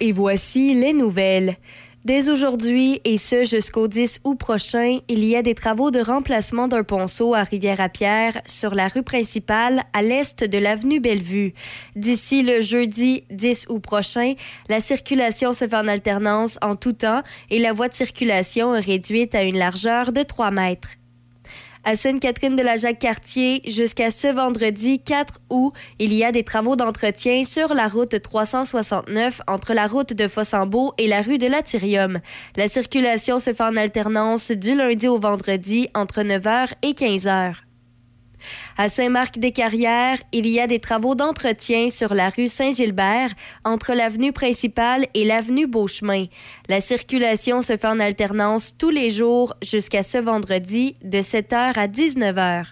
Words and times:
Et 0.00 0.10
voici 0.10 0.74
les 0.74 0.92
nouvelles. 0.92 1.54
Dès 2.04 2.30
aujourd'hui 2.30 3.00
et 3.04 3.16
ce 3.16 3.44
jusqu'au 3.44 3.86
10 3.86 4.22
août 4.24 4.36
prochain, 4.36 4.98
il 5.06 5.24
y 5.24 5.36
a 5.36 5.42
des 5.42 5.54
travaux 5.54 5.92
de 5.92 6.00
remplacement 6.00 6.66
d'un 6.66 6.82
ponceau 6.82 7.32
à 7.32 7.44
Rivière-à-Pierre 7.44 8.42
sur 8.46 8.74
la 8.74 8.88
rue 8.88 9.04
principale 9.04 9.84
à 9.92 10.02
l'est 10.02 10.42
de 10.42 10.58
l'avenue 10.58 10.98
Bellevue. 10.98 11.54
D'ici 11.94 12.42
le 12.42 12.60
jeudi 12.60 13.22
10 13.30 13.66
août 13.68 13.78
prochain, 13.78 14.34
la 14.68 14.80
circulation 14.80 15.52
se 15.52 15.68
fait 15.68 15.76
en 15.76 15.86
alternance 15.86 16.58
en 16.60 16.74
tout 16.74 16.94
temps 16.94 17.22
et 17.48 17.60
la 17.60 17.72
voie 17.72 17.86
de 17.86 17.94
circulation 17.94 18.74
est 18.74 18.80
réduite 18.80 19.36
à 19.36 19.44
une 19.44 19.58
largeur 19.58 20.12
de 20.12 20.24
3 20.24 20.50
mètres 20.50 20.96
à 21.86 21.94
Sainte-Catherine 21.94 22.56
de 22.56 22.64
la 22.64 22.76
Jacques-Cartier 22.76 23.62
jusqu'à 23.64 24.10
ce 24.10 24.26
vendredi 24.26 24.98
4 24.98 25.38
août. 25.50 25.72
Il 26.00 26.12
y 26.12 26.24
a 26.24 26.32
des 26.32 26.42
travaux 26.42 26.74
d'entretien 26.74 27.44
sur 27.44 27.74
la 27.74 27.86
route 27.86 28.20
369 28.20 29.40
entre 29.46 29.72
la 29.72 29.86
route 29.86 30.12
de 30.12 30.26
Fossambeau 30.26 30.92
et 30.98 31.06
la 31.06 31.22
rue 31.22 31.38
de 31.38 31.46
l'Atyrium. 31.46 32.18
La 32.56 32.66
circulation 32.66 33.38
se 33.38 33.54
fait 33.54 33.62
en 33.62 33.76
alternance 33.76 34.50
du 34.50 34.74
lundi 34.74 35.06
au 35.06 35.20
vendredi 35.20 35.88
entre 35.94 36.22
9h 36.22 36.72
et 36.82 36.90
15h. 36.90 37.54
À 38.76 38.88
Saint-Marc-des-Carrières, 38.88 40.18
il 40.32 40.48
y 40.48 40.60
a 40.60 40.66
des 40.66 40.80
travaux 40.80 41.14
d'entretien 41.14 41.88
sur 41.90 42.14
la 42.14 42.28
rue 42.28 42.48
Saint-Gilbert 42.48 43.30
entre 43.64 43.94
l'avenue 43.94 44.32
principale 44.32 45.06
et 45.14 45.24
l'avenue 45.24 45.66
Beauchemin. 45.66 46.26
La 46.68 46.80
circulation 46.80 47.62
se 47.62 47.76
fait 47.76 47.86
en 47.86 48.00
alternance 48.00 48.74
tous 48.78 48.90
les 48.90 49.10
jours 49.10 49.54
jusqu'à 49.62 50.02
ce 50.02 50.18
vendredi 50.18 50.96
de 51.02 51.18
7h 51.18 51.78
à 51.78 51.86
19h. 51.86 52.66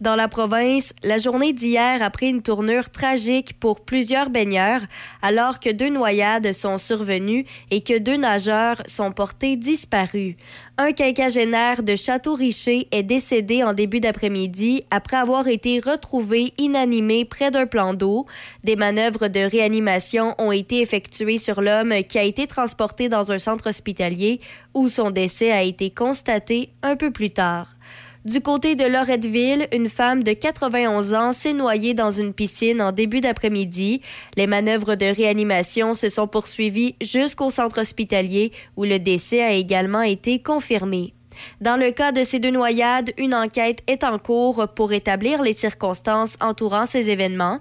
Dans 0.00 0.16
la 0.16 0.26
province, 0.26 0.92
la 1.04 1.18
journée 1.18 1.52
d'hier 1.52 2.02
a 2.02 2.10
pris 2.10 2.28
une 2.28 2.42
tournure 2.42 2.90
tragique 2.90 3.58
pour 3.60 3.80
plusieurs 3.80 4.28
baigneurs, 4.28 4.80
alors 5.22 5.60
que 5.60 5.70
deux 5.70 5.88
noyades 5.88 6.52
sont 6.52 6.78
survenues 6.78 7.44
et 7.70 7.80
que 7.80 7.96
deux 7.96 8.16
nageurs 8.16 8.82
sont 8.86 9.12
portés 9.12 9.56
disparus. 9.56 10.34
Un 10.78 10.90
quinquagénaire 10.90 11.84
de 11.84 11.94
Château-Richer 11.94 12.88
est 12.90 13.04
décédé 13.04 13.62
en 13.62 13.72
début 13.72 14.00
d'après-midi 14.00 14.84
après 14.90 15.16
avoir 15.16 15.46
été 15.46 15.78
retrouvé 15.78 16.52
inanimé 16.58 17.24
près 17.24 17.52
d'un 17.52 17.66
plan 17.66 17.94
d'eau. 17.94 18.26
Des 18.64 18.74
manœuvres 18.74 19.28
de 19.28 19.40
réanimation 19.40 20.34
ont 20.38 20.50
été 20.50 20.80
effectuées 20.80 21.38
sur 21.38 21.62
l'homme 21.62 21.94
qui 22.08 22.18
a 22.18 22.24
été 22.24 22.48
transporté 22.48 23.08
dans 23.08 23.30
un 23.30 23.38
centre 23.38 23.68
hospitalier 23.68 24.40
où 24.74 24.88
son 24.88 25.10
décès 25.10 25.52
a 25.52 25.62
été 25.62 25.90
constaté 25.90 26.70
un 26.82 26.96
peu 26.96 27.12
plus 27.12 27.30
tard. 27.30 27.76
Du 28.24 28.40
côté 28.40 28.74
de 28.74 28.84
Loretteville, 28.84 29.68
une 29.70 29.90
femme 29.90 30.22
de 30.22 30.32
91 30.32 31.12
ans 31.12 31.34
s'est 31.34 31.52
noyée 31.52 31.92
dans 31.92 32.10
une 32.10 32.32
piscine 32.32 32.80
en 32.80 32.90
début 32.90 33.20
d'après-midi. 33.20 34.00
Les 34.38 34.46
manœuvres 34.46 34.94
de 34.94 35.04
réanimation 35.04 35.92
se 35.92 36.08
sont 36.08 36.26
poursuivies 36.26 36.96
jusqu'au 37.02 37.50
centre 37.50 37.82
hospitalier 37.82 38.50
où 38.78 38.84
le 38.84 38.98
décès 38.98 39.42
a 39.42 39.52
également 39.52 40.00
été 40.00 40.38
confirmé. 40.38 41.12
Dans 41.60 41.76
le 41.76 41.90
cas 41.90 42.12
de 42.12 42.22
ces 42.22 42.38
deux 42.38 42.50
noyades, 42.50 43.12
une 43.18 43.34
enquête 43.34 43.80
est 43.86 44.04
en 44.04 44.18
cours 44.18 44.68
pour 44.74 44.92
établir 44.92 45.42
les 45.42 45.52
circonstances 45.52 46.36
entourant 46.40 46.86
ces 46.86 47.10
événements. 47.10 47.60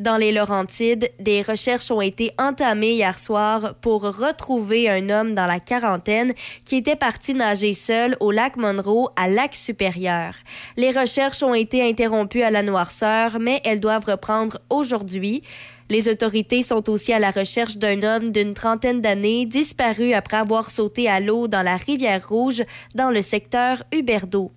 Dans 0.00 0.16
les 0.16 0.30
Laurentides, 0.30 1.10
des 1.18 1.42
recherches 1.42 1.90
ont 1.90 2.00
été 2.00 2.32
entamées 2.38 2.92
hier 2.92 3.18
soir 3.18 3.74
pour 3.80 4.02
retrouver 4.02 4.88
un 4.88 5.10
homme 5.10 5.34
dans 5.34 5.46
la 5.46 5.58
quarantaine 5.58 6.34
qui 6.64 6.76
était 6.76 6.94
parti 6.94 7.34
nager 7.34 7.72
seul 7.72 8.16
au 8.20 8.30
lac 8.30 8.56
Monroe 8.56 9.08
à 9.16 9.28
lac 9.28 9.56
supérieur. 9.56 10.34
Les 10.76 10.92
recherches 10.92 11.42
ont 11.42 11.54
été 11.54 11.82
interrompues 11.82 12.42
à 12.42 12.50
la 12.50 12.62
noirceur, 12.62 13.38
mais 13.40 13.60
elles 13.64 13.80
doivent 13.80 14.04
reprendre 14.06 14.58
aujourd'hui. 14.70 15.42
Les 15.90 16.08
autorités 16.08 16.62
sont 16.62 16.90
aussi 16.90 17.12
à 17.12 17.18
la 17.18 17.30
recherche 17.30 17.78
d'un 17.78 18.02
homme 18.02 18.30
d'une 18.30 18.52
trentaine 18.52 19.00
d'années 19.00 19.46
disparu 19.46 20.12
après 20.12 20.36
avoir 20.36 20.70
sauté 20.70 21.08
à 21.08 21.18
l'eau 21.18 21.48
dans 21.48 21.62
la 21.62 21.76
rivière 21.76 22.28
Rouge 22.28 22.62
dans 22.94 23.10
le 23.10 23.22
secteur 23.22 23.82
Huberdeau. 23.92 24.52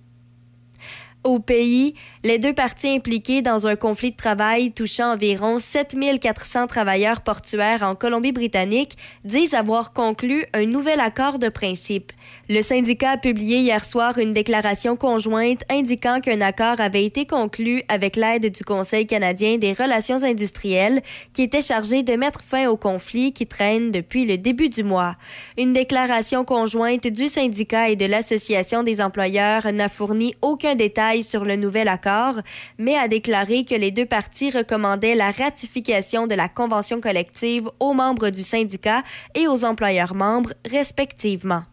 Au 1.24 1.38
pays, 1.40 1.94
les 2.24 2.40
deux 2.40 2.54
parties 2.54 2.90
impliquées 2.90 3.44
dans 3.44 3.68
un 3.68 3.76
conflit 3.76 4.10
de 4.10 4.16
travail 4.16 4.72
touchant 4.72 5.14
environ 5.14 5.60
7400 5.60 6.66
travailleurs 6.66 7.22
portuaires 7.22 7.84
en 7.84 7.94
Colombie-Britannique 7.94 8.98
disent 9.24 9.54
avoir 9.54 9.94
conclu 9.94 10.46
un 10.54 10.66
nouvel 10.66 11.00
accord 11.00 11.38
de 11.38 11.50
principe. 11.50 12.12
Le 12.54 12.62
syndicat 12.62 13.12
a 13.12 13.18
publié 13.18 13.60
hier 13.60 13.82
soir 13.82 14.18
une 14.18 14.32
déclaration 14.32 14.98
conjointe 14.98 15.64
indiquant 15.70 16.20
qu'un 16.20 16.42
accord 16.42 16.82
avait 16.82 17.06
été 17.06 17.26
conclu 17.26 17.82
avec 17.88 18.18
l'aide 18.18 18.52
du 18.52 18.66
Conseil 18.66 19.08
canadien 19.08 19.58
des 19.58 19.72
relations 19.72 20.22
industrielles 20.22 21.02
qui 21.32 21.44
était 21.44 21.62
chargé 21.62 22.04
de 22.04 22.14
mettre 22.18 22.42
fin 22.44 22.68
au 22.68 22.76
conflit 22.76 23.32
qui 23.32 23.48
traîne 23.48 23.90
depuis 23.92 24.26
le 24.26 24.38
début 24.38 24.68
du 24.68 24.84
mois. 24.84 25.16
Une 25.58 25.72
déclaration 25.72 26.44
conjointe 26.44 27.08
du 27.08 27.30
syndicat 27.30 27.88
et 27.88 27.96
de 27.96 28.06
l'Association 28.06 28.84
des 28.84 29.00
employeurs 29.00 29.72
n'a 29.72 29.88
fourni 29.88 30.36
aucun 30.42 30.76
détail 30.76 31.24
sur 31.24 31.46
le 31.46 31.56
nouvel 31.56 31.88
accord, 31.88 32.42
mais 32.78 32.98
a 32.98 33.08
déclaré 33.08 33.64
que 33.64 33.76
les 33.76 33.92
deux 33.92 34.06
parties 34.06 34.52
recommandaient 34.52 35.16
la 35.16 35.32
ratification 35.32 36.28
de 36.28 36.36
la 36.36 36.50
convention 36.50 37.00
collective 37.00 37.70
aux 37.80 37.94
membres 37.94 38.30
du 38.30 38.44
syndicat 38.44 39.04
et 39.36 39.48
aux 39.48 39.64
employeurs 39.64 40.16
membres, 40.16 40.52
respectivement. 40.70 41.64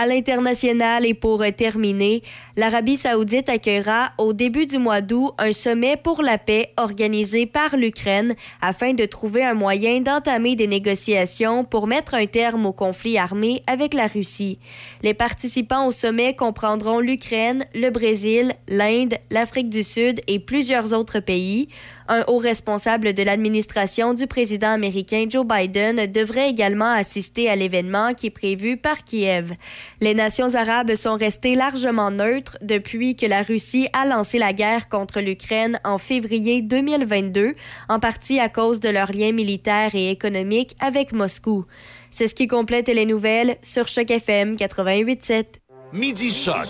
À 0.00 0.06
l'international 0.06 1.04
et 1.04 1.12
pour 1.12 1.42
terminer, 1.56 2.22
l'Arabie 2.56 2.96
saoudite 2.96 3.48
accueillera 3.48 4.12
au 4.16 4.32
début 4.32 4.64
du 4.64 4.78
mois 4.78 5.00
d'août 5.00 5.32
un 5.38 5.50
sommet 5.50 5.96
pour 5.96 6.22
la 6.22 6.38
paix 6.38 6.70
organisé 6.76 7.46
par 7.46 7.76
l'Ukraine 7.76 8.36
afin 8.60 8.94
de 8.94 9.04
trouver 9.06 9.44
un 9.44 9.54
moyen 9.54 9.98
d'entamer 10.00 10.54
des 10.54 10.68
négociations 10.68 11.64
pour 11.64 11.88
mettre 11.88 12.14
un 12.14 12.26
terme 12.26 12.66
au 12.66 12.72
conflit 12.72 13.18
armé 13.18 13.64
avec 13.66 13.92
la 13.92 14.06
Russie. 14.06 14.60
Les 15.02 15.14
participants 15.14 15.88
au 15.88 15.90
sommet 15.90 16.36
comprendront 16.36 17.00
l'Ukraine, 17.00 17.66
le 17.74 17.90
Brésil, 17.90 18.52
l'Inde, 18.68 19.14
l'Afrique 19.32 19.68
du 19.68 19.82
Sud 19.82 20.20
et 20.28 20.38
plusieurs 20.38 20.92
autres 20.92 21.18
pays. 21.18 21.70
Un 22.10 22.24
haut 22.26 22.38
responsable 22.38 23.12
de 23.12 23.22
l'administration 23.22 24.14
du 24.14 24.26
président 24.26 24.70
américain 24.70 25.26
Joe 25.28 25.44
Biden 25.46 26.10
devrait 26.10 26.48
également 26.48 26.90
assister 26.90 27.50
à 27.50 27.56
l'événement 27.56 28.14
qui 28.14 28.28
est 28.28 28.30
prévu 28.30 28.78
par 28.78 29.04
Kiev. 29.04 29.52
Les 30.00 30.14
nations 30.14 30.54
arabes 30.54 30.94
sont 30.94 31.16
restées 31.16 31.54
largement 31.54 32.10
neutres 32.10 32.56
depuis 32.62 33.14
que 33.14 33.26
la 33.26 33.42
Russie 33.42 33.88
a 33.92 34.06
lancé 34.06 34.38
la 34.38 34.54
guerre 34.54 34.88
contre 34.88 35.20
l'Ukraine 35.20 35.78
en 35.84 35.98
février 35.98 36.62
2022, 36.62 37.54
en 37.90 38.00
partie 38.00 38.40
à 38.40 38.48
cause 38.48 38.80
de 38.80 38.88
leurs 38.88 39.12
liens 39.12 39.32
militaires 39.32 39.94
et 39.94 40.10
économiques 40.10 40.76
avec 40.80 41.12
Moscou. 41.12 41.66
C'est 42.08 42.26
ce 42.26 42.34
qui 42.34 42.46
complète 42.46 42.88
les 42.88 43.04
nouvelles 43.04 43.58
sur 43.60 43.86
Choc 43.86 44.10
FM 44.10 44.54
88.7. 44.54 45.44
Midi 45.92 46.32
Choc 46.32 46.68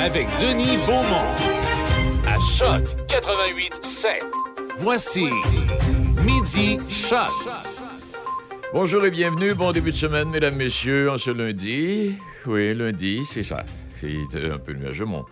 avec 0.00 0.26
Denis 0.40 0.78
Beaumont. 0.84 1.30
À 2.26 2.40
Choc 2.40 2.82
88.7. 3.06 4.49
Voici 4.82 5.28
Midi 6.24 6.78
Choc. 6.90 7.28
Bonjour 8.72 9.04
et 9.04 9.10
bienvenue. 9.10 9.52
Bon 9.52 9.72
début 9.72 9.90
de 9.90 9.96
semaine, 9.96 10.30
mesdames, 10.30 10.56
messieurs, 10.56 11.10
en 11.10 11.18
ce 11.18 11.30
lundi. 11.30 12.14
Oui, 12.46 12.74
lundi, 12.74 13.26
c'est 13.26 13.42
ça. 13.42 13.62
C'est 13.94 14.16
un 14.50 14.58
peu 14.58 14.72
nuageux. 14.72 15.04
mais 15.04 15.16
On, 15.16 15.26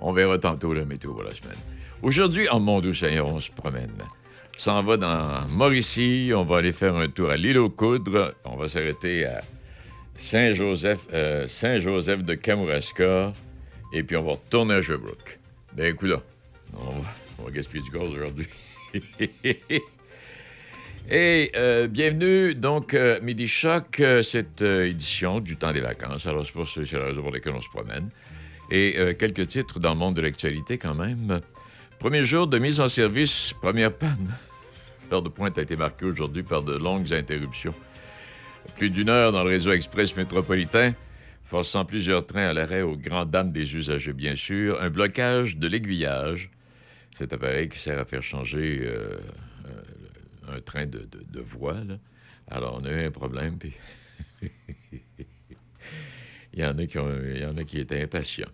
on 0.00 0.12
verra 0.12 0.38
tantôt 0.38 0.72
la 0.74 0.84
météo 0.84 1.12
pour 1.12 1.22
la 1.22 1.30
semaine. 1.30 1.56
Aujourd'hui, 2.02 2.48
en 2.48 2.58
Mont-Doux-Seigneur, 2.58 3.28
on 3.28 3.38
se 3.38 3.52
promène. 3.52 3.92
On 4.56 4.58
s'en 4.58 4.82
va 4.82 4.96
dans 4.96 5.46
Mauricie. 5.50 6.32
On 6.34 6.44
va 6.44 6.56
aller 6.56 6.72
faire 6.72 6.96
un 6.96 7.06
tour 7.06 7.30
à 7.30 7.36
l'île 7.36 7.58
aux 7.58 7.70
Coudres. 7.70 8.32
On 8.44 8.56
va 8.56 8.68
s'arrêter 8.68 9.24
à 9.26 9.40
Saint-Joseph, 10.16 11.06
euh, 11.12 11.46
Saint-Joseph 11.46 12.24
de 12.24 12.34
Kamouraska. 12.34 13.32
Et 13.92 14.02
puis, 14.02 14.16
on 14.16 14.24
va 14.24 14.32
retourner 14.32 14.74
à 14.74 14.82
Sherbrooke. 14.82 15.38
Ben, 15.74 15.86
écoute 15.86 16.10
là. 16.10 16.20
On 16.76 17.44
va 17.44 17.50
gaspiller 17.50 17.84
du 17.84 17.90
gaz 17.90 18.10
aujourd'hui. 18.10 18.46
Et 21.10 21.52
euh, 21.56 21.86
bienvenue, 21.86 22.54
donc, 22.54 22.94
euh, 22.94 23.20
Midi 23.22 23.46
Choc, 23.46 24.00
euh, 24.00 24.22
cette 24.22 24.62
euh, 24.62 24.88
édition 24.88 25.40
du 25.40 25.56
temps 25.56 25.72
des 25.72 25.80
vacances. 25.80 26.26
Alors, 26.26 26.46
c'est 26.46 26.52
pour 26.52 26.66
c'est 26.66 26.90
la 26.92 27.06
raison 27.06 27.22
pour 27.22 27.32
laquelle 27.32 27.54
on 27.54 27.60
se 27.60 27.68
promène. 27.68 28.08
Et 28.70 28.96
quelques 29.18 29.46
titres 29.46 29.78
dans 29.78 29.90
le 29.90 29.98
monde 29.98 30.14
de 30.14 30.22
l'actualité, 30.22 30.78
quand 30.78 30.94
même. 30.94 31.42
Premier 31.98 32.24
jour 32.24 32.46
de 32.46 32.58
mise 32.58 32.80
en 32.80 32.88
service, 32.88 33.52
première 33.60 33.92
panne. 33.92 34.34
L'heure 35.10 35.20
de 35.20 35.28
pointe 35.28 35.58
a 35.58 35.62
été 35.62 35.76
marquée 35.76 36.06
aujourd'hui 36.06 36.42
par 36.42 36.62
de 36.62 36.74
longues 36.74 37.12
interruptions. 37.12 37.74
Plus 38.76 38.88
d'une 38.88 39.10
heure 39.10 39.32
dans 39.32 39.44
le 39.44 39.50
réseau 39.50 39.70
express 39.70 40.16
métropolitain, 40.16 40.94
forçant 41.44 41.84
plusieurs 41.84 42.26
trains 42.26 42.48
à 42.48 42.52
l'arrêt 42.54 42.80
aux 42.80 42.96
grandes 42.96 43.30
dames 43.30 43.52
des 43.52 43.76
usagers, 43.76 44.14
bien 44.14 44.34
sûr. 44.34 44.80
Un 44.80 44.88
blocage 44.88 45.58
de 45.58 45.68
l'aiguillage, 45.68 46.50
cet 47.14 47.32
appareil 47.32 47.68
qui 47.68 47.78
sert 47.78 47.98
à 47.98 48.04
faire 48.04 48.22
changer 48.22 48.80
euh, 48.82 49.16
euh, 49.66 50.56
un 50.56 50.60
train 50.60 50.86
de, 50.86 51.08
de- 51.10 51.40
voie. 51.40 51.82
là. 51.84 51.98
Alors, 52.48 52.78
on 52.80 52.84
a 52.84 52.90
eu 52.92 53.04
un 53.06 53.10
problème, 53.10 53.56
puis 53.58 53.72
il 56.52 56.60
y 56.60 56.64
en 56.64 56.76
a 56.78 56.86
qui, 56.86 56.98
ont- 56.98 57.18
il 57.34 57.40
y 57.40 57.44
en 57.46 57.56
a 57.56 57.64
qui 57.64 57.78
étaient 57.78 58.02
impatients. 58.02 58.48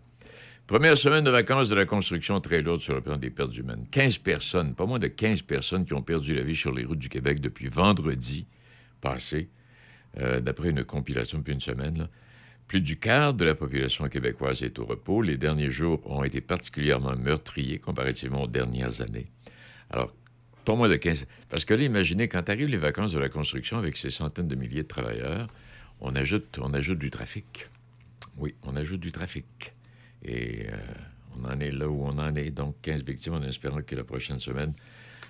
Première 0.66 0.96
semaine 0.96 1.24
de 1.24 1.30
vacances 1.30 1.68
de 1.68 1.74
la 1.74 1.84
construction 1.84 2.40
très 2.40 2.62
lourde 2.62 2.80
sur 2.80 2.94
le 2.94 3.00
plan 3.00 3.16
des 3.16 3.30
pertes 3.30 3.56
humaines. 3.56 3.86
15 3.90 4.18
personnes, 4.18 4.74
pas 4.74 4.86
moins 4.86 5.00
de 5.00 5.08
15 5.08 5.42
personnes 5.42 5.84
qui 5.84 5.94
ont 5.94 6.02
perdu 6.02 6.34
la 6.34 6.42
vie 6.42 6.54
sur 6.54 6.72
les 6.72 6.84
routes 6.84 6.98
du 7.00 7.08
Québec 7.08 7.40
depuis 7.40 7.66
vendredi 7.66 8.46
passé, 9.00 9.48
euh, 10.18 10.40
d'après 10.40 10.70
une 10.70 10.84
compilation 10.84 11.38
depuis 11.38 11.54
une 11.54 11.60
semaine. 11.60 12.08
Plus 12.70 12.80
du 12.80 12.96
quart 12.96 13.34
de 13.34 13.44
la 13.44 13.56
population 13.56 14.08
québécoise 14.08 14.62
est 14.62 14.78
au 14.78 14.84
repos. 14.84 15.22
Les 15.22 15.36
derniers 15.36 15.72
jours 15.72 16.00
ont 16.08 16.22
été 16.22 16.40
particulièrement 16.40 17.16
meurtriers 17.16 17.80
comparativement 17.80 18.44
aux 18.44 18.46
dernières 18.46 19.00
années. 19.00 19.26
Alors, 19.90 20.14
pas 20.64 20.76
moins 20.76 20.88
de 20.88 20.94
15. 20.94 21.26
Parce 21.48 21.64
que 21.64 21.74
là, 21.74 21.82
imaginez, 21.82 22.28
quand 22.28 22.48
arrivent 22.48 22.68
les 22.68 22.76
vacances 22.76 23.12
de 23.12 23.18
la 23.18 23.28
construction 23.28 23.76
avec 23.76 23.96
ces 23.96 24.10
centaines 24.10 24.46
de 24.46 24.54
milliers 24.54 24.84
de 24.84 24.88
travailleurs, 24.88 25.48
on 26.00 26.14
ajoute, 26.14 26.60
on 26.62 26.72
ajoute 26.72 27.00
du 27.00 27.10
trafic. 27.10 27.66
Oui, 28.36 28.54
on 28.62 28.76
ajoute 28.76 29.00
du 29.00 29.10
trafic. 29.10 29.74
Et 30.24 30.68
euh, 30.72 30.76
on 31.36 31.46
en 31.46 31.58
est 31.58 31.72
là 31.72 31.88
où 31.88 32.04
on 32.04 32.20
en 32.20 32.36
est. 32.36 32.52
Donc, 32.52 32.76
15 32.82 33.02
victimes 33.02 33.34
en 33.34 33.42
espérant 33.42 33.82
que 33.82 33.96
la 33.96 34.04
prochaine 34.04 34.38
semaine 34.38 34.72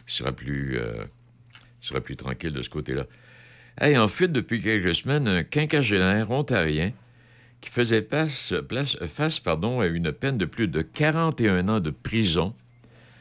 sera 0.06 0.32
plus, 0.32 0.76
euh, 0.76 1.06
sera 1.80 2.02
plus 2.02 2.16
tranquille 2.16 2.52
de 2.52 2.60
ce 2.60 2.68
côté-là. 2.68 3.06
Hey, 3.80 3.96
en 3.96 4.08
fuite 4.08 4.32
depuis 4.32 4.60
quelques 4.60 4.94
semaines, 4.94 5.26
un 5.26 5.42
quinquagénaire 5.42 6.30
ontarien 6.30 6.92
qui 7.60 7.70
faisait 7.70 8.06
face 8.10 8.52
à 9.80 9.86
une 9.86 10.12
peine 10.12 10.38
de 10.38 10.44
plus 10.44 10.68
de 10.68 10.82
41 10.82 11.68
ans 11.68 11.80
de 11.80 11.90
prison 11.90 12.54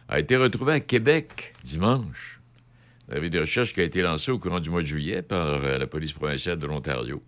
a 0.07 0.19
été 0.19 0.35
retrouvé 0.35 0.73
à 0.73 0.79
Québec 0.79 1.53
dimanche. 1.63 2.41
L'avis 3.09 3.29
de 3.29 3.39
recherche 3.39 3.73
qui 3.73 3.81
a 3.81 3.83
été 3.83 4.01
lancé 4.01 4.31
au 4.31 4.39
courant 4.39 4.59
du 4.59 4.69
mois 4.69 4.81
de 4.81 4.87
juillet 4.87 5.21
par 5.21 5.47
euh, 5.47 5.77
la 5.77 5.87
police 5.87 6.13
provinciale 6.13 6.57
de 6.57 6.67
l'Ontario. 6.67 7.23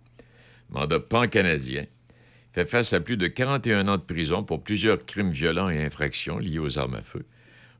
Mandat 0.70 1.00
pan-canadien 1.00 1.86
fait 2.52 2.66
face 2.66 2.92
à 2.92 3.00
plus 3.00 3.16
de 3.16 3.26
41 3.26 3.88
ans 3.88 3.96
de 3.96 4.02
prison 4.02 4.42
pour 4.44 4.62
plusieurs 4.62 5.04
crimes 5.04 5.30
violents 5.30 5.70
et 5.70 5.84
infractions 5.84 6.38
liés 6.38 6.58
aux 6.58 6.78
armes 6.78 6.94
à 6.94 7.02
feu. 7.02 7.24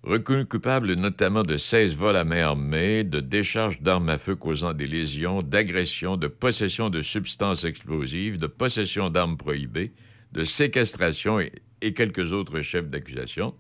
Reconnu 0.03 0.47
coupable 0.47 0.95
notamment 0.95 1.45
de 1.45 1.57
16 1.57 1.95
vols 1.95 2.17
à 2.17 2.25
main 2.25 2.43
armée, 2.43 3.05
de 3.05 3.21
décharge 3.21 3.81
d'armes 3.83 4.09
à 4.09 4.19
feu 4.19 4.35
causant 4.35 4.73
des 4.73 4.89
lésions, 4.89 5.43
d'agression, 5.43 6.17
de 6.17 6.27
possession 6.27 6.91
de 6.91 7.03
substances 7.03 7.63
explosives, 7.63 8.37
de 8.37 8.49
possession 8.49 9.11
d'armes 9.11 9.37
prohibées, 9.37 9.93
de 10.33 10.43
séquestration 10.43 11.39
et, 11.39 11.95
quelques 11.95 12.33
autres 12.33 12.63
chefs 12.63 12.89
d'accusation. 12.89 13.55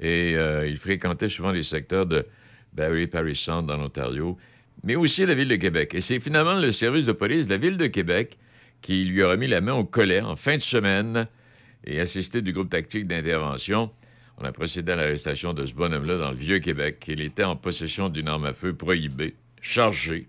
Et 0.00 0.34
euh, 0.34 0.66
il 0.66 0.76
fréquentait 0.76 1.28
souvent 1.28 1.52
les 1.52 1.62
secteurs 1.62 2.06
de 2.06 2.26
Barrie, 2.72 3.06
Paris 3.06 3.36
Sound, 3.36 3.70
en 3.70 3.80
Ontario, 3.80 4.36
mais 4.82 4.96
aussi 4.96 5.24
la 5.24 5.36
ville 5.36 5.48
de 5.48 5.56
Québec. 5.56 5.94
Et 5.94 6.00
c'est 6.00 6.18
finalement 6.18 6.54
le 6.54 6.72
service 6.72 7.06
de 7.06 7.12
police 7.12 7.46
de 7.46 7.52
la 7.52 7.58
ville 7.58 7.76
de 7.76 7.86
Québec 7.86 8.38
qui 8.80 9.04
lui 9.04 9.22
a 9.22 9.28
remis 9.28 9.46
la 9.46 9.60
main 9.60 9.74
au 9.74 9.84
collet 9.84 10.20
en 10.20 10.34
fin 10.34 10.56
de 10.56 10.62
semaine 10.62 11.28
et 11.84 12.00
assisté 12.00 12.42
du 12.42 12.52
groupe 12.52 12.70
tactique 12.70 13.06
d'intervention. 13.06 13.92
On 14.42 14.44
a 14.44 14.50
procédé 14.50 14.90
à 14.90 14.96
l'arrestation 14.96 15.54
de 15.54 15.64
ce 15.64 15.72
bonhomme-là 15.72 16.18
dans 16.18 16.32
le 16.32 16.36
Vieux-Québec. 16.36 17.04
Il 17.06 17.20
était 17.20 17.44
en 17.44 17.54
possession 17.54 18.08
d'une 18.08 18.26
arme 18.26 18.44
à 18.44 18.52
feu 18.52 18.74
prohibée, 18.74 19.36
chargée. 19.60 20.26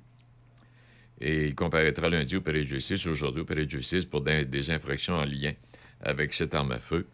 Et 1.20 1.48
il 1.48 1.56
comparaîtra 1.56 2.10
lundi 2.10 2.36
au 2.36 2.42
palais 2.42 2.62
de 2.62 2.68
justice, 2.68 3.08
aujourd'hui 3.08 3.42
au 3.42 3.46
palais 3.46 3.66
de 3.66 3.72
justice, 3.72 4.06
pour 4.06 4.22
des, 4.22 4.70
infractions 4.70 5.16
en 5.16 5.26
lien 5.26 5.54
avec 6.00 6.36
cette 6.36 6.54
arme 6.54 6.74
à 6.74 6.78
feu. 6.78 7.08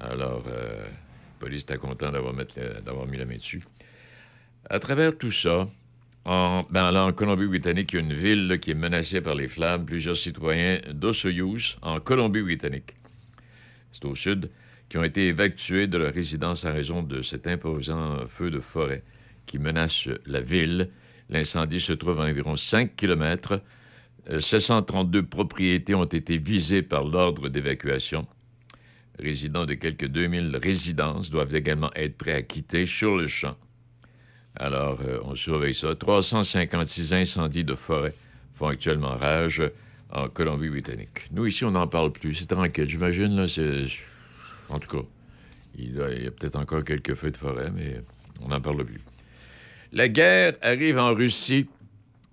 Alors, 0.00 0.44
euh, 0.48 0.84
la 0.84 0.90
police 1.38 1.62
était 1.62 1.78
content 1.78 2.12
d'avoir, 2.12 2.34
mis 2.34 3.16
la 3.16 3.24
main 3.24 3.36
dessus. 3.36 3.62
À 4.68 4.78
travers 4.80 5.16
tout 5.16 5.32
ça, 5.32 5.66
en, 6.26 6.66
ben 6.68 7.12
Colombie-Britannique, 7.12 7.90
il 7.94 7.96
y 7.96 7.98
a 7.98 8.02
une 8.02 8.12
ville 8.12 8.58
qui 8.60 8.72
est 8.72 8.74
menacée 8.74 9.22
par 9.22 9.34
les 9.34 9.48
flammes. 9.48 9.86
Plusieurs 9.86 10.18
citoyens 10.18 10.78
d'Ossoyous, 10.92 11.78
en 11.80 12.00
Colombie-Britannique, 12.00 12.96
c'est 13.92 14.04
au 14.04 14.14
sud, 14.14 14.50
qui 14.92 14.98
ont 14.98 15.04
été 15.04 15.28
évacués 15.28 15.86
de 15.86 15.96
leur 15.96 16.12
résidence 16.12 16.66
en 16.66 16.72
raison 16.74 17.02
de 17.02 17.22
cet 17.22 17.46
imposant 17.46 18.26
feu 18.28 18.50
de 18.50 18.60
forêt 18.60 19.02
qui 19.46 19.58
menace 19.58 20.06
la 20.26 20.42
ville. 20.42 20.90
L'incendie 21.30 21.80
se 21.80 21.94
trouve 21.94 22.20
à 22.20 22.24
environ 22.24 22.56
5 22.56 22.94
km. 22.94 23.62
732 24.38 25.22
propriétés 25.22 25.94
ont 25.94 26.04
été 26.04 26.36
visées 26.36 26.82
par 26.82 27.06
l'ordre 27.06 27.48
d'évacuation. 27.48 28.26
Résidents 29.18 29.64
de 29.64 29.72
quelques 29.72 30.08
2000 30.08 30.58
résidences 30.62 31.30
doivent 31.30 31.54
également 31.54 31.90
être 31.94 32.18
prêts 32.18 32.34
à 32.34 32.42
quitter 32.42 32.84
sur 32.84 33.16
le 33.16 33.28
champ. 33.28 33.56
Alors, 34.56 35.00
euh, 35.06 35.20
on 35.24 35.34
surveille 35.34 35.74
ça. 35.74 35.94
356 35.94 37.14
incendies 37.14 37.64
de 37.64 37.74
forêt 37.74 38.12
font 38.52 38.66
actuellement 38.66 39.16
rage 39.16 39.62
en 40.10 40.28
Colombie-Britannique. 40.28 41.28
Nous, 41.30 41.46
ici, 41.46 41.64
on 41.64 41.70
n'en 41.70 41.86
parle 41.86 42.12
plus. 42.12 42.34
C'est 42.34 42.48
tranquille. 42.48 42.90
J'imagine, 42.90 43.34
là, 43.36 43.48
c'est... 43.48 43.86
En 44.72 44.78
tout 44.78 44.96
cas, 44.96 45.04
il 45.76 45.94
y 45.94 46.00
a, 46.00 46.30
peut-être 46.30 46.56
encore 46.56 46.84
quelques 46.84 47.14
feux 47.14 47.30
de 47.30 47.36
forêt, 47.36 47.70
mais 47.74 48.02
on 48.40 48.48
n'en 48.48 48.60
parle 48.60 48.84
plus. 48.84 49.00
La 49.92 50.08
guerre 50.08 50.54
arrive 50.62 50.98
en 50.98 51.14
Russie 51.14 51.66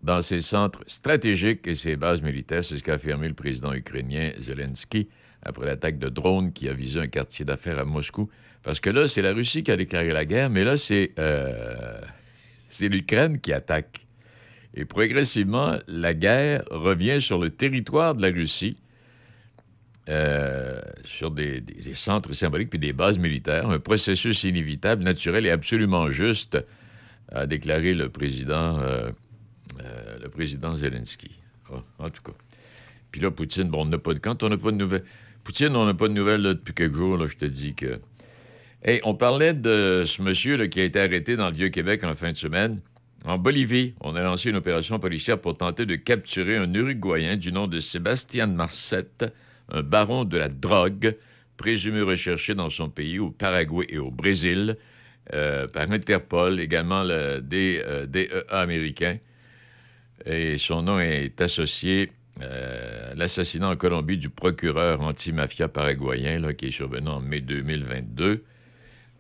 dans 0.02 0.22
ses 0.22 0.42
centres 0.42 0.84
stratégiques 0.88 1.68
et 1.68 1.76
ses 1.76 1.96
bases 1.96 2.22
militaires. 2.22 2.64
C'est 2.64 2.78
ce 2.78 2.84
qu'a 2.84 2.94
affirmé 2.94 3.28
le 3.28 3.34
président 3.34 3.74
ukrainien 3.74 4.32
Zelensky 4.40 5.10
après 5.42 5.66
l'attaque 5.66 6.00
de 6.00 6.10
drones 6.10 6.54
qui 6.54 6.70
a 6.70 6.74
visé 6.74 7.00
un 7.00 7.08
quartier 7.08 7.46
d'affaires 7.46 7.80
à 7.80 7.86
Moscou. 7.86 8.30
Parce 8.64 8.80
que 8.80 8.90
là, 8.90 9.08
c'est 9.08 9.22
la 9.22 9.34
Russie 9.34 9.64
qui 9.64 9.72
a 9.72 9.78
déclaré 9.78 10.12
la 10.12 10.26
guerre, 10.26 10.50
mais 10.50 10.64
là, 10.64 10.78
c'est 10.78 11.12
euh, 11.20 12.02
c'est 12.68 12.90
l'Ukraine 12.90 13.40
qui 13.40 13.52
attaque. 13.54 14.06
Et 14.76 14.86
progressivement, 14.86 15.78
la 15.88 16.14
guerre 16.14 16.64
revient 16.70 17.22
sur 17.22 17.40
le 17.40 17.50
territoire 17.50 18.16
de 18.16 18.22
la 18.22 18.30
Russie, 18.30 18.78
euh, 20.10 20.82
sur 21.06 21.30
des, 21.30 21.64
centres 21.94 22.34
symboliques 22.34 22.72
puis 22.72 22.80
des 22.80 22.94
bases 22.94 23.20
militaires. 23.20 23.70
Un 23.70 23.80
processus 23.80 24.44
inévitable, 24.44 25.04
naturel 25.04 25.46
et 25.46 25.52
absolument 25.52 26.10
juste, 26.10 26.58
a 27.32 27.46
déclaré 27.46 27.94
le 27.94 28.10
président, 28.10 28.80
euh, 28.80 29.12
euh, 29.82 30.18
le 30.22 30.30
président 30.30 30.76
Zelensky. 30.76 31.40
Ah, 31.72 31.84
en 32.00 32.10
tout 32.10 32.24
cas. 32.24 32.32
Puis 33.12 33.22
là, 33.22 33.30
Poutine, 33.30 33.70
bon, 33.70 33.84
on 33.84 33.86
n'a 33.86 34.00
pas 34.00 34.16
de. 34.16 34.20
Quand 34.20 34.42
on 34.42 34.50
n'a 34.50 34.58
pas 34.58 34.72
de 34.72 34.78
nouvelles. 34.78 35.04
Poutine, 35.44 35.76
on 35.76 35.86
n'a 35.86 35.94
pas 35.94 36.08
de 36.08 36.14
nouvelles 36.14 36.42
là, 36.42 36.54
depuis 36.56 36.74
quelques 36.74 36.96
jours, 36.96 37.18
là, 37.18 37.28
je 37.28 37.36
te 37.36 37.46
dis 37.46 37.76
que. 37.76 38.00
Hey, 38.84 39.02
on 39.04 39.14
parlait 39.14 39.54
de 39.54 40.06
ce 40.08 40.22
monsieur 40.22 40.66
qui 40.68 40.80
a 40.80 40.86
été 40.86 41.00
arrêté 41.00 41.36
dans 41.36 41.50
le 41.50 41.56
Vieux-Québec 41.56 42.04
en 42.04 42.16
fin 42.16 42.32
de 42.32 42.38
semaine. 42.38 42.80
En 43.26 43.38
Bolivie, 43.38 43.94
on 44.00 44.16
a 44.16 44.24
lancé 44.24 44.50
une 44.50 44.56
opération 44.56 44.98
policière 44.98 45.40
pour 45.40 45.58
tenter 45.58 45.86
de 45.86 45.96
capturer 45.96 46.56
un 46.56 46.74
Uruguayen 46.74 47.36
du 47.36 47.52
nom 47.52 47.68
de 47.68 47.80
Sébastien 47.80 48.48
Marcette, 48.48 49.26
un 49.72 49.82
baron 49.84 50.26
de 50.26 50.38
la 50.38 50.50
drogue, 50.50 51.16
présumé 51.58 52.02
recherché 52.02 52.56
dans 52.56 52.70
son 52.70 52.90
pays, 52.90 53.20
au 53.20 53.32
Paraguay 53.32 53.86
et 53.90 53.98
au 53.98 54.12
Brésil, 54.12 54.78
euh, 55.34 55.68
par 55.68 55.92
Interpol, 55.92 56.60
également 56.60 57.04
le 57.04 57.40
D- 57.42 57.82
euh, 57.86 58.06
DEA 58.06 58.44
américain. 58.50 59.18
Et 60.26 60.58
son 60.58 60.82
nom 60.82 61.00
est 61.00 61.40
associé 61.42 62.12
euh, 62.42 63.12
à 63.12 63.16
l'assassinat 63.16 63.70
en 63.70 63.76
Colombie 63.76 64.18
du 64.18 64.30
procureur 64.30 65.02
anti-mafia 65.02 65.68
paraguayen 65.68 66.54
qui 66.54 66.68
est 66.68 66.72
survenu 66.72 67.10
en 67.10 67.20
mai 67.20 67.42
2022. 67.42 68.44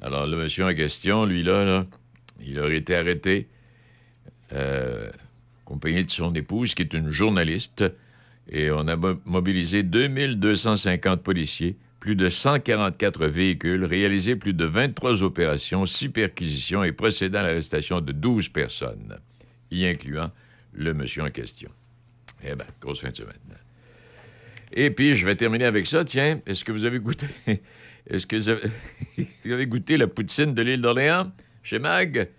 Alors, 0.01 0.25
le 0.27 0.37
monsieur 0.37 0.65
en 0.65 0.73
question, 0.73 1.25
lui, 1.25 1.43
là, 1.43 1.85
il 2.41 2.57
aurait 2.59 2.77
été 2.77 2.95
arrêté, 2.95 3.49
accompagné 5.65 6.03
de 6.05 6.09
son 6.09 6.33
épouse, 6.33 6.73
qui 6.73 6.83
est 6.83 6.93
une 6.93 7.11
journaliste, 7.11 7.83
et 8.51 8.71
on 8.71 8.87
a 8.87 8.95
mo- 8.95 9.19
mobilisé 9.25 9.83
2250 9.83 11.21
policiers, 11.23 11.77
plus 11.99 12.15
de 12.15 12.29
144 12.29 13.25
véhicules, 13.27 13.83
réalisé 13.85 14.35
plus 14.35 14.53
de 14.53 14.65
23 14.65 15.21
opérations, 15.23 15.85
6 15.85 16.09
perquisitions 16.09 16.83
et 16.83 16.91
procédé 16.91 17.37
à 17.37 17.43
l'arrestation 17.43 18.01
de 18.01 18.11
12 18.11 18.49
personnes, 18.49 19.17
y 19.69 19.85
incluant 19.85 20.31
le 20.73 20.93
monsieur 20.93 21.23
en 21.23 21.29
question. 21.29 21.69
Eh 22.43 22.55
bien, 22.55 22.65
grosse 22.81 23.01
fin 23.01 23.09
de 23.09 23.15
semaine. 23.17 23.33
Et 24.71 24.91
puis, 24.91 25.15
je 25.15 25.25
vais 25.25 25.35
terminer 25.35 25.65
avec 25.65 25.87
ça. 25.87 26.05
Tiens, 26.05 26.41
est-ce 26.45 26.63
que 26.63 26.71
vous 26.71 26.85
avez 26.85 26.99
goûté? 26.99 27.27
Est-ce 28.09 28.25
que 28.25 28.37
vous 29.45 29.51
avez, 29.51 29.67
goûté 29.67 29.97
la 29.97 30.07
poutine 30.07 30.53
de 30.53 30.61
l'île 30.63 30.81
d'Orléans? 30.81 31.31
Chez 31.61 31.79
Mag? 31.79 32.29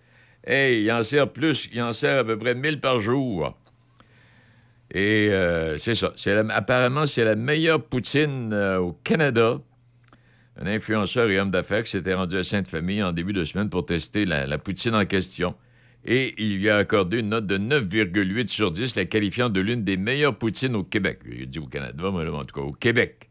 Hey, 0.45 0.83
il 0.83 0.91
en 0.91 1.03
sert 1.05 1.31
plus, 1.31 1.69
il 1.73 1.83
en 1.83 1.93
sert 1.93 2.19
à 2.21 2.25
peu 2.25 2.37
près 2.39 2.55
1000 2.55 2.81
par 2.81 2.99
jour. 2.99 3.57
Et 4.93 5.29
euh, 5.31 5.79
c'est 5.79 5.95
ça. 5.95 6.13
Apparemment, 6.51 7.07
c'est 7.07 7.25
la 7.25 7.37
meilleure 7.37 7.83
poutine 7.83 8.53
euh, 8.53 8.79
au 8.79 8.93
Canada. 8.93 9.61
Un 10.61 10.67
influenceur 10.67 11.31
et 11.31 11.39
homme 11.39 11.51
d'affaires 11.51 11.85
qui 11.85 11.91
s'était 11.91 12.15
rendu 12.15 12.37
à 12.37 12.45
Sainte-Famille 12.45 13.03
en 13.03 13.13
début 13.13 13.33
de 13.33 13.45
semaine 13.45 13.71
pour 13.71 13.87
tester 13.87 14.25
la, 14.27 14.59
poutine 14.59 14.95
en 14.95 15.05
question. 15.05 15.55
Et 16.05 16.35
il 16.39 16.59
lui 16.59 16.69
a 16.69 16.77
accordé 16.77 17.21
une 17.21 17.31
note 17.31 17.47
de 17.47 17.57
9,8 17.57 18.49
sur 18.49 18.71
10, 18.71 18.97
la 18.97 19.05
qualifiant 19.05 19.49
de 19.49 19.61
l'une 19.61 19.85
des 19.85 19.97
meilleures 19.97 20.37
poutines 20.37 20.75
au 20.75 20.83
Québec. 20.83 21.21
Il 21.31 21.47
dit 21.47 21.59
au 21.59 21.67
Canada, 21.67 22.11
mais 22.13 22.25
là, 22.25 22.33
en 22.33 22.45
tout 22.45 22.61
cas 22.61 22.67
au 22.67 22.73
Québec. 22.73 23.31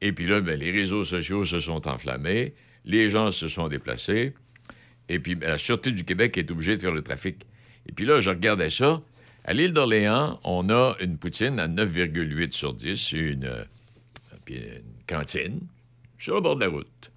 Et 0.00 0.12
puis 0.12 0.26
là, 0.26 0.40
ben, 0.40 0.58
les 0.58 0.70
réseaux 0.70 1.04
sociaux 1.04 1.44
se 1.44 1.60
sont 1.60 1.86
enflammés, 1.86 2.54
les 2.84 3.10
gens 3.10 3.32
se 3.32 3.48
sont 3.48 3.68
déplacés, 3.68 4.34
et 5.08 5.18
puis 5.18 5.34
ben, 5.34 5.50
la 5.50 5.58
Sûreté 5.58 5.92
du 5.92 6.04
Québec 6.04 6.38
est 6.38 6.50
obligée 6.50 6.76
de 6.76 6.80
faire 6.80 6.94
le 6.94 7.02
trafic. 7.02 7.46
Et 7.86 7.92
puis 7.92 8.06
là, 8.06 8.20
je 8.20 8.30
regardais 8.30 8.70
ça. 8.70 9.02
À 9.44 9.54
l'île 9.54 9.72
d'Orléans, 9.72 10.38
on 10.44 10.68
a 10.68 10.96
une 11.00 11.16
poutine 11.16 11.58
à 11.58 11.66
9,8 11.66 12.52
sur 12.52 12.74
10, 12.74 13.12
une, 13.12 13.44
euh, 13.46 13.64
une 14.48 14.82
cantine 15.06 15.60
sur 16.18 16.34
le 16.34 16.42
bord 16.42 16.56
de 16.56 16.60
la 16.60 16.68
route. 16.68 17.10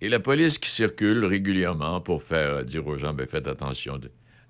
Et 0.00 0.08
la 0.08 0.18
police 0.18 0.58
qui 0.58 0.70
circule 0.70 1.24
régulièrement 1.26 2.00
pour 2.00 2.22
faire 2.22 2.64
dire 2.64 2.86
aux 2.86 2.96
gens, 2.96 3.12
ben, 3.12 3.26
faites 3.26 3.46
attention. 3.46 4.00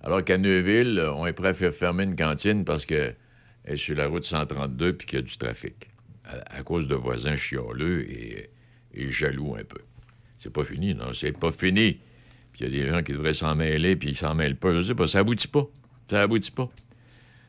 Alors 0.01 0.25
qu'à 0.25 0.39
Neuville, 0.39 0.99
euh, 1.01 1.13
on 1.13 1.27
est 1.27 1.33
prêt 1.33 1.49
à 1.49 1.55
faire 1.55 1.75
fermer 1.75 2.05
une 2.05 2.15
cantine 2.15 2.65
parce 2.65 2.87
qu'elle 2.87 3.17
est 3.65 3.77
sur 3.77 3.97
la 3.97 4.07
route 4.07 4.25
132 4.25 4.93
puis 4.93 5.07
qu'il 5.07 5.19
y 5.19 5.23
a 5.23 5.23
du 5.23 5.37
trafic. 5.37 5.91
À, 6.25 6.59
à 6.59 6.63
cause 6.63 6.87
de 6.87 6.95
voisins 6.95 7.37
chialeux 7.37 8.09
et, 8.09 8.49
et 8.95 9.11
jaloux 9.11 9.57
un 9.59 9.65
peu. 9.65 9.81
C'est 10.39 10.53
pas 10.53 10.65
fini, 10.65 10.95
non, 10.95 11.13
c'est 11.15 11.37
pas 11.37 11.51
fini. 11.51 11.99
Puis 12.53 12.61
il 12.61 12.75
y 12.75 12.81
a 12.81 12.85
des 12.85 12.91
gens 12.91 13.03
qui 13.03 13.13
devraient 13.13 13.35
s'en 13.35 13.57
mêler 13.57 13.97
puis 13.97 14.11
ils 14.11 14.17
s'en 14.17 14.37
mêlent 14.37 14.57
pas. 14.57 14.73
Je 14.73 14.83
sais 14.83 14.95
pas, 14.95 15.09
ça 15.09 15.19
aboutit 15.19 15.49
pas. 15.49 15.67
Ça 16.09 16.23
aboutit 16.23 16.53
pas. 16.53 16.71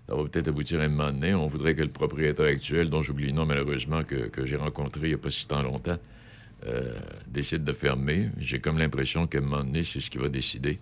Ça 0.08 0.16
va 0.16 0.24
peut-être 0.26 0.50
aboutir 0.50 0.82
à 0.82 0.84
un 0.84 0.90
moment 0.90 1.12
donné. 1.12 1.34
On 1.34 1.48
voudrait 1.48 1.76
que 1.76 1.82
le 1.82 1.90
propriétaire 1.90 2.46
actuel, 2.46 2.90
dont 2.90 3.02
j'oublie 3.02 3.28
le 3.28 3.32
nom 3.32 3.46
malheureusement, 3.46 4.04
que, 4.04 4.46
j'ai 4.46 4.58
rencontré 4.58 5.02
il 5.04 5.10
n'y 5.10 5.14
a 5.16 5.18
pas 5.18 5.32
si 5.32 5.48
tant 5.48 5.62
longtemps, 5.62 5.98
euh, 6.66 6.94
décide 7.28 7.64
de 7.64 7.74
fermer. 7.74 8.30
J'ai 8.38 8.60
comme 8.60 8.78
l'impression 8.78 9.28
qu'à 9.28 9.38
un 9.38 9.42
moment 9.42 9.64
donné, 9.64 9.84
c'est 9.84 10.02
ce 10.02 10.10
qui 10.10 10.18
va 10.18 10.30
décider. 10.30 10.80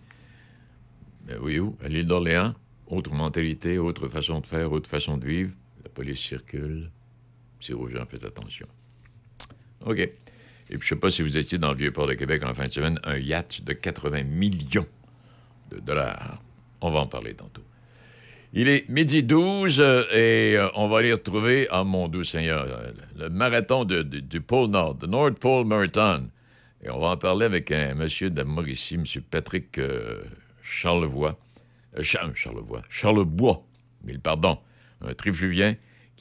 Mais 1.27 1.37
oui? 1.37 1.59
À 1.83 1.87
l'île 1.87 2.07
d'Orléans, 2.07 2.53
autre 2.87 3.13
mentalité, 3.13 3.77
autre 3.77 4.07
façon 4.07 4.39
de 4.39 4.47
faire, 4.47 4.71
autre 4.71 4.89
façon 4.89 5.17
de 5.17 5.25
vivre. 5.25 5.51
La 5.83 5.89
police 5.89 6.19
circule. 6.19 6.89
C'est 7.59 7.73
aux 7.73 7.87
gens, 7.87 8.05
faites 8.05 8.23
attention. 8.23 8.67
OK. 9.85 9.99
Et 9.99 10.77
puis, 10.77 10.81
je 10.81 10.87
sais 10.87 10.99
pas 10.99 11.11
si 11.11 11.21
vous 11.21 11.37
étiez 11.37 11.57
dans 11.57 11.71
le 11.71 11.77
Vieux-Port 11.77 12.07
de 12.07 12.13
Québec 12.13 12.43
en 12.43 12.53
fin 12.53 12.67
de 12.67 12.71
semaine, 12.71 12.99
un 13.03 13.17
yacht 13.17 13.63
de 13.63 13.73
80 13.73 14.23
millions 14.23 14.87
de 15.69 15.79
dollars. 15.79 16.41
On 16.79 16.91
va 16.91 16.99
en 16.99 17.07
parler 17.07 17.33
tantôt. 17.33 17.61
Il 18.53 18.67
est 18.67 18.87
midi 18.89 19.23
12 19.23 19.79
euh, 19.79 20.03
et 20.11 20.57
euh, 20.57 20.67
on 20.75 20.87
va 20.89 20.99
aller 20.99 21.13
retrouver, 21.13 21.67
ah 21.71 21.83
mon 21.85 22.07
doux 22.09 22.23
Seigneur, 22.25 22.65
euh, 22.67 22.91
le 23.17 23.29
marathon 23.29 23.85
de- 23.85 24.01
de- 24.01 24.19
du 24.19 24.41
pôle 24.41 24.69
Nord, 24.69 24.97
le 25.01 25.07
North 25.07 25.39
Pole 25.39 25.65
Marathon. 25.65 26.29
Et 26.83 26.89
on 26.89 26.99
va 26.99 27.09
en 27.09 27.17
parler 27.17 27.45
avec 27.45 27.71
un 27.71 27.93
monsieur 27.93 28.29
de 28.29 28.43
Mauricie, 28.43 28.95
M. 28.95 29.03
Patrick 29.29 29.79
Charlevoix. 30.63 31.37
Cha- 32.01 32.29
Charlevoix. 32.33 32.81
Charlebois, 32.89 33.63
mille 34.03 34.19
pardon. 34.19 34.57
Un 35.05 35.13
trifluvien 35.13 35.75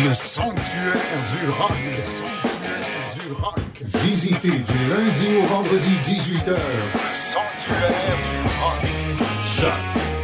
Le 0.00 0.14
sanctuaire 0.14 0.94
du 1.30 1.50
rock. 1.50 1.70
Le 1.84 1.92
sanctuaire 1.92 2.80
du 3.12 3.32
rock. 3.32 3.58
Visitez 4.02 4.48
du 4.48 4.88
lundi 4.88 5.36
au 5.36 5.44
vendredi 5.44 5.90
18h. 6.02 6.48
Le 6.48 7.14
sanctuaire 7.14 7.90
du 8.30 8.38
rock. 8.58 8.80
Choc 9.44 9.70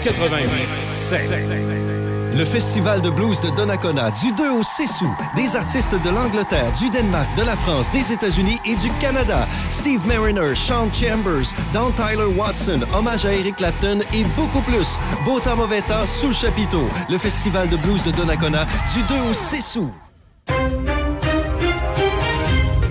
88 0.03 0.49
7. 0.91 1.98
Le 2.39 2.45
Festival 2.45 3.01
de 3.01 3.11
blues 3.11 3.41
de 3.41 3.51
Donnacona 3.51 4.13
du 4.13 4.31
2 4.31 4.51
au 4.53 4.63
6 4.63 5.03
août. 5.03 5.09
Des 5.35 5.57
artistes 5.57 5.97
de 6.05 6.09
l'Angleterre, 6.09 6.73
du 6.79 6.89
Danemark, 6.89 7.27
de 7.37 7.43
la 7.43 7.57
France, 7.57 7.91
des 7.91 8.13
États-Unis 8.13 8.61
et 8.65 8.77
du 8.77 8.93
Canada. 9.01 9.49
Steve 9.71 10.07
Mariner, 10.07 10.55
Sean 10.55 10.89
Chambers, 10.93 11.53
Don 11.75 11.91
Tyler 11.97 12.33
Watson, 12.37 12.83
hommage 12.95 13.25
à 13.25 13.33
Eric 13.33 13.57
Clapton 13.57 14.03
et 14.15 14.23
beaucoup 14.37 14.61
plus. 14.61 14.87
Beau 15.25 15.41
temps, 15.41 15.57
mauvais 15.57 15.83
temps, 15.83 16.07
sous 16.07 16.29
le 16.29 16.33
chapiteau. 16.33 16.89
Le 17.11 17.19
Festival 17.19 17.69
de 17.71 17.77
blues 17.77 18.05
de 18.05 18.13
Donnacona 18.13 18.67
du 18.95 19.03
2 19.03 19.15
au 19.31 19.35
6 19.35 19.79
août. 19.81 19.93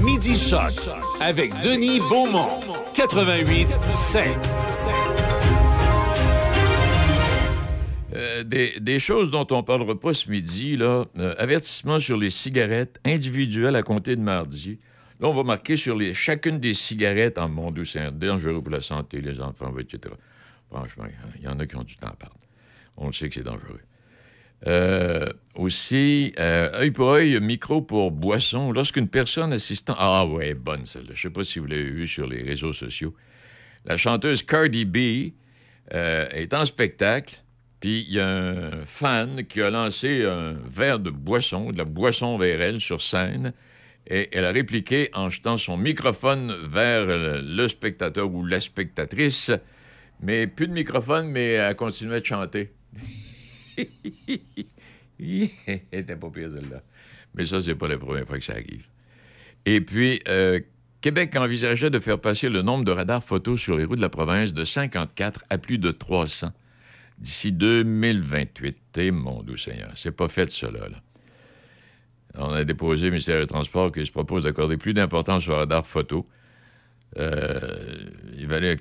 Midi 0.01 0.38
Choc 0.38 0.89
avec 1.22 1.58
Denis 1.62 2.01
Beaumont. 2.01 2.60
88 2.94 3.70
7. 3.94 4.24
Euh, 8.38 8.79
des, 8.79 9.00
choses 9.00 9.32
dont 9.32 9.48
on 9.51 9.63
parlera 9.63 10.00
pas 10.00 10.13
ce 10.13 10.29
midi, 10.29 10.77
là. 10.77 11.06
Euh, 11.17 11.34
avertissement 11.38 12.00
sur 12.00 12.17
les 12.17 12.29
cigarettes 12.29 13.00
individuelles 13.06 13.75
à 13.75 13.84
compter 13.84 14.15
de 14.15 14.22
mardi. 14.22 14.79
Là, 15.20 15.27
on 15.29 15.34
va 15.34 15.44
marquer 15.44 15.77
sur 15.77 15.98
les, 15.98 16.13
chacune 16.13 16.60
des 16.60 16.74
cigarettes 16.74 17.38
en 17.38 17.50
mon 17.50 17.72
Dieu, 17.72 17.86
c'est 17.86 18.17
dangereux 18.17 18.62
pour 18.62 18.72
la 18.72 18.82
santé, 18.82 19.22
les 19.22 19.39
enfants, 19.39 19.74
etc. 19.79 20.13
Franchement, 20.70 21.06
il 21.38 21.44
y 21.44 21.48
en 21.48 21.60
a 21.60 21.65
qui 21.65 21.75
ont 21.75 21.84
du 21.84 21.96
temps 21.98 22.08
à 22.08 22.15
perdre. 22.15 22.36
On 22.98 23.08
le 23.08 23.13
sait 23.13 23.29
que 23.29 23.36
c'est 23.36 23.44
dangereux. 23.44 23.79
Euh, 24.65 25.27
aussi, 25.56 26.34
œil 26.39 26.91
pour 26.91 27.10
œil, 27.10 27.39
micro 27.39 27.82
pour 27.82 28.12
boisson. 28.12 28.72
Lorsqu'une 28.72 29.08
personne 29.08 29.53
assistant. 29.53 29.96
Ah, 29.98 30.25
ouais, 30.25 30.53
bonne 30.53 30.86
celle-là. 30.86 31.12
Je 31.13 31.22
sais 31.22 31.29
pas 31.29 31.44
si 31.44 31.60
vous 31.60 31.67
l'avez 31.67 31.84
vue 31.84 32.08
sur 32.08 32.27
les 32.27 32.41
réseaux 32.41 32.74
sociaux. 32.74 33.15
La 33.86 33.98
chanteuse 33.98 34.44
Cardi 34.44 34.86
B 34.86 35.34
est 35.91 36.53
en 36.53 36.65
spectacle, 36.65 37.44
puis 37.79 38.05
il 38.07 38.15
y 38.15 38.19
a 38.19 38.27
un 38.27 38.72
fan 38.84 39.46
qui 39.46 39.62
a 39.62 39.69
lancé 39.69 40.25
un 40.25 40.53
verre 40.65 41.00
de 41.00 41.12
boisson, 41.12 41.72
de 41.72 41.77
la 41.77 41.86
boisson 41.86 42.38
vers 42.38 42.62
elle 42.62 42.81
sur 42.81 43.01
scène, 43.01 43.53
et 44.07 44.29
elle 44.31 44.46
a 44.46 44.51
répliqué 44.51 45.10
en 45.13 45.29
jetant 45.29 45.57
son 45.57 45.77
microphone 45.77 46.55
vers 46.63 47.05
le 47.07 47.67
spectateur 47.67 48.34
ou 48.34 48.46
la 48.46 48.60
spectatrice, 48.60 49.51
mais 50.22 50.48
plus 50.48 50.67
de 50.67 50.74
microphone, 50.74 51.29
mais 51.29 51.51
elle 51.51 51.75
continuait 51.75 52.22
de 52.22 52.25
chanter. 52.25 52.72
Elle 55.19 55.50
était 55.91 56.15
pas 56.15 56.29
pire, 56.29 56.50
celle-là. 56.51 56.84
Mais 57.34 57.46
ça, 57.46 57.60
c'est 57.62 57.75
pas 57.75 57.88
la 57.88 57.98
première 57.98 58.25
fois 58.25 58.38
que 58.38 58.46
ça 58.46 58.53
arrive. 58.53 58.88
Et 59.65 59.81
puis, 59.81 60.22
euh, 60.27 60.60
Québec 61.01 61.36
envisageait 61.36 61.89
de 61.89 62.00
faire 62.00 62.19
passer 62.19 62.50
le 62.50 62.62
nombre 62.62 62.84
de 62.86 62.91
radars 62.91 63.24
photos 63.24 63.60
sur 63.60 63.77
les 63.77 63.86
routes 63.86 63.98
de 63.98 64.01
la 64.01 64.10
province 64.10 64.53
de 64.53 64.63
54 64.63 65.43
à 65.50 65.57
plus 65.57 65.77
de 65.77 65.91
300 65.91 66.51
d'ici 67.17 67.51
2028. 67.51 68.97
Et 68.97 69.12
mon 69.12 69.43
doux 69.43 69.57
Seigneur, 69.57 69.91
c'est 69.95 70.12
pas 70.12 70.27
fait, 70.27 70.50
cela, 70.50 70.89
là. 70.89 71.01
On 72.39 72.51
a 72.53 72.63
déposé 72.63 73.07
au 73.07 73.12
ministère 73.12 73.39
des 73.39 73.47
Transports 73.47 73.91
qui 73.91 74.05
se 74.05 74.12
propose 74.12 74.43
d'accorder 74.43 74.77
plus 74.77 74.93
d'importance 74.93 75.47
aux 75.50 75.55
radars 75.55 75.86
photos. 75.86 76.24
Euh, 77.17 77.50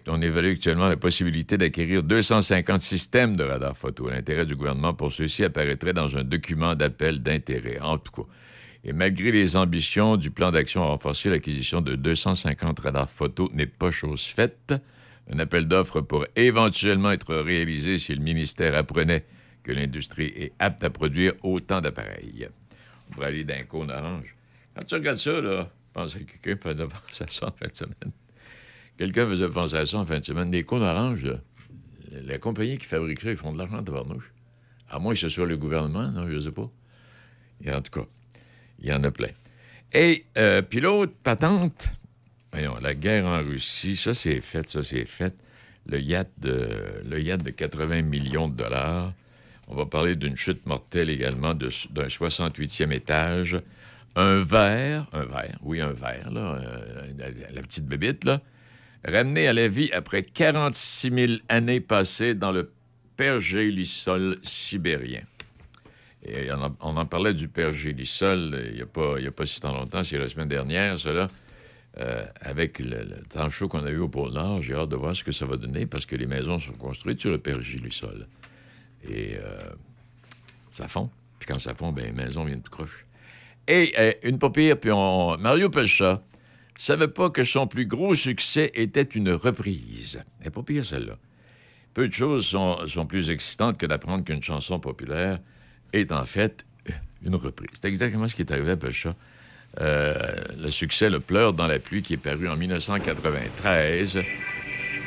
on 0.08 0.20
évalue 0.20 0.50
actuellement 0.50 0.88
la 0.88 0.96
possibilité 0.96 1.56
d'acquérir 1.56 2.02
250 2.02 2.80
systèmes 2.80 3.36
de 3.36 3.44
radars 3.44 3.76
photo. 3.76 4.08
L'intérêt 4.08 4.44
du 4.44 4.56
gouvernement 4.56 4.92
pour 4.92 5.12
ceux-ci 5.12 5.44
apparaîtrait 5.44 5.94
dans 5.94 6.16
un 6.16 6.24
document 6.24 6.74
d'appel 6.74 7.22
d'intérêt, 7.22 7.78
en 7.80 7.98
tout 7.98 8.22
cas. 8.22 8.28
Et 8.84 8.92
malgré 8.92 9.32
les 9.32 9.56
ambitions 9.56 10.16
du 10.16 10.30
plan 10.30 10.50
d'action 10.50 10.82
à 10.82 10.86
renforcer 10.86 11.30
l'acquisition 11.30 11.80
de 11.80 11.94
250 11.96 12.78
radars 12.80 13.08
photo 13.08 13.50
n'est 13.54 13.66
pas 13.66 13.90
chose 13.90 14.22
faite. 14.22 14.74
Un 15.32 15.38
appel 15.38 15.66
d'offres 15.66 16.00
pourrait 16.00 16.30
éventuellement 16.36 17.10
être 17.10 17.34
réalisé 17.34 17.98
si 17.98 18.14
le 18.14 18.22
ministère 18.22 18.74
apprenait 18.76 19.24
que 19.62 19.72
l'industrie 19.72 20.32
est 20.36 20.52
apte 20.58 20.84
à 20.84 20.90
produire 20.90 21.32
autant 21.42 21.80
d'appareils. 21.80 22.48
On 23.08 23.14
pourrait 23.14 23.26
aller 23.26 23.44
d'un 23.44 23.64
cône 23.64 23.90
orange. 23.90 24.36
Quand 24.74 24.84
tu 24.84 24.94
regardes 24.94 25.18
ça, 25.18 25.40
là, 25.40 25.70
pense 25.96 26.14
que 26.14 26.24
quelqu'un 26.24 26.56
faisait 26.56 26.86
penser 26.86 27.24
à 27.24 27.28
ça 27.28 27.46
en 27.46 27.52
fin 27.52 27.66
de 27.66 27.74
semaine. 27.74 28.12
Quelqu'un 28.98 29.26
faisait 29.28 29.48
penser 29.48 29.76
à 29.76 29.86
ça 29.86 29.98
en 29.98 30.06
fin 30.06 30.18
de 30.18 30.24
semaine. 30.24 30.50
Des 30.50 30.62
cônes 30.62 30.82
oranges, 30.82 31.32
la 32.12 32.38
compagnie 32.38 32.78
qui 32.78 32.86
fabrique 32.86 33.20
ça, 33.20 33.30
ils 33.30 33.36
font 33.36 33.52
de 33.52 33.58
l'argent 33.58 33.82
de 33.82 33.90
barnouche. 33.90 34.32
À 34.88 34.98
moins 34.98 35.14
que 35.14 35.18
ce 35.18 35.28
soit 35.28 35.46
le 35.46 35.56
gouvernement, 35.56 36.10
non, 36.10 36.30
je 36.30 36.38
sais 36.38 36.52
pas. 36.52 36.70
Et 37.62 37.72
en 37.72 37.80
tout 37.80 38.00
cas, 38.00 38.06
il 38.78 38.88
y 38.88 38.92
en 38.92 39.02
a 39.04 39.10
plein. 39.10 39.30
Et 39.92 40.26
euh, 40.36 40.62
puis 40.62 40.80
l'autre 40.80 41.14
patente, 41.22 41.92
la 42.82 42.94
guerre 42.94 43.26
en 43.26 43.42
Russie, 43.42 43.96
ça 43.96 44.14
c'est 44.14 44.40
fait, 44.40 44.68
ça 44.68 44.82
c'est 44.82 45.04
fait. 45.04 45.34
Le 45.86 46.00
yacht, 46.00 46.28
de, 46.38 46.68
le 47.08 47.20
yacht 47.20 47.42
de 47.42 47.50
80 47.50 48.02
millions 48.02 48.48
de 48.48 48.56
dollars. 48.56 49.12
On 49.68 49.74
va 49.74 49.86
parler 49.86 50.16
d'une 50.16 50.36
chute 50.36 50.66
mortelle 50.66 51.10
également 51.10 51.54
d'un 51.54 51.68
68e 51.68 52.92
étage. 52.92 53.60
Un 54.14 54.42
verre, 54.42 55.06
un 55.12 55.24
verre, 55.24 55.58
oui, 55.62 55.80
un 55.80 55.92
verre, 55.92 56.30
là, 56.30 56.54
euh, 56.54 57.12
la, 57.52 57.62
petite 57.62 57.86
bébite, 57.86 58.24
là, 58.24 58.40
ramené 59.06 59.46
à 59.46 59.52
la 59.52 59.68
vie 59.68 59.90
après 59.92 60.22
46 60.22 61.10
000 61.10 61.32
années 61.48 61.80
passées 61.80 62.34
dans 62.34 62.50
le 62.50 62.72
pergélisol 63.16 64.38
sibérien. 64.42 65.20
Et 66.24 66.48
on 66.80 66.96
en, 66.96 67.06
parlait 67.06 67.34
du 67.34 67.48
pergélisol 67.48 68.58
il 68.70 68.74
n'y 68.74 68.80
a, 68.80 69.28
a 69.28 69.30
pas 69.30 69.46
si 69.46 69.60
tant 69.60 69.72
longtemps, 69.72 70.02
c'est 70.02 70.18
la 70.18 70.28
semaine 70.28 70.48
dernière, 70.48 70.98
cela. 70.98 71.28
Euh, 71.98 72.26
avec 72.42 72.78
le, 72.78 73.22
temps 73.30 73.48
chaud 73.48 73.68
qu'on 73.68 73.84
a 73.86 73.90
eu 73.90 73.98
au 73.98 74.08
pôle 74.08 74.32
Nord, 74.32 74.60
j'ai 74.60 74.74
hâte 74.74 74.90
de 74.90 74.96
voir 74.96 75.16
ce 75.16 75.24
que 75.24 75.32
ça 75.32 75.46
va 75.46 75.56
donner 75.56 75.86
parce 75.86 76.04
que 76.04 76.14
les 76.14 76.26
maisons 76.26 76.58
sont 76.58 76.74
construites 76.74 77.20
sur 77.22 77.30
le 77.30 77.38
pergélisol. 77.38 78.26
Et 79.08 79.36
euh, 79.38 79.70
ça 80.72 80.88
fond. 80.88 81.10
Puis 81.38 81.46
quand 81.46 81.58
ça 81.58 81.74
fond, 81.74 81.92
ben, 81.92 82.04
les 82.04 82.12
maisons 82.12 82.44
viennent 82.44 82.60
tout 82.60 82.70
croche. 82.70 83.06
Et 83.66 83.94
euh, 83.98 84.12
une 84.24 84.38
pas 84.38 84.50
pire, 84.50 84.78
puis. 84.78 84.90
Mario 84.90 85.70
Pelcha 85.70 86.22
savait 86.76 87.08
pas 87.08 87.30
que 87.30 87.44
son 87.44 87.66
plus 87.66 87.86
gros 87.86 88.14
succès 88.14 88.70
était 88.74 89.02
une 89.02 89.30
reprise. 89.30 90.22
Elle 90.42 90.50
pas 90.50 90.62
pire, 90.62 90.84
celle-là. 90.84 91.16
Peu 91.94 92.08
de 92.08 92.12
choses 92.12 92.44
sont, 92.44 92.86
sont 92.86 93.06
plus 93.06 93.30
excitantes 93.30 93.78
que 93.78 93.86
d'apprendre 93.86 94.22
qu'une 94.22 94.42
chanson 94.42 94.78
populaire 94.78 95.38
est 95.94 96.12
en 96.12 96.26
fait 96.26 96.66
une 97.22 97.36
reprise. 97.36 97.70
C'est 97.72 97.88
exactement 97.88 98.28
ce 98.28 98.36
qui 98.36 98.42
est 98.42 98.52
arrivé 98.52 98.72
à 98.72 98.76
Pelcha. 98.76 99.16
Euh, 99.80 100.14
le 100.58 100.70
succès 100.70 101.10
Le 101.10 101.20
Pleur 101.20 101.52
dans 101.52 101.66
la 101.66 101.78
pluie 101.78 102.02
qui 102.02 102.14
est 102.14 102.18
paru 102.18 102.48
en 102.48 102.56
1993. 102.56 104.18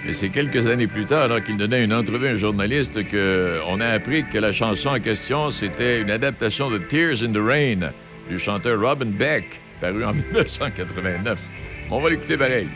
Mais 0.06 0.14
c'est 0.14 0.30
quelques 0.30 0.68
années 0.68 0.88
plus 0.88 1.06
tard, 1.06 1.24
alors 1.24 1.44
qu'il 1.44 1.58
donnait 1.58 1.84
une 1.84 1.94
entrevue 1.94 2.28
à 2.28 2.32
un 2.32 2.36
journaliste, 2.36 3.00
qu'on 3.10 3.82
a 3.82 3.88
appris 3.88 4.24
que 4.24 4.38
la 4.38 4.54
chanson 4.54 4.90
en 4.90 5.00
question, 5.00 5.52
c'était 5.52 6.02
une 6.02 6.12
adaptation 6.12 6.70
de 6.70 6.78
Tears 6.78 7.24
in 7.24 7.34
the 7.34 7.38
Rain 7.38 7.92
du 8.30 8.40
chanteur 8.40 8.80
Robin 8.80 9.08
Beck, 9.08 9.60
paru 9.82 10.06
en 10.06 10.14
1989. 10.14 11.40
On 11.92 12.00
va 12.00 12.10
l'écouter 12.12 12.38
pareil. 12.38 12.68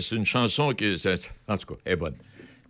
C'est, 0.00 0.14
une 0.14 0.26
chanson 0.26 0.72
qui, 0.72 0.96
en 1.48 1.56
tout 1.56 1.74
cas, 1.74 1.80
est 1.86 1.96
bonne. 1.96 2.14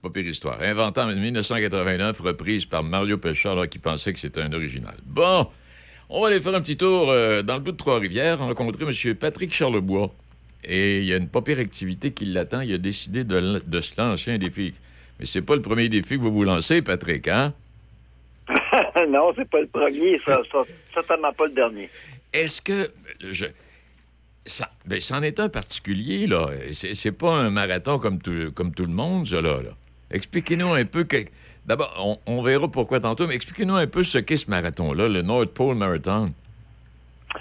Pas 0.02 0.10
pire 0.10 0.26
histoire. 0.26 0.58
Inventée 0.62 1.00
en 1.00 1.08
1989, 1.08 2.20
reprise 2.20 2.64
par 2.64 2.82
Mario 2.82 3.18
Pelcha, 3.18 3.52
alors 3.52 3.68
qu'il 3.68 3.80
pensait 3.80 4.12
que 4.12 4.18
c'était 4.18 4.40
un 4.40 4.52
original. 4.52 4.96
Bon, 5.04 5.46
on 6.08 6.22
va 6.22 6.28
aller 6.28 6.40
faire 6.40 6.54
un 6.54 6.60
petit 6.60 6.76
tour 6.76 7.10
euh, 7.10 7.42
dans 7.42 7.54
le 7.54 7.60
bout 7.60 7.72
de 7.72 7.76
Trois-Rivières, 7.76 8.38
rencontrer 8.38 8.84
M. 8.84 9.14
Patrick 9.14 9.52
Charlebois. 9.52 10.10
Et 10.64 10.98
il 10.98 11.04
y 11.04 11.12
a 11.12 11.16
une 11.16 11.28
pas 11.28 11.42
pire 11.42 11.58
activité 11.58 12.12
qui 12.12 12.26
l'attend. 12.26 12.60
Il 12.60 12.72
a 12.72 12.78
décidé 12.78 13.24
de 13.24 13.80
se 13.80 14.00
lancer 14.00 14.32
un 14.32 14.38
défi. 14.38 14.74
Mais 15.18 15.26
c'est 15.26 15.42
pas 15.42 15.54
le 15.54 15.62
premier 15.62 15.90
défi 15.90 16.16
que 16.16 16.22
vous 16.22 16.32
vous 16.32 16.44
lancez, 16.44 16.80
Patrick, 16.80 17.28
hein? 17.28 17.52
non, 19.08 19.32
c'est 19.36 19.48
pas 19.48 19.60
le 19.60 19.66
premier, 19.66 20.18
ça, 20.24 20.40
ça, 20.50 20.58
certainement 20.94 21.32
pas 21.32 21.46
le 21.46 21.52
dernier. 21.52 21.90
Est-ce 22.32 22.62
que. 22.62 22.90
Je, 23.20 23.46
ça, 24.46 24.68
ben, 24.86 25.00
c'en 25.00 25.22
est 25.22 25.38
un 25.40 25.48
particulier, 25.48 26.26
là. 26.26 26.46
C'est, 26.72 27.12
pas 27.12 27.32
un 27.32 27.50
marathon 27.50 27.98
comme 27.98 28.20
tout, 28.20 28.52
comme 28.54 28.72
tout 28.74 28.86
le 28.86 28.92
monde, 28.92 29.26
ça, 29.26 29.40
là. 29.40 29.58
Expliquez-nous 30.10 30.72
un 30.72 30.84
peu. 30.84 31.06
D'abord, 31.66 32.18
on, 32.26 32.42
verra 32.42 32.68
pourquoi 32.68 33.00
tantôt, 33.00 33.26
mais 33.26 33.34
expliquez-nous 33.34 33.76
un 33.76 33.86
peu 33.86 34.02
ce 34.02 34.18
qu'est 34.18 34.38
ce 34.38 34.50
marathon-là, 34.50 35.08
le 35.08 35.22
North 35.22 35.52
Pole 35.54 35.76
Marathon. 35.76 36.32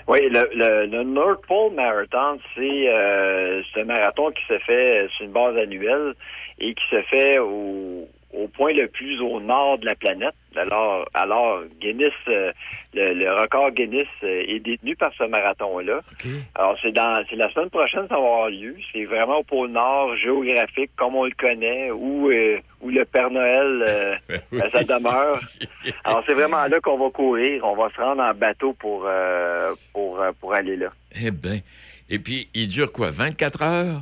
Oui, 0.08 0.20
le, 0.30 1.04
North 1.04 1.42
Pole 1.48 1.74
Marathon, 1.74 2.40
c'est 2.54 2.90
euh, 2.90 3.64
un 3.78 3.84
marathon 3.86 4.30
qui 4.32 4.46
se 4.48 4.60
fait 4.60 5.08
sur 5.16 5.26
une 5.26 5.32
base 5.32 5.58
annuelle 5.58 6.14
et 6.60 6.76
qui 6.76 6.84
se 6.92 7.02
fait 7.04 7.40
au 7.40 8.08
point 8.54 8.74
le 8.74 8.88
plus 8.88 9.20
au 9.22 9.40
nord 9.40 9.80
de 9.80 9.86
la 9.86 9.96
planète. 9.96 10.36
Alors, 10.60 11.08
alors 11.14 11.62
Guinness, 11.82 12.14
euh, 12.28 12.52
le, 12.94 13.14
le 13.14 13.34
record 13.34 13.72
Guinness 13.72 14.08
euh, 14.24 14.44
est 14.48 14.60
détenu 14.60 14.96
par 14.96 15.12
ce 15.18 15.24
marathon-là. 15.24 16.02
Alors, 16.56 16.78
c'est 16.82 16.92
dans 16.92 17.24
c'est 17.30 17.36
la 17.36 17.50
semaine 17.52 17.70
prochaine, 17.70 18.08
ça 18.10 18.16
va 18.16 18.22
avoir 18.22 18.50
lieu. 18.50 18.76
C'est 18.92 19.06
vraiment 19.06 19.40
au 19.40 19.44
pôle 19.44 19.70
Nord, 19.72 20.16
géographique, 20.18 20.92
comme 20.96 21.16
on 21.16 21.26
le 21.26 21.32
connaît, 21.38 21.92
où, 21.92 22.30
euh, 22.32 22.58
où 22.82 22.90
le 22.90 23.06
Père 23.06 23.30
Noël 23.32 23.86
euh, 23.88 24.16
Oui. 24.52 24.60
sa 24.72 24.84
demeure. 24.84 25.40
Alors, 26.04 26.24
c'est 26.26 26.34
vraiment 26.34 26.66
là 26.66 26.80
qu'on 26.80 26.98
va 26.98 27.10
courir. 27.10 27.64
On 27.66 27.76
va 27.76 27.90
se 27.96 28.02
rendre 28.02 28.22
en 28.24 28.34
bateau 28.34 28.74
pour, 28.74 29.08
pour, 29.94 30.20
pour 30.40 30.54
aller 30.54 30.76
là. 30.76 30.90
Eh 31.22 31.32
bien. 31.32 31.60
Et 32.10 32.20
puis, 32.20 32.50
il 32.54 32.68
dure 32.68 32.92
quoi, 32.92 33.12
24 33.12 33.62
heures? 33.64 34.02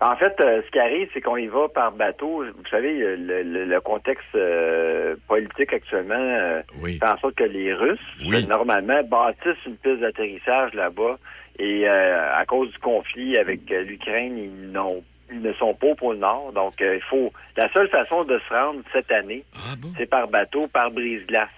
En 0.00 0.14
fait, 0.14 0.40
euh, 0.40 0.62
ce 0.64 0.70
qui 0.70 0.78
arrive, 0.78 1.08
c'est 1.12 1.20
qu'on 1.20 1.36
y 1.36 1.48
va 1.48 1.68
par 1.68 1.90
bateau. 1.90 2.44
Vous 2.44 2.66
savez, 2.70 3.02
euh, 3.02 3.16
le, 3.16 3.42
le- 3.42 3.64
le 3.64 3.80
contexte 3.80 4.32
euh, 4.36 5.16
politique 5.26 5.72
actuellement 5.72 6.14
euh, 6.14 6.62
Oui. 6.80 6.98
fait 6.98 7.08
en 7.08 7.18
sorte 7.18 7.34
que 7.34 7.42
les 7.44 7.74
Russes, 7.74 7.98
Oui. 8.24 8.46
normalement, 8.46 9.02
bâtissent 9.02 9.64
une 9.66 9.76
piste 9.76 9.98
d'atterrissage 10.00 10.72
là-bas. 10.74 11.18
Et 11.58 11.88
euh, 11.88 12.32
à 12.36 12.46
cause 12.46 12.70
du 12.70 12.78
conflit 12.78 13.36
avec 13.36 13.70
euh, 13.72 13.82
l'Ukraine, 13.82 14.38
ils, 14.38 14.70
n'ont- 14.70 15.02
ils 15.32 15.42
ne 15.42 15.52
sont 15.54 15.74
pas 15.74 15.88
au 15.88 15.94
pôle 15.96 16.18
Nord. 16.18 16.52
Donc, 16.52 16.74
il 16.80 17.02
faut. 17.10 17.32
La 17.56 17.68
seule 17.72 17.88
façon 17.88 18.22
de 18.22 18.38
se 18.38 18.54
rendre 18.54 18.80
cette 18.92 19.10
année, 19.10 19.42
Ah 19.56 19.74
bon? 19.76 19.88
c'est 19.98 20.06
par 20.08 20.28
bateau, 20.28 20.68
par 20.68 20.92
brise-glace. 20.92 21.48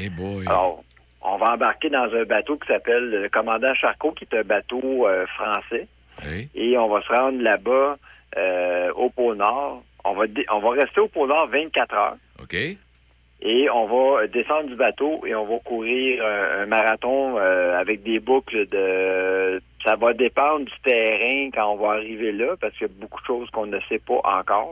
Eh 0.00 0.08
boy. 0.08 0.46
Alors, 0.46 0.84
on 1.20 1.36
va 1.36 1.54
embarquer 1.54 1.90
dans 1.90 2.14
un 2.14 2.24
bateau 2.24 2.56
qui 2.58 2.68
s'appelle 2.68 3.10
le 3.10 3.28
commandant 3.28 3.74
Charcot, 3.74 4.12
qui 4.12 4.24
est 4.30 4.38
un 4.38 4.42
bateau 4.44 5.08
euh, 5.08 5.26
français 5.26 5.88
Oui. 6.24 6.48
et 6.54 6.76
on 6.78 6.88
va 6.88 7.02
se 7.02 7.12
rendre 7.12 7.40
là-bas 7.42 7.96
euh, 8.36 8.92
au 8.94 9.10
pôle 9.10 9.36
Nord. 9.36 9.82
On 10.04 10.14
va, 10.14 10.24
on 10.50 10.58
va 10.60 10.70
rester 10.70 11.00
au 11.00 11.08
pôle 11.08 11.28
Nord 11.28 11.48
24 11.48 11.94
heures. 11.94 12.16
OK. 12.42 12.56
Et 13.44 13.68
on 13.70 13.86
va 13.86 14.26
descendre 14.28 14.68
du 14.68 14.76
bateau 14.76 15.26
et 15.26 15.34
on 15.34 15.44
va 15.44 15.58
courir 15.64 16.24
un, 16.24 16.62
un 16.62 16.66
marathon 16.66 17.36
euh, 17.38 17.76
avec 17.78 18.04
des 18.04 18.20
boucles 18.20 18.68
de... 18.68 19.60
Ça 19.84 19.96
va 19.96 20.12
dépendre 20.12 20.64
du 20.64 20.72
terrain 20.84 21.50
quand 21.52 21.72
on 21.72 21.76
va 21.76 21.94
arriver 21.94 22.30
là, 22.30 22.54
parce 22.60 22.72
qu'il 22.74 22.86
y 22.86 22.90
a 22.90 22.94
beaucoup 23.00 23.20
de 23.20 23.26
choses 23.26 23.50
qu'on 23.50 23.66
ne 23.66 23.80
sait 23.88 23.98
pas 23.98 24.20
encore. 24.22 24.70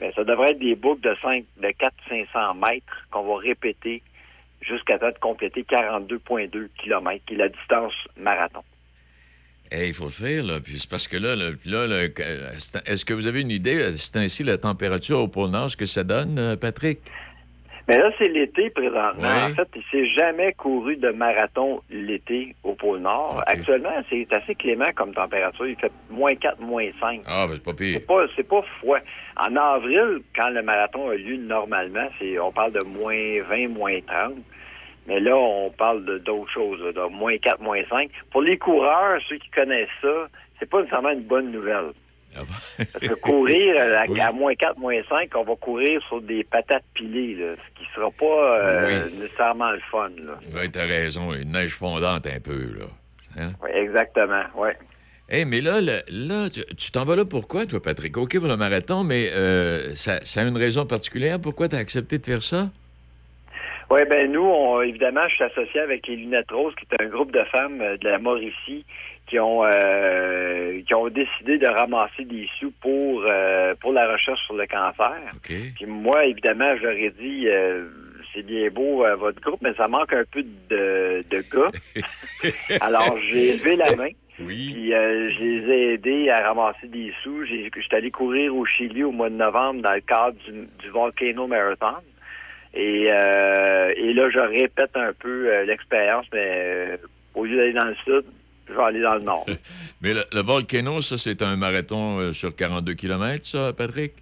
Mais 0.00 0.12
ça 0.12 0.22
devrait 0.22 0.50
être 0.50 0.58
des 0.58 0.74
boucles 0.74 1.00
de 1.00 1.16
5, 1.22 1.44
de 1.56 1.68
400-500 1.68 2.58
mètres 2.58 3.08
qu'on 3.10 3.22
va 3.22 3.36
répéter 3.38 4.02
jusqu'à 4.60 4.98
temps 4.98 5.08
de 5.08 5.18
compléter 5.18 5.62
42,2 5.62 6.68
km, 6.76 7.24
qui 7.26 7.34
est 7.34 7.38
la 7.38 7.48
distance 7.48 7.94
marathon. 8.18 8.62
Il 9.76 9.92
faut 9.92 10.04
le 10.04 10.10
faire, 10.10 10.44
là. 10.44 10.60
Puis 10.62 10.78
c'est 10.78 10.90
parce 10.90 11.08
que 11.08 11.16
là, 11.16 11.34
là, 11.36 12.04
est-ce 12.86 13.04
que 13.04 13.14
vous 13.14 13.26
avez 13.26 13.40
une 13.40 13.50
idée, 13.50 13.82
euh, 13.82 13.90
c'est 13.96 14.16
ainsi 14.16 14.44
la 14.44 14.58
température 14.58 15.20
au 15.20 15.28
pôle 15.28 15.50
Nord, 15.50 15.70
ce 15.70 15.76
que 15.76 15.86
ça 15.86 16.04
donne, 16.04 16.38
euh, 16.38 16.56
Patrick? 16.56 17.00
Mais 17.86 17.98
là, 17.98 18.10
c'est 18.16 18.28
l'été 18.28 18.70
présentement. 18.70 19.22
Ouais. 19.22 19.50
En 19.50 19.54
fait, 19.54 19.68
il 19.76 19.82
s'est 19.90 20.08
jamais 20.14 20.54
couru 20.54 20.96
de 20.96 21.10
marathon 21.10 21.82
l'été 21.90 22.54
au 22.62 22.72
pôle 22.74 23.00
Nord. 23.00 23.42
Actuellement, 23.46 23.90
c'est 24.08 24.26
assez 24.32 24.54
clément 24.54 24.90
comme 24.94 25.12
température. 25.12 25.66
Il 25.66 25.76
fait 25.76 25.92
moins 26.08 26.34
4, 26.34 26.60
moins 26.60 26.88
5. 26.98 27.20
Ah, 27.26 27.46
ben, 27.46 27.54
c'est 27.54 27.62
pas 27.62 27.74
pire. 27.74 28.00
C'est 28.34 28.48
pas, 28.48 28.60
pas 28.60 28.66
froid. 28.78 28.98
En 29.36 29.54
avril, 29.56 30.20
quand 30.34 30.48
le 30.48 30.62
marathon 30.62 31.10
a 31.10 31.14
lieu 31.16 31.36
normalement, 31.36 32.08
on 32.42 32.52
parle 32.52 32.72
de 32.72 32.84
moins 32.84 33.42
20, 33.50 33.68
moins 33.68 34.00
30. 34.00 34.34
Mais 35.06 35.20
là, 35.20 35.36
on 35.36 35.70
parle 35.70 36.04
de, 36.04 36.18
d'autres 36.18 36.50
choses, 36.52 36.80
là, 36.80 36.92
de 36.92 37.08
moins 37.12 37.36
4, 37.38 37.60
moins 37.60 37.82
5. 37.90 38.10
Pour 38.30 38.42
les 38.42 38.56
coureurs, 38.58 39.20
ceux 39.28 39.36
qui 39.36 39.50
connaissent 39.50 39.88
ça, 40.00 40.28
c'est 40.58 40.68
pas 40.68 40.78
nécessairement 40.80 41.10
une 41.10 41.22
bonne 41.22 41.50
nouvelle. 41.52 41.90
Ah? 42.36 42.40
Parce 42.92 43.06
que 43.08 43.14
courir 43.14 43.76
à, 43.80 44.06
Oui. 44.08 44.20
à 44.20 44.32
moins 44.32 44.54
4, 44.54 44.78
moins 44.78 45.00
5, 45.08 45.30
on 45.36 45.44
va 45.44 45.54
courir 45.56 46.00
sur 46.08 46.20
des 46.20 46.42
patates 46.42 46.82
pilées, 46.94 47.34
là, 47.36 47.52
ce 47.54 47.78
qui 47.80 47.86
sera 47.94 48.10
pas 48.10 48.58
euh, 48.58 49.04
Oui. 49.08 49.18
nécessairement 49.20 49.70
le 49.70 49.80
fun. 49.90 50.08
Là. 50.18 50.32
Ouais, 50.54 50.68
t'as 50.68 50.84
raison, 50.86 51.32
une 51.34 51.52
neige 51.52 51.74
fondante 51.74 52.26
un 52.26 52.40
peu, 52.40 52.72
là. 52.78 52.86
Hein? 53.38 53.52
Oui, 53.62 53.70
exactement, 53.74 54.42
oui. 54.56 54.70
Eh, 55.30 55.44
mais 55.44 55.60
là, 55.60 55.80
le- 55.80 56.02
là, 56.10 56.50
tu 56.50 56.60
tu 56.76 56.90
t'en 56.92 57.04
vas 57.04 57.16
là 57.16 57.24
pourquoi, 57.24 57.64
toi, 57.66 57.80
Patrick? 57.82 58.16
OK 58.16 58.38
pour 58.38 58.48
le 58.48 58.56
marathon, 58.56 59.04
mais 59.04 59.30
euh, 59.32 59.94
ça, 59.94 60.24
ça 60.24 60.40
a 60.40 60.44
une 60.44 60.56
raison 60.58 60.84
particulière? 60.86 61.38
Pourquoi 61.40 61.68
t'as 61.68 61.78
accepté 61.78 62.18
de 62.18 62.26
faire 62.26 62.42
ça? 62.42 62.68
Oui, 63.90 64.00
ben 64.08 64.30
nous, 64.32 64.42
on, 64.42 64.80
évidemment, 64.82 65.28
je 65.28 65.34
suis 65.34 65.44
associé 65.44 65.80
avec 65.80 66.06
les 66.06 66.16
Lunettes 66.16 66.50
Roses, 66.50 66.74
qui 66.76 66.86
est 66.90 67.02
un 67.02 67.08
groupe 67.08 67.32
de 67.32 67.44
femmes 67.44 67.80
euh, 67.80 67.96
de 67.96 68.08
la 68.08 68.18
Mauricie 68.18 68.84
qui 69.26 69.38
ont 69.38 69.64
euh, 69.64 70.82
qui 70.86 70.94
ont 70.94 71.08
décidé 71.08 71.56
de 71.58 71.66
ramasser 71.66 72.24
des 72.24 72.46
sous 72.58 72.70
pour 72.82 73.24
euh, 73.28 73.74
pour 73.80 73.92
la 73.92 74.10
recherche 74.12 74.40
sur 74.44 74.54
le 74.54 74.66
cancer. 74.66 75.14
OK. 75.34 75.52
Puis 75.76 75.86
moi, 75.86 76.26
évidemment, 76.26 76.76
je 76.76 76.82
leur 76.82 76.92
ai 76.96 77.10
dit 77.10 77.48
euh, 77.48 77.86
c'est 78.34 78.42
bien 78.44 78.68
beau 78.70 79.04
euh, 79.04 79.16
votre 79.16 79.40
groupe, 79.40 79.60
mais 79.62 79.72
ça 79.74 79.88
manque 79.88 80.12
un 80.12 80.24
peu 80.30 80.42
de, 80.42 81.24
de 81.30 81.44
gars. 81.50 81.70
Alors 82.80 83.16
j'ai 83.30 83.56
levé 83.56 83.76
la 83.76 83.96
main. 83.96 84.08
Oui. 84.40 84.72
Puis 84.74 84.92
euh, 84.94 85.30
je 85.30 85.40
les 85.40 85.70
ai 85.72 85.92
aidés 85.94 86.28
à 86.28 86.48
ramasser 86.48 86.88
des 86.88 87.12
sous. 87.22 87.44
J'ai- 87.46 87.70
J'étais 87.74 87.96
allé 87.96 88.10
courir 88.10 88.54
au 88.54 88.66
Chili 88.66 89.04
au 89.04 89.12
mois 89.12 89.30
de 89.30 89.36
novembre 89.36 89.80
dans 89.82 89.92
le 89.94 90.00
cadre 90.00 90.36
du, 90.44 90.66
du 90.82 90.88
Volcano 90.90 91.46
Marathon. 91.46 92.02
Et, 92.74 93.06
euh, 93.08 93.92
et 93.96 94.12
là, 94.14 94.28
je 94.30 94.38
répète 94.40 94.90
un 94.96 95.12
peu 95.12 95.48
euh, 95.52 95.64
l'expérience, 95.64 96.26
mais 96.32 96.58
euh, 96.60 96.96
au 97.34 97.44
lieu 97.44 97.56
d'aller 97.56 97.72
dans 97.72 97.84
le 97.84 97.94
sud, 98.04 98.24
je 98.68 98.72
vais 98.74 98.82
aller 98.82 99.00
dans 99.00 99.14
le 99.14 99.20
nord. 99.20 99.46
Mais 100.02 100.12
le, 100.14 100.22
le 100.32 100.40
Volcano, 100.42 101.00
ça, 101.00 101.16
c'est 101.18 101.40
un 101.42 101.56
marathon 101.56 102.32
sur 102.32 102.54
42 102.56 102.94
km, 102.94 103.44
ça, 103.46 103.72
Patrick? 103.72 104.14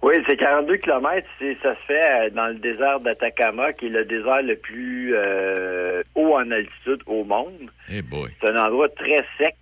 Oui, 0.00 0.14
c'est 0.28 0.36
42 0.36 0.76
kilomètres. 0.76 1.26
C'est- 1.40 1.56
Ça 1.60 1.74
se 1.74 1.80
fait 1.86 2.30
dans 2.30 2.46
le 2.46 2.54
désert 2.54 3.00
d'Atacama, 3.00 3.72
qui 3.72 3.86
est 3.86 3.90
le 3.90 4.04
désert 4.04 4.42
le 4.42 4.54
plus 4.56 5.12
euh, 5.14 5.98
haut 6.14 6.34
en 6.36 6.50
altitude 6.52 7.02
au 7.06 7.24
monde. 7.24 7.68
Eh 7.92 8.00
boy. 8.02 8.30
C'est 8.40 8.48
un 8.48 8.56
endroit 8.64 8.88
très 8.90 9.24
sec. 9.38 9.56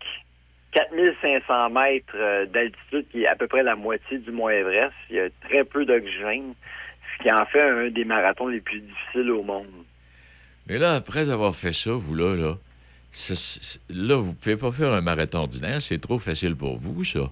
4500 0.72 1.70
mètres 1.70 2.44
d'altitude, 2.52 3.06
qui 3.10 3.22
est 3.22 3.26
à 3.26 3.34
peu 3.34 3.46
près 3.46 3.62
la 3.62 3.76
moitié 3.76 4.18
du 4.18 4.30
Mont 4.30 4.50
Everest. 4.50 4.92
Il 5.08 5.16
y 5.16 5.20
a 5.20 5.28
très 5.48 5.64
peu 5.64 5.86
d'oxygène, 5.86 6.52
ce 7.18 7.22
qui 7.22 7.30
en 7.32 7.44
fait 7.46 7.62
un 7.62 7.90
des 7.90 8.04
marathons 8.04 8.48
les 8.48 8.60
plus 8.60 8.80
difficiles 8.80 9.30
au 9.30 9.42
monde. 9.42 9.66
Mais 10.68 10.78
là, 10.78 10.94
après 10.94 11.30
avoir 11.30 11.54
fait 11.54 11.72
ça, 11.72 11.92
vous, 11.92 12.14
là, 12.14 12.34
là, 12.36 12.56
c'est- 13.12 13.80
là, 13.90 14.16
vous 14.16 14.34
pouvez 14.34 14.56
pas 14.56 14.72
faire 14.72 14.92
un 14.92 15.00
marathon 15.00 15.38
ordinaire, 15.40 15.80
c'est 15.80 16.00
trop 16.00 16.18
facile 16.18 16.56
pour 16.56 16.76
vous, 16.76 17.04
ça. 17.04 17.30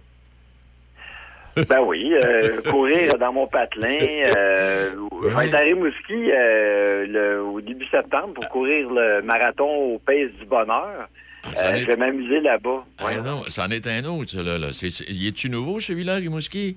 Ben 1.69 1.81
oui, 1.87 2.13
euh, 2.15 2.61
courir 2.63 3.17
dans 3.17 3.33
mon 3.33 3.47
patelin. 3.47 3.99
Euh, 4.37 4.91
je 5.23 5.29
vais 5.37 5.47
être 5.47 5.55
à 5.55 5.59
Rimouski 5.59 6.13
euh, 6.33 7.07
le- 7.07 7.43
au 7.43 7.61
début 7.61 7.87
septembre 7.87 8.35
pour 8.35 8.49
courir 8.49 8.91
le 8.91 9.23
marathon 9.23 9.69
au 9.95 9.99
Pays 10.01 10.29
du 10.41 10.47
Bonheur. 10.47 11.09
Est- 11.45 11.77
je 11.77 11.87
vais 11.87 11.97
m'amuser 11.97 12.41
là-bas. 12.41 12.85
Ah 12.99 13.05
Ouais. 13.07 13.21
non, 13.21 13.43
c'en 13.49 13.69
est 13.69 13.87
un 13.87 14.05
autre, 14.07 14.31
ça, 14.33 14.43
là. 14.43 14.59
là. 14.59 14.69
C'est, 14.73 14.91
c'est- 14.91 15.09
y 15.13 15.29
est-tu 15.29 15.49
nouveau, 15.49 15.79
celui-là, 15.79 16.15
Rimouski? 16.17 16.77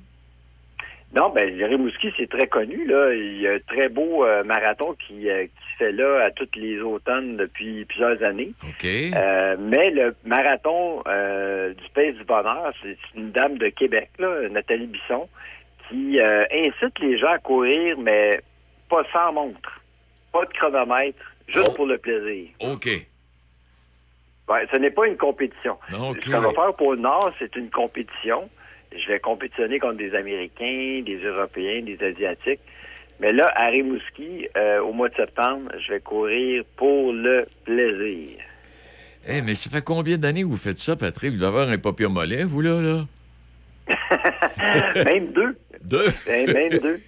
Non, 1.17 1.29
ben 1.29 1.49
Rimouski, 1.63 2.11
c'est 2.15 2.29
très 2.29 2.45
connu. 2.47 2.85
Là. 2.85 3.11
Il 3.13 3.41
y 3.41 3.47
a 3.47 3.53
un 3.53 3.59
très 3.59 3.89
beau 3.89 4.23
euh, 4.23 4.43
marathon 4.43 4.95
qui, 5.07 5.27
euh, 5.29 5.45
qui 5.45 5.71
se 5.73 5.77
fait 5.77 5.91
là 5.91 6.25
à 6.25 6.31
toutes 6.31 6.55
les 6.55 6.79
automnes 6.79 7.37
depuis 7.37 7.85
plusieurs 7.85 8.21
années. 8.21 8.51
OK. 8.63 8.85
Euh, 8.85 9.55
mais 9.59 9.89
le 9.89 10.15
marathon 10.25 10.97
du 10.99 11.89
Pays 11.95 12.13
du 12.13 12.23
Bonheur, 12.23 12.71
c'est 12.83 12.97
une 13.15 13.31
dame 13.31 13.57
de 13.57 13.69
Québec, 13.69 14.09
là, 14.19 14.47
Nathalie 14.49 14.85
Bisson, 14.87 15.27
qui 15.89 16.19
incite 16.21 16.99
les 16.99 17.17
gens 17.17 17.31
à 17.31 17.39
courir, 17.39 17.97
mais 17.97 18.39
pas 18.89 19.03
sans 19.11 19.33
montre, 19.33 19.81
pas 20.31 20.45
de 20.45 20.53
chronomètre, 20.53 21.23
juste 21.47 21.69
Oh. 21.71 21.75
pour 21.75 21.85
le 21.87 21.97
plaisir. 21.97 22.49
OK. 22.59 22.85
Ouais, 24.49 24.67
ce 24.71 24.77
n'est 24.77 24.91
pas 24.91 25.07
une 25.07 25.17
compétition. 25.17 25.77
OK. 25.93 26.17
Ce 26.23 26.29
qu'on 26.31 26.41
va 26.41 26.51
faire 26.51 26.73
pour 26.75 26.93
le 26.93 26.99
Nord, 26.99 27.33
c'est 27.39 27.55
une 27.55 27.69
compétition. 27.69 28.47
Je 28.91 29.07
vais 29.11 29.19
compétitionner 29.19 29.79
contre 29.79 29.97
des 29.97 30.13
Américains, 30.15 31.01
des 31.05 31.19
Européens, 31.23 31.81
des 31.83 32.01
Asiatiques. 32.03 32.59
Mais 33.19 33.31
là, 33.31 33.51
à 33.55 33.67
Rimouski, 33.67 34.47
euh, 34.55 34.79
au 34.81 34.93
mois 34.93 35.09
de 35.09 35.15
septembre, 35.15 35.71
je 35.85 35.93
vais 35.93 35.99
courir 35.99 36.63
pour 36.75 37.13
le 37.13 37.45
plaisir. 37.65 38.37
Eh, 39.27 39.41
mais 39.41 39.55
ça 39.55 39.69
fait 39.69 39.83
combien 39.83 40.17
d'années 40.17 40.43
que 40.43 40.47
vous 40.47 40.55
faites 40.57 40.77
ça, 40.77 40.95
Patrick? 40.95 41.31
Vous 41.31 41.37
devez 41.37 41.47
avoir 41.47 41.69
un 41.69 41.77
papier 41.77 42.07
mollet, 42.07 42.43
vous, 42.43 42.61
là, 42.61 42.81
là? 42.81 43.05
Même 45.05 45.31
deux. 45.33 45.55
Deux? 45.83 46.05
Ben, 46.27 46.51
Même 46.53 46.77
deux. 46.79 46.99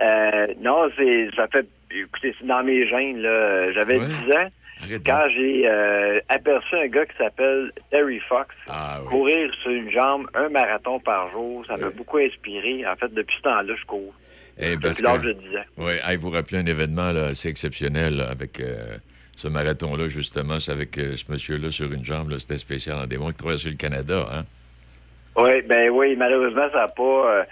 Euh, 0.00 0.46
non, 0.60 0.88
c'est 0.96 1.28
ça 1.36 1.46
fait 1.48 1.66
écoutez, 1.90 2.34
c'est 2.38 2.46
dans 2.46 2.62
mes 2.62 2.86
gènes 2.86 3.18
là. 3.22 3.72
J'avais 3.72 3.98
Ouais. 3.98 4.06
10 4.06 4.32
ans 4.32 4.48
Arrête 4.82 5.02
quand 5.04 5.18
donc. 5.18 5.30
j'ai 5.34 5.62
euh, 5.68 6.20
aperçu 6.28 6.76
un 6.76 6.86
gars 6.88 7.06
qui 7.06 7.16
s'appelle 7.16 7.72
Terry 7.90 8.20
Fox 8.28 8.54
Ah, 8.68 8.98
oui. 9.02 9.08
courir 9.08 9.50
sur 9.62 9.70
une 9.70 9.90
jambe 9.90 10.26
un 10.34 10.48
marathon 10.48 11.00
par 11.00 11.30
jour. 11.32 11.64
Ça 11.66 11.76
m'a 11.76 11.90
beaucoup 11.90 12.18
inspiré. 12.18 12.86
En 12.86 12.94
fait, 12.96 13.12
depuis 13.12 13.36
ce 13.38 13.42
temps-là, 13.42 13.74
je 13.78 13.84
cours. 13.86 14.14
Eh, 14.60 14.76
parce 14.76 14.96
Depuis 15.00 15.02
l'âge 15.04 15.22
de 15.22 15.32
10 15.32 15.56
ans. 15.56 15.64
Oui, 15.78 15.92
hey, 16.04 16.16
vous 16.16 16.30
rappelez 16.30 16.58
un 16.58 16.66
événement 16.66 17.12
là, 17.12 17.26
assez 17.26 17.48
exceptionnel 17.48 18.16
là, 18.16 18.28
avec 18.30 18.58
euh, 18.60 18.96
ce 19.36 19.46
marathon-là, 19.48 20.08
justement. 20.08 20.58
C'est 20.60 20.72
avec 20.72 20.98
euh, 20.98 21.14
ce 21.16 21.30
monsieur-là 21.30 21.70
sur 21.70 21.92
une 21.92 22.04
jambe. 22.04 22.30
là, 22.30 22.38
C'était 22.38 22.58
spécial 22.58 22.96
en 22.98 23.06
démon 23.06 23.28
qui 23.28 23.36
traversait 23.36 23.70
le 23.70 23.76
Canada. 23.76 24.26
Hein? 24.32 24.44
Oui, 25.36 25.62
ben 25.68 25.90
oui, 25.90 26.16
malheureusement, 26.16 26.68
ça 26.72 26.78
n'a 26.80 26.88
pas, 26.88 27.02
euh, 27.02 27.44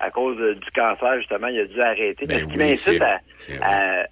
à 0.00 0.10
cause 0.10 0.38
de- 0.38 0.54
du 0.54 0.70
cancer, 0.74 1.18
justement, 1.18 1.48
il 1.48 1.60
a 1.60 1.66
dû 1.66 1.80
arrêter. 1.82 2.24
Ben 2.26 2.36
Mais 2.36 2.40
ce 2.40 2.44
qui 2.46 2.50
oui, 2.58 2.70
m'incite 2.70 3.02
à, 3.60 4.04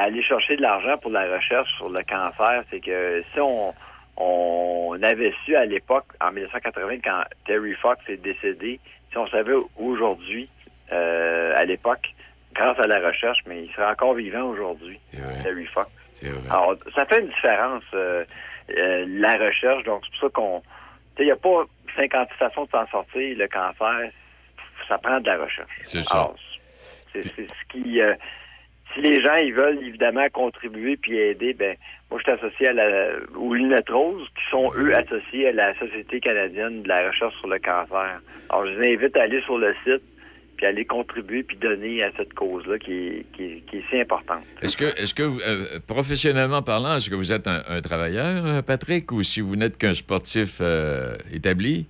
à 0.00 0.04
aller 0.04 0.22
chercher 0.22 0.56
de 0.56 0.62
l'argent 0.62 0.96
pour 1.02 1.10
la 1.10 1.30
recherche 1.30 1.70
sur 1.76 1.90
le 1.90 2.02
cancer, 2.08 2.64
c'est 2.70 2.80
que 2.80 3.22
si 3.32 3.40
on, 3.40 3.74
on 4.16 4.98
avait 5.02 5.34
su 5.44 5.54
à 5.54 5.66
l'époque, 5.66 6.06
en 6.22 6.32
1980, 6.32 7.00
quand 7.04 7.22
Terry 7.44 7.74
Fox 7.74 8.00
est 8.08 8.16
décédé, 8.16 8.80
si 9.10 9.18
on 9.18 9.26
savait 9.26 9.58
aujourd'hui, 9.76 10.48
euh, 10.90 11.52
à 11.54 11.66
l'époque, 11.66 12.14
grâce 12.54 12.78
à 12.78 12.86
la 12.86 13.06
recherche, 13.06 13.40
mais 13.46 13.64
il 13.64 13.70
serait 13.72 13.90
encore 13.90 14.14
vivant 14.14 14.44
aujourd'hui. 14.44 14.98
Terry 15.42 15.66
Fox. 15.66 15.90
Alors, 16.50 16.76
ça 16.94 17.04
fait 17.04 17.20
une 17.20 17.28
différence, 17.28 17.84
euh, 17.92 18.24
euh, 18.70 19.04
la 19.06 19.36
recherche. 19.36 19.84
Donc, 19.84 20.02
c'est 20.04 20.18
pour 20.18 20.28
ça 20.28 20.32
qu'on... 20.32 20.62
Il 21.18 21.26
n'y 21.26 21.30
a 21.30 21.36
pas 21.36 21.64
56 21.96 22.34
façons 22.38 22.64
de 22.64 22.70
s'en 22.70 22.86
sortir. 22.86 23.36
Le 23.36 23.46
cancer, 23.48 24.10
ça 24.88 24.96
prend 24.96 25.20
de 25.20 25.26
la 25.26 25.36
recherche. 25.36 25.70
C'est 25.82 26.02
ça. 26.02 26.14
Alors, 26.14 26.36
c'est 27.12 27.22
ce 27.22 27.68
qui... 27.68 28.00
si 28.94 29.00
les 29.00 29.20
gens, 29.22 29.34
ils 29.34 29.54
veulent, 29.54 29.78
évidemment, 29.82 30.26
contribuer 30.32 30.96
puis 30.96 31.16
aider, 31.16 31.54
ben 31.54 31.76
moi, 32.10 32.18
je 32.18 32.30
suis 32.30 32.40
associé 32.40 32.68
à 32.68 32.72
la, 32.72 33.10
aux 33.36 33.54
Lunettes 33.54 33.88
Roses, 33.88 34.26
qui 34.34 34.50
sont, 34.50 34.70
eux, 34.76 34.94
associés 34.94 35.48
à 35.48 35.52
la 35.52 35.78
Société 35.78 36.20
canadienne 36.20 36.82
de 36.82 36.88
la 36.88 37.08
recherche 37.08 37.34
sur 37.38 37.48
le 37.48 37.58
cancer. 37.58 38.20
Alors, 38.48 38.66
je 38.66 38.80
les 38.80 38.94
invite 38.96 39.16
à 39.16 39.22
aller 39.22 39.40
sur 39.42 39.58
le 39.58 39.74
site 39.84 40.02
puis 40.56 40.66
aller 40.66 40.84
contribuer 40.84 41.42
puis 41.42 41.56
donner 41.56 42.02
à 42.02 42.10
cette 42.18 42.34
cause-là 42.34 42.78
qui 42.78 43.24
qui, 43.34 43.62
est, 43.72 43.82
si 43.90 43.98
importante. 43.98 44.44
Est-ce 44.60 44.76
que, 44.76 44.84
est-ce 44.84 45.14
que 45.14 45.22
vous, 45.22 45.40
euh, 45.40 45.78
professionnellement 45.86 46.60
parlant, 46.60 46.96
est-ce 46.96 47.08
que 47.08 47.14
vous 47.14 47.32
êtes 47.32 47.46
un, 47.46 47.62
un 47.68 47.80
travailleur, 47.80 48.44
euh, 48.44 48.60
Patrick, 48.60 49.10
ou 49.12 49.22
si 49.22 49.40
vous 49.40 49.56
n'êtes 49.56 49.78
qu'un 49.78 49.94
sportif 49.94 50.58
euh, 50.60 51.16
établi? 51.32 51.86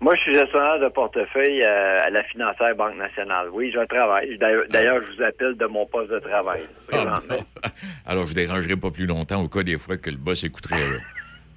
Moi, 0.00 0.14
je 0.14 0.20
suis 0.22 0.34
gestionnaire 0.34 0.78
de 0.78 0.88
portefeuille 0.88 1.62
euh, 1.64 2.04
à 2.04 2.10
la 2.10 2.22
financière 2.24 2.74
Banque 2.76 2.96
nationale. 2.96 3.48
Oui, 3.52 3.72
je 3.74 3.84
travaille. 3.86 4.38
D'ailleurs, 4.38 4.64
d'ailleurs, 4.70 5.00
je 5.04 5.12
vous 5.16 5.22
appelle 5.22 5.56
de 5.56 5.66
mon 5.66 5.86
poste 5.86 6.10
de 6.10 6.20
travail. 6.20 6.62
Ah, 6.92 7.14
bon. 7.28 7.44
Alors, 8.06 8.24
je 8.24 8.30
ne 8.30 8.34
dérangerai 8.34 8.76
pas 8.76 8.92
plus 8.92 9.06
longtemps 9.06 9.42
au 9.42 9.48
cas 9.48 9.64
des 9.64 9.76
fois 9.76 9.96
que 9.96 10.10
le 10.10 10.16
boss 10.16 10.44
écouterait. 10.44 10.86
là. 10.86 10.98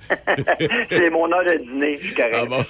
C'est 0.90 1.10
mon 1.12 1.32
heure 1.32 1.46
de 1.46 1.58
dîner, 1.64 1.98
je 1.98 2.06
suis 2.08 2.16
correct. 2.16 2.36
Ah 2.36 2.46
bon? 2.46 2.64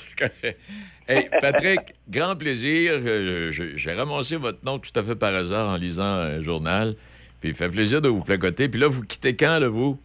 Hey, 1.08 1.30
Patrick, 1.40 1.80
grand 2.10 2.36
plaisir. 2.36 2.92
Euh, 2.96 3.52
J'ai 3.52 3.94
ramassé 3.94 4.36
votre 4.36 4.64
nom 4.66 4.78
tout 4.78 4.92
à 4.96 5.04
fait 5.04 5.16
par 5.16 5.34
hasard 5.34 5.70
en 5.70 5.76
lisant 5.76 6.04
un 6.04 6.42
journal. 6.42 6.94
Puis 7.40 7.50
il 7.50 7.56
fait 7.56 7.70
plaisir 7.70 8.02
de 8.02 8.10
vous 8.10 8.24
placoter. 8.24 8.70
Puis 8.70 8.80
là, 8.80 8.88
vous 8.88 9.04
quittez 9.04 9.36
quand, 9.36 9.58
là, 9.58 9.68
vous? 9.68 9.98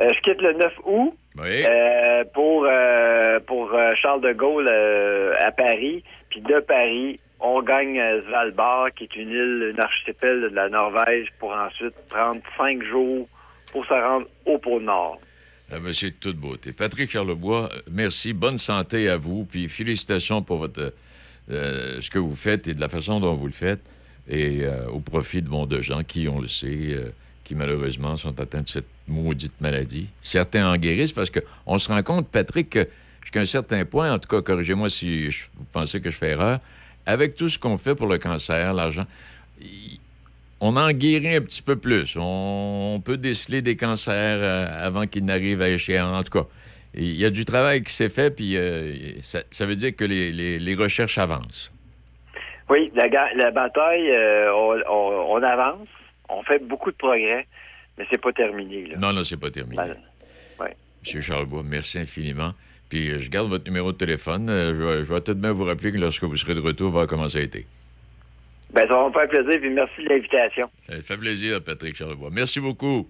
Euh, 0.00 0.08
je 0.14 0.20
quitte 0.20 0.42
le 0.42 0.52
9 0.52 0.72
août 0.84 1.14
Oui. 1.38 1.64
euh, 1.64 2.24
pour, 2.32 2.64
euh, 2.64 3.40
pour 3.40 3.72
euh, 3.74 3.94
Charles 3.94 4.22
de 4.22 4.32
Gaulle 4.32 4.68
euh, 4.70 5.34
à 5.38 5.52
Paris. 5.52 6.02
Puis 6.30 6.40
de 6.40 6.60
Paris, 6.60 7.18
on 7.40 7.62
gagne 7.62 8.00
Svalbard, 8.26 8.92
qui 8.94 9.04
est 9.04 9.16
une 9.16 9.30
île, 9.30 9.72
une 9.74 9.80
archipel 9.80 10.40
de 10.42 10.48
la 10.48 10.68
Norvège, 10.68 11.28
pour 11.38 11.52
ensuite 11.52 11.94
prendre 12.08 12.40
cinq 12.56 12.82
jours 12.82 13.28
pour 13.72 13.84
se 13.86 13.92
rendre 13.92 14.26
au 14.46 14.58
pôle 14.58 14.82
Nord. 14.82 15.20
C'est 15.92 16.10
de 16.10 16.14
toute 16.20 16.36
beauté. 16.36 16.72
Patrick 16.72 17.10
Charlebois, 17.10 17.68
merci. 17.90 18.32
Bonne 18.32 18.58
santé 18.58 19.08
à 19.08 19.16
vous. 19.16 19.44
Puis 19.44 19.68
félicitations 19.68 20.40
pour 20.40 20.58
votre, 20.58 20.94
ce 21.48 22.08
que 22.08 22.18
vous 22.20 22.36
faites 22.36 22.68
et 22.68 22.74
de 22.74 22.80
la 22.80 22.88
façon 22.88 23.18
dont 23.18 23.34
vous 23.34 23.46
le 23.46 23.52
faites. 23.52 23.82
Et 24.28 24.62
au 24.92 25.00
profit 25.00 25.42
de 25.42 25.48
bon 25.48 25.66
de 25.66 25.82
gens 25.82 26.04
qui, 26.04 26.28
on 26.28 26.40
le 26.40 26.46
sait, 26.46 26.96
qui 27.42 27.56
malheureusement 27.56 28.16
sont 28.16 28.40
atteints 28.40 28.62
de 28.62 28.68
cette 28.68 28.86
maudite 29.08 29.60
maladie. 29.60 30.08
Certains 30.22 30.70
en 30.70 30.76
guérissent 30.76 31.12
parce 31.12 31.30
qu'on 31.30 31.78
se 31.78 31.88
rend 31.88 32.02
compte, 32.02 32.28
Patrick, 32.28 32.70
que 32.70 32.88
jusqu'à 33.22 33.40
un 33.40 33.46
certain 33.46 33.84
point, 33.84 34.12
en 34.12 34.18
tout 34.18 34.28
cas, 34.28 34.42
corrigez-moi 34.42 34.90
si 34.90 35.30
je- 35.30 35.44
vous 35.54 35.66
pensez 35.72 36.00
que 36.00 36.10
je 36.10 36.16
fais 36.16 36.30
erreur, 36.30 36.60
avec 37.06 37.36
tout 37.36 37.48
ce 37.48 37.58
qu'on 37.58 37.76
fait 37.76 37.94
pour 37.94 38.08
le 38.08 38.18
cancer, 38.18 38.74
l'argent, 38.74 39.06
on 40.60 40.76
en 40.76 40.90
guérit 40.90 41.36
un 41.36 41.40
petit 41.40 41.62
peu 41.62 41.76
plus. 41.76 42.16
On, 42.18 43.00
peut 43.04 43.16
déceler 43.16 43.62
des 43.62 43.76
cancers 43.76 44.38
euh, 44.40 44.66
avant 44.86 45.06
qu'ils 45.06 45.24
n'arrivent 45.24 45.62
à 45.62 45.68
échéance. 45.68 46.18
En 46.18 46.22
tout 46.22 46.42
cas, 46.42 46.48
il 46.94 47.16
y 47.16 47.24
a 47.24 47.30
du 47.30 47.44
travail 47.44 47.82
qui 47.82 47.92
s'est 47.92 48.08
fait, 48.08 48.34
puis 48.34 48.56
euh, 48.56 49.20
ça, 49.22 49.40
ça 49.50 49.66
veut 49.66 49.76
dire 49.76 49.94
que 49.94 50.04
les, 50.04 50.74
recherches 50.74 51.18
avancent. 51.18 51.70
Oui, 52.68 52.90
la, 52.94 53.50
bataille, 53.50 54.10
euh, 54.10 54.50
on 54.52 55.42
avance, 55.42 55.88
on 56.28 56.42
fait 56.42 56.58
beaucoup 56.58 56.90
de 56.90 56.96
progrès, 56.96 57.46
mais 57.98 58.06
c'est 58.10 58.20
pas 58.20 58.32
terminé. 58.32 58.86
Là. 58.86 58.96
Non, 58.98 59.12
non, 59.12 59.24
c'est 59.24 59.36
pas 59.36 59.50
terminé. 59.50 59.76
Ben, 59.76 59.96
ouais. 60.60 60.76
Monsieur 61.02 61.20
Charlebois, 61.20 61.62
merci 61.64 61.98
infiniment. 61.98 62.52
Puis 62.88 63.10
euh, 63.10 63.18
je 63.18 63.30
garde 63.30 63.48
votre 63.48 63.64
numéro 63.64 63.92
de 63.92 63.96
téléphone. 63.96 64.48
Euh, 64.48 64.74
je, 64.74 64.82
vais, 64.82 65.04
je 65.04 65.12
vais 65.12 65.20
tout 65.20 65.34
de 65.34 65.40
même 65.40 65.52
vous 65.52 65.64
rappeler 65.64 65.92
que 65.92 65.98
lorsque 65.98 66.24
vous 66.24 66.36
serez 66.36 66.54
de 66.54 66.60
retour, 66.60 66.90
voir 66.90 67.06
comment 67.06 67.28
ça 67.28 67.38
a 67.38 67.42
été. 67.42 67.66
Ben, 68.72 68.86
ça 68.88 68.94
va 68.94 69.08
me 69.08 69.12
faire 69.12 69.28
plaisir, 69.28 69.60
puis 69.60 69.70
merci 69.70 70.02
de 70.02 70.08
l'invitation. 70.08 70.70
Ça 70.88 71.00
fait 71.00 71.16
plaisir, 71.16 71.62
Patrick 71.62 71.96
Charlebois. 71.96 72.30
Merci 72.32 72.60
beaucoup. 72.60 73.08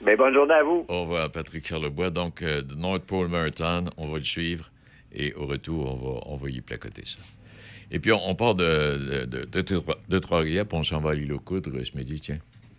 Ben, 0.00 0.16
bonne 0.16 0.34
journée 0.34 0.54
à 0.54 0.62
vous. 0.62 0.84
Au 0.88 1.02
revoir, 1.02 1.30
Patrick 1.30 1.66
Charlebois. 1.66 2.10
Donc, 2.10 2.42
euh, 2.42 2.60
de 2.62 2.74
North 2.74 3.04
Pole 3.04 3.28
Marathon, 3.28 3.86
on 3.96 4.08
va 4.08 4.18
le 4.18 4.24
suivre. 4.24 4.70
Et 5.14 5.32
au 5.34 5.46
retour, 5.46 5.94
on 5.94 5.96
va, 5.96 6.20
on 6.26 6.36
va 6.36 6.50
y 6.50 6.60
placoter 6.60 7.04
ça. 7.06 7.18
Et 7.90 8.00
puis, 8.00 8.12
on, 8.12 8.28
on 8.28 8.34
part 8.34 8.56
de, 8.56 9.24
de, 9.26 9.44
de, 9.44 9.60
de, 9.60 9.80
de 10.08 10.18
Trois-Rivières, 10.18 10.66
puis 10.66 10.76
on 10.76 10.82
s'en 10.82 11.00
va 11.00 11.10
à 11.10 11.14
l'île 11.14 11.32
aux 11.32 11.38
Coudres 11.38 11.70
ce 11.84 11.96
midi, 11.96 12.20
tiens. 12.20 12.38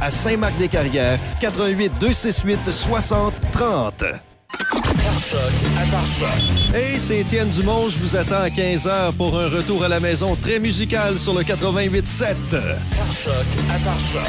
à 0.00 0.10
Saint-Marc-des-Carrières, 0.10 1.18
88 1.40 1.92
268 2.00 2.72
60 2.72 3.34
30. 3.52 4.04
Choc 5.30 5.40
à 5.78 5.84
Choc. 6.18 6.74
Hey, 6.74 6.98
c'est 6.98 7.20
Étienne 7.20 7.48
Dumont, 7.48 7.88
je 7.88 7.98
vous 7.98 8.16
attends 8.16 8.42
à 8.42 8.48
15h 8.48 9.12
pour 9.16 9.38
un 9.38 9.48
retour 9.48 9.84
à 9.84 9.88
la 9.88 10.00
maison 10.00 10.36
très 10.36 10.58
musical 10.58 11.16
sur 11.16 11.34
le 11.34 11.42
88.7. 11.42 12.34
Choc 13.22 13.34
à 13.70 13.78
Choc. 14.12 14.22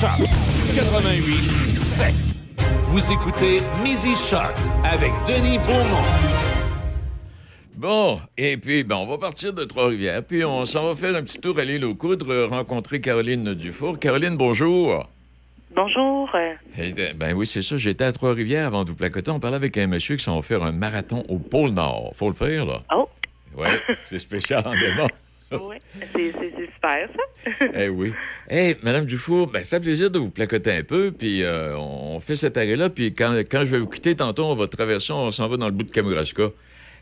Choc 0.00 0.28
88 0.74 1.72
7. 1.72 2.14
Vous 2.88 3.12
écoutez 3.12 3.60
Midi 3.82 4.14
Choc 4.14 4.54
avec 4.84 5.12
Denis 5.28 5.58
Beaumont. 5.58 6.49
Bon, 7.80 8.20
et 8.36 8.58
puis, 8.58 8.84
ben, 8.84 8.96
on 8.96 9.06
va 9.06 9.16
partir 9.16 9.54
de 9.54 9.64
Trois-Rivières, 9.64 10.22
puis 10.22 10.44
on 10.44 10.66
s'en 10.66 10.82
va 10.82 10.94
faire 10.94 11.16
un 11.16 11.22
petit 11.22 11.40
tour 11.40 11.58
à 11.58 11.64
l'île 11.64 11.86
aux 11.86 11.94
Coudres, 11.94 12.46
rencontrer 12.50 13.00
Caroline 13.00 13.54
Dufour. 13.54 13.98
Caroline, 13.98 14.36
bonjour. 14.36 15.08
Bonjour. 15.74 16.28
Ben 17.16 17.32
oui, 17.34 17.46
c'est 17.46 17.62
ça. 17.62 17.78
J'étais 17.78 18.04
à 18.04 18.12
Trois-Rivières 18.12 18.66
avant 18.66 18.84
de 18.84 18.90
vous 18.90 18.96
placoter. 18.96 19.30
On 19.30 19.40
parlait 19.40 19.56
avec 19.56 19.78
un 19.78 19.86
monsieur 19.86 20.16
qui 20.16 20.24
s'en 20.24 20.36
va 20.36 20.42
faire 20.42 20.62
un 20.62 20.72
marathon 20.72 21.24
au 21.30 21.38
pôle 21.38 21.70
Nord. 21.70 22.10
Faut 22.14 22.28
le 22.28 22.34
faire, 22.34 22.66
là. 22.66 22.82
Oh, 22.94 23.08
Oui, 23.56 23.68
c'est 24.04 24.18
spécial 24.18 24.62
en 24.66 24.74
démon. 24.78 25.06
oui, 25.52 25.76
c'est 26.14 26.32
super, 26.34 27.08
ça. 27.08 27.50
Eh 27.74 27.88
oui. 27.88 28.12
Eh, 28.50 28.76
Madame 28.82 29.06
Dufour, 29.06 29.46
ben, 29.46 29.64
fait 29.64 29.80
plaisir 29.80 30.10
de 30.10 30.18
vous 30.18 30.30
placoter 30.30 30.72
un 30.72 30.82
peu, 30.82 31.12
puis 31.12 31.42
euh, 31.44 31.78
on 31.78 32.20
fait 32.20 32.36
cet 32.36 32.58
arrêt-là, 32.58 32.90
puis 32.90 33.14
quand, 33.14 33.32
quand 33.50 33.60
je 33.60 33.70
vais 33.70 33.78
vous 33.78 33.88
quitter 33.88 34.14
tantôt, 34.14 34.44
on 34.44 34.54
va 34.54 34.66
traverser, 34.66 35.14
on 35.14 35.32
s'en 35.32 35.48
va 35.48 35.56
dans 35.56 35.64
le 35.64 35.72
bout 35.72 35.84
de 35.84 35.90
Kamouraska. 35.90 36.50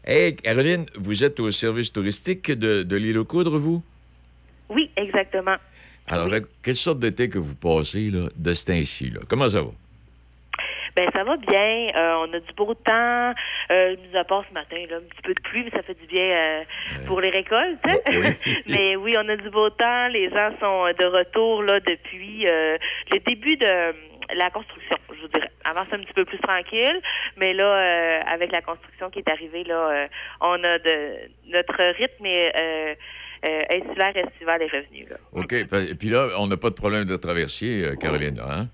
Eh, 0.06 0.34
Caroline, 0.37 0.87
vous 0.96 1.24
êtes 1.24 1.38
au 1.40 1.50
service 1.50 1.92
touristique 1.92 2.50
de, 2.50 2.82
de 2.82 2.96
l'île 2.96 3.18
aux 3.18 3.24
Coudres, 3.24 3.58
vous? 3.58 3.82
Oui, 4.68 4.90
exactement. 4.96 5.56
Alors, 6.06 6.28
Oui. 6.30 6.38
quelle 6.62 6.74
sorte 6.76 6.98
d'été 7.00 7.28
que 7.28 7.38
vous 7.38 7.54
passez, 7.56 8.11
là, 8.11 8.28
de 8.34 8.54
ce 8.54 8.66
temps-ci? 8.66 9.12
Comment 9.28 9.48
ça 9.48 9.62
va? 9.62 9.70
Ben 10.96 11.08
ça 11.14 11.22
va 11.22 11.37
bien. 11.37 11.90
Euh, 11.94 12.26
on 12.26 12.32
a 12.32 12.40
du 12.40 12.52
beau 12.56 12.74
temps. 12.74 13.32
Euh, 13.70 13.94
mis 14.11 14.16
à 14.18 14.24
part 14.24 14.42
ce 14.48 14.54
matin, 14.54 14.76
là, 14.90 14.96
un 14.96 15.00
petit 15.00 15.22
peu 15.22 15.32
de 15.34 15.40
pluie, 15.42 15.62
mais 15.62 15.70
ça 15.70 15.82
fait 15.82 15.94
du 15.94 16.06
bien 16.06 16.24
euh, 16.24 16.62
pour 17.06 17.20
les 17.20 17.28
récoltes. 17.30 17.78
hein? 17.84 17.98
Oui. 18.08 18.54
mais 18.66 18.96
oui, 18.96 19.14
on 19.16 19.28
a 19.28 19.37
du 19.37 19.48
beau 19.50 19.70
temps. 19.70 20.08
Les 20.08 20.28
gens 20.30 20.50
sont 20.58 20.87
de 20.98 21.06
retour 21.06 21.62
là 21.62 21.78
depuis 21.80 22.48
euh, 22.48 22.76
le 23.12 23.20
début 23.20 23.56
de 23.58 23.66
euh, 23.66 23.92
la 24.35 24.51
construction, 24.51 24.97
je 25.14 25.21
vous 25.23 25.29
dirais. 25.29 25.51
Avant, 25.64 25.85
c'est 25.88 25.97
un 25.97 26.01
petit 26.01 26.12
peu 26.14 26.25
plus 26.25 26.38
tranquille, 26.38 27.01
mais 27.37 27.53
là, 27.53 27.64
euh, 27.64 28.21
avec 28.27 28.53
la 28.53 28.62
construction 28.62 29.11
qui 29.11 29.19
est 29.21 29.29
arrivée, 29.29 29.64
là, 29.64 29.91
euh, 29.91 30.07
on 30.41 30.62
a 30.64 30.79
de 30.79 31.31
notre 31.53 31.83
rythme 31.99 32.27
est, 32.27 32.53
euh, 32.57 32.95
euh, 33.47 33.62
insulaire 33.71 34.17
estival 34.17 34.62
est 34.62 34.73
revenu. 34.73 35.07
Là. 35.11 35.17
OK. 35.33 35.53
Et 35.53 35.95
puis 35.95 36.09
là, 36.09 36.29
on 36.38 36.47
n'a 36.47 36.57
pas 36.57 36.71
de 36.71 36.75
problème 36.75 37.05
de 37.05 37.17
traversier, 37.17 37.91
Caroline, 38.01 38.41
hein? 38.41 38.67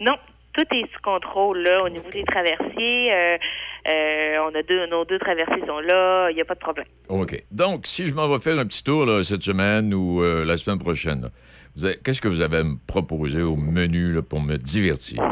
Non, 0.00 0.16
tout 0.52 0.64
est 0.74 0.92
sous 0.92 1.00
contrôle 1.02 1.58
là 1.62 1.82
au 1.82 1.88
niveau 1.88 2.08
des 2.10 2.24
traversiers. 2.24 3.12
euh, 3.14 3.36
euh, 3.86 4.38
on 4.48 4.54
a 4.54 4.62
deux, 4.62 4.86
nos 4.86 5.04
deux 5.04 5.18
traversiers 5.18 5.66
sont 5.66 5.80
là. 5.80 6.30
Il 6.30 6.34
n'y 6.36 6.40
a 6.40 6.44
pas 6.44 6.54
de 6.54 6.60
problème. 6.60 6.86
OK. 7.08 7.42
Donc, 7.50 7.86
si 7.86 8.06
je 8.06 8.14
m'en 8.14 8.28
vais 8.28 8.38
faire 8.38 8.58
un 8.58 8.64
petit 8.64 8.82
tour 8.82 9.04
là, 9.04 9.22
cette 9.24 9.42
semaine 9.42 9.92
ou 9.92 10.22
euh, 10.22 10.44
la 10.44 10.56
semaine 10.56 10.78
prochaine, 10.78 11.22
là, 11.22 11.28
qu'est-ce 12.02 12.20
que 12.20 12.28
vous 12.28 12.40
avez 12.40 12.58
à 12.58 12.64
me 12.64 12.76
proposer 12.86 13.42
au 13.42 13.56
menu 13.56 14.12
là, 14.12 14.22
pour 14.22 14.40
me 14.40 14.56
divertir? 14.56 15.22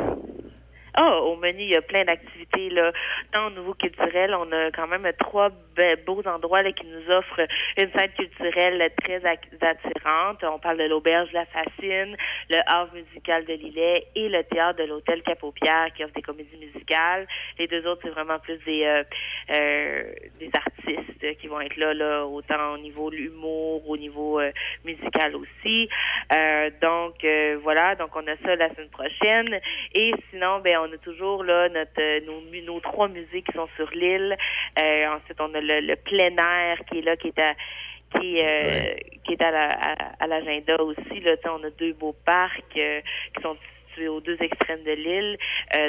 Ah, 0.94 1.20
au 1.22 1.36
menu, 1.36 1.62
il 1.62 1.70
y 1.70 1.76
a 1.76 1.80
plein 1.80 2.04
d'activités 2.04 2.68
là. 2.68 2.92
Tant 3.32 3.46
au 3.46 3.50
niveau 3.50 3.72
culturel, 3.72 4.34
on 4.34 4.52
a 4.52 4.70
quand 4.72 4.86
même 4.86 5.10
trois 5.18 5.48
be- 5.48 5.96
beaux 6.04 6.22
endroits 6.26 6.62
là, 6.62 6.70
qui 6.72 6.86
nous 6.86 7.10
offrent 7.10 7.46
une 7.78 7.90
scène 7.92 8.10
culturelle 8.12 8.92
très 9.02 9.22
attirante. 9.24 10.44
On 10.44 10.58
parle 10.58 10.76
de 10.78 10.84
l'auberge 10.84 11.30
La 11.32 11.46
Fascine, 11.46 12.14
le 12.50 12.58
havre 12.66 12.92
musical 12.94 13.46
de 13.46 13.54
Lillet 13.54 14.06
et 14.14 14.28
le 14.28 14.44
théâtre 14.44 14.80
de 14.80 14.84
l'hôtel 14.84 15.22
Cap-aux-Pierres 15.22 15.94
qui 15.96 16.04
offre 16.04 16.12
des 16.12 16.20
comédies 16.22 16.58
musicales. 16.58 17.26
Les 17.58 17.66
deux 17.68 17.86
autres, 17.86 18.02
c'est 18.04 18.10
vraiment 18.10 18.38
plus 18.38 18.58
des 18.66 18.84
euh, 18.84 19.02
euh, 19.50 20.12
des 20.38 20.50
artistes 20.54 21.38
qui 21.40 21.46
vont 21.46 21.60
être 21.60 21.76
là, 21.76 21.94
là, 21.94 22.26
autant 22.26 22.74
au 22.74 22.78
niveau 22.78 23.10
de 23.10 23.16
l'humour, 23.16 23.88
au 23.88 23.96
niveau 23.96 24.40
euh, 24.40 24.50
musical 24.84 25.36
aussi. 25.36 25.88
Euh, 26.34 26.70
donc 26.82 27.24
voilà, 27.62 27.94
donc 27.94 28.14
on 28.14 28.26
a 28.26 28.36
ça 28.44 28.56
la 28.56 28.68
semaine 28.74 28.90
prochaine. 28.90 29.60
Et 29.94 30.12
sinon, 30.30 30.58
ben 30.60 30.81
on 30.88 30.92
a 30.92 30.98
toujours 30.98 31.44
là 31.44 31.68
notre 31.68 32.00
euh, 32.00 32.20
nos, 32.66 32.80
trois 32.80 33.08
musées 33.08 33.42
qui 33.42 33.52
sont 33.54 33.68
sur 33.76 33.88
l'île. 33.90 34.36
Euh, 34.80 35.06
ensuite, 35.08 35.40
on 35.40 35.52
a 35.54 35.60
le, 35.60 35.80
le 35.80 35.96
plein 35.96 36.30
air 36.36 36.78
qui 36.90 36.98
est 36.98 37.02
là, 37.02 37.16
qui 37.16 37.28
est 37.28 37.38
à 37.38 37.54
qui, 38.18 38.40
euh, 38.40 38.94
qui 39.24 39.32
est 39.32 39.42
à 39.42 39.50
la- 39.50 39.68
à- 39.70 40.24
à 40.24 40.26
l'agenda 40.26 40.76
aussi. 40.82 41.20
Là, 41.24 41.34
on 41.46 41.64
a 41.64 41.70
deux 41.70 41.94
beaux 41.94 42.14
parcs 42.26 42.76
euh, 42.76 43.00
qui 43.34 43.42
sont 43.42 43.56
situés 43.88 44.08
aux 44.08 44.20
deux 44.20 44.36
extrêmes 44.40 44.82
de 44.84 44.92
l'île. 44.92 45.38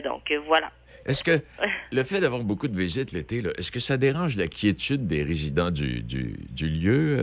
Donc 0.03 0.31
voilà. 0.47 0.71
Est-ce 1.05 1.21
que 1.23 1.43
le 1.91 2.03
fait 2.03 2.21
d'avoir 2.21 2.41
beaucoup 2.43 2.69
de 2.69 2.77
visites 2.77 3.11
l'été, 3.11 3.43
est-ce 3.57 3.71
que 3.71 3.81
ça 3.81 3.97
dérange 3.97 4.37
la 4.37 4.47
quiétude 4.47 5.05
des 5.05 5.23
résidents 5.23 5.69
du, 5.71 6.01
du, 6.01 6.37
du 6.49 6.69
lieu, 6.69 7.17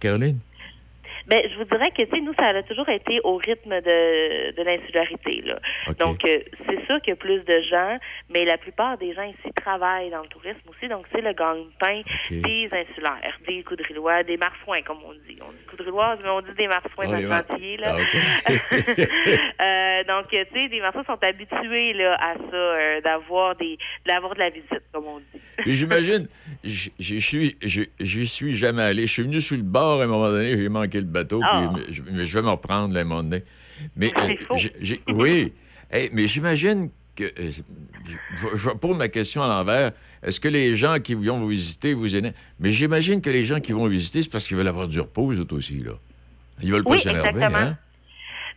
Caroline? 0.00 0.38
Ben, 1.30 1.40
je 1.48 1.56
vous 1.58 1.64
dirais 1.64 1.90
que, 1.96 2.02
tu 2.02 2.10
sais, 2.10 2.20
nous, 2.20 2.34
ça 2.34 2.46
a 2.46 2.62
toujours 2.64 2.88
été 2.88 3.20
au 3.22 3.36
rythme 3.36 3.70
de, 3.80 4.50
de 4.56 4.62
l'insularité, 4.64 5.42
là. 5.46 5.60
Donc, 6.00 6.24
euh, 6.24 6.38
c'est 6.66 6.84
sûr 6.86 7.00
qu'il 7.00 7.10
y 7.10 7.12
a 7.12 7.16
plus 7.16 7.44
de 7.44 7.60
gens, 7.70 7.98
mais 8.28 8.44
la 8.44 8.58
plupart 8.58 8.98
des 8.98 9.14
gens 9.14 9.22
ici 9.22 9.52
travaillent 9.54 10.10
dans 10.10 10.22
le 10.22 10.28
tourisme 10.28 10.58
aussi. 10.68 10.88
Donc, 10.88 11.06
c'est 11.12 11.20
le 11.20 11.32
gagne-pain 11.32 12.00
OK. 12.00 12.40
des 12.42 12.68
insulaires, 12.72 13.38
des 13.46 13.62
coudrillois, 13.62 14.24
des 14.24 14.36
marsouins, 14.36 14.82
comme 14.82 14.98
on 15.06 15.12
dit. 15.12 15.38
On 15.40 15.50
dit 15.52 15.64
coudrilloises, 15.70 16.18
mais 16.22 16.30
on 16.30 16.40
dit 16.40 16.54
des 16.58 16.66
marsouins 16.66 17.04
Oh, 17.06 17.12
dans 17.12 17.16
le 17.18 17.28
mar- 17.28 17.44
là. 17.78 17.96
Ah. 17.96 18.50
Euh, 19.60 20.04
donc, 20.04 20.28
tu 20.30 20.36
sais, 20.52 20.68
des 20.68 20.80
marsouins 20.80 21.04
sont 21.04 21.18
habitués, 21.22 21.92
là, 21.92 22.16
à 22.20 22.34
ça, 22.34 22.56
euh, 22.56 23.00
d'avoir 23.02 23.54
des, 23.56 23.78
d'avoir 24.06 24.34
de 24.34 24.38
la 24.40 24.50
visite, 24.50 24.82
comme 24.92 25.04
on 25.06 25.18
dit. 25.18 25.40
J'imagine, 25.66 26.26
j'y 26.64 27.20
suis, 27.20 27.56
j'y 28.00 28.26
suis 28.26 28.56
jamais 28.56 28.82
allé. 28.82 29.06
Je 29.06 29.12
suis 29.12 29.22
venu 29.22 29.40
sur 29.40 29.56
le 29.56 29.62
bord 29.62 30.00
à 30.00 30.04
un 30.04 30.06
moment 30.06 30.30
donné, 30.30 30.56
j'ai 30.56 30.68
manqué 30.68 30.98
le 30.98 31.06
bateau, 31.06 31.19
Ah. 31.42 31.72
puis 31.74 31.94
je, 31.94 32.02
mais 32.10 32.24
je 32.24 32.34
vais 32.34 32.42
me 32.42 32.50
reprendre 32.50 32.94
là, 32.94 33.00
à 33.00 33.02
un 33.02 33.06
moment 33.06 33.22
donné. 33.22 33.44
Mais 33.96 34.12
C'est 34.16 34.32
euh, 34.32 34.36
faux. 34.46 35.02
oui, 35.14 35.52
Hey, 35.90 36.08
mais 36.12 36.26
j'imagine 36.26 36.90
que 37.16 37.24
euh, 37.24 37.50
je, 38.36 38.46
je 38.56 38.70
pose 38.70 38.96
ma 38.96 39.08
question 39.08 39.42
à 39.42 39.48
l'envers. 39.48 39.90
Est-ce 40.22 40.38
que 40.38 40.48
les 40.48 40.76
gens 40.76 40.98
qui 40.98 41.14
vont 41.14 41.38
vous 41.38 41.48
visiter 41.48 41.94
vous 41.94 42.14
énervent? 42.14 42.34
Mais 42.60 42.70
j'imagine 42.70 43.20
que 43.20 43.30
les 43.30 43.44
gens 43.44 43.60
qui 43.60 43.72
vont 43.72 43.86
visiter, 43.88 44.22
c'est 44.22 44.30
parce 44.30 44.44
qu'ils 44.44 44.56
veulent 44.56 44.68
avoir 44.68 44.86
du 44.86 45.00
repos, 45.00 45.32
eux 45.32 45.46
aussi, 45.50 45.78
là. 45.82 45.92
Ils 46.62 46.70
veulent 46.72 46.84
pas 46.84 46.98
s'énerver, 46.98 47.42
hein? 47.44 47.78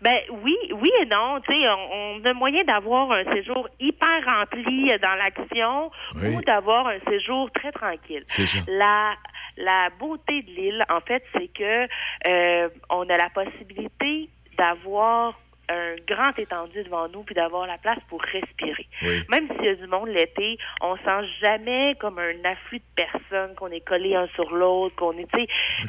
Ben 0.04 0.20
oui, 0.44 0.56
oui 0.74 0.90
et 1.02 1.06
non. 1.06 1.40
Tu 1.48 1.54
sais, 1.54 1.68
on, 1.70 2.18
on 2.22 2.26
a 2.26 2.34
moyen 2.34 2.64
d'avoir 2.66 3.12
un 3.12 3.24
séjour 3.34 3.68
hyper 3.80 4.26
rempli 4.26 4.90
dans 5.02 5.16
l'action 5.16 5.92
Oui. 6.16 6.36
ou 6.36 6.42
d'avoir 6.42 6.88
un 6.88 7.00
séjour 7.10 7.50
très 7.52 7.72
tranquille. 7.72 8.24
C'est 8.28 8.46
ça. 8.46 8.60
La 8.68 9.14
la 9.56 9.90
beauté 10.00 10.42
de 10.42 10.48
l'île, 10.50 10.84
en 10.90 11.00
fait, 11.02 11.24
c'est 11.34 11.48
que 11.48 11.88
euh, 12.28 12.70
on 12.90 13.08
a 13.10 13.18
la 13.18 13.30
possibilité 13.30 14.30
d'avoir 14.58 15.40
un 15.70 15.96
grand 16.08 16.38
étendue 16.38 16.84
devant 16.84 17.08
nous 17.08 17.24
puis 17.24 17.34
d'avoir 17.36 17.66
la 17.68 17.78
place 17.78 18.00
pour 18.10 18.22
respirer. 18.22 18.86
Oui. 19.04 19.22
Même 19.30 19.48
s'il 19.48 19.64
y 19.66 19.70
a 19.70 19.76
du 19.76 19.88
monde 19.88 20.10
l'été, 20.10 20.58
on 20.82 20.98
sent 20.98 21.28
jamais 21.42 21.96
comme 22.02 22.20
un 22.20 22.34
afflux 22.44 22.80
de 22.80 22.84
personnes, 22.96 23.56
qu'on 23.56 23.70
est 23.70 23.80
collés 23.88 24.16
un 24.16 24.28
sur 24.36 24.54
l'autre, 24.54 24.96
qu'on 24.98 25.14
est, 25.18 25.28
tu 25.32 25.46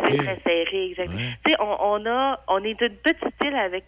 sais, 0.07 0.17
très 0.19 0.39
serré, 0.47 0.91
exactement. 0.91 1.17
Ouais. 1.19 1.39
Tu 1.45 1.51
sais, 1.53 1.57
on, 1.61 1.77
on 1.81 2.07
a, 2.07 2.41
on 2.49 2.63
est 2.63 2.81
une 2.81 2.97
petite 2.99 3.35
île 3.45 3.57
avec 3.57 3.85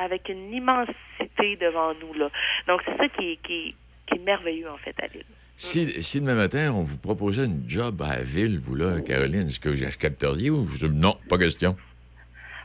avec 0.00 0.28
une 0.28 0.52
immensité 0.52 1.56
devant 1.60 1.92
nous 2.00 2.14
là. 2.14 2.30
Donc 2.66 2.80
c'est 2.84 2.96
ça 2.96 3.08
qui 3.08 3.32
est, 3.32 3.36
qui, 3.46 3.74
qui 4.06 4.16
est 4.16 4.24
merveilleux 4.24 4.70
en 4.70 4.78
fait 4.78 4.94
à 5.02 5.06
l'île. 5.06 5.24
Si, 5.56 6.02
si 6.02 6.20
demain 6.22 6.36
matin, 6.36 6.72
on 6.74 6.80
vous 6.80 6.96
proposait 6.96 7.44
une 7.44 7.64
job 7.68 8.00
à 8.00 8.16
la 8.16 8.22
ville, 8.22 8.58
vous, 8.58 8.74
là, 8.74 9.02
Caroline, 9.02 9.46
est-ce 9.46 9.60
que 9.60 9.68
vous 9.68 9.84
accepteriez 9.84 10.48
ou 10.48 10.62
vous 10.62 10.88
non, 10.88 11.18
pas 11.28 11.36
question? 11.36 11.76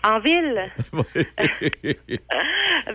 En 0.08 0.20
ville, 0.20 0.62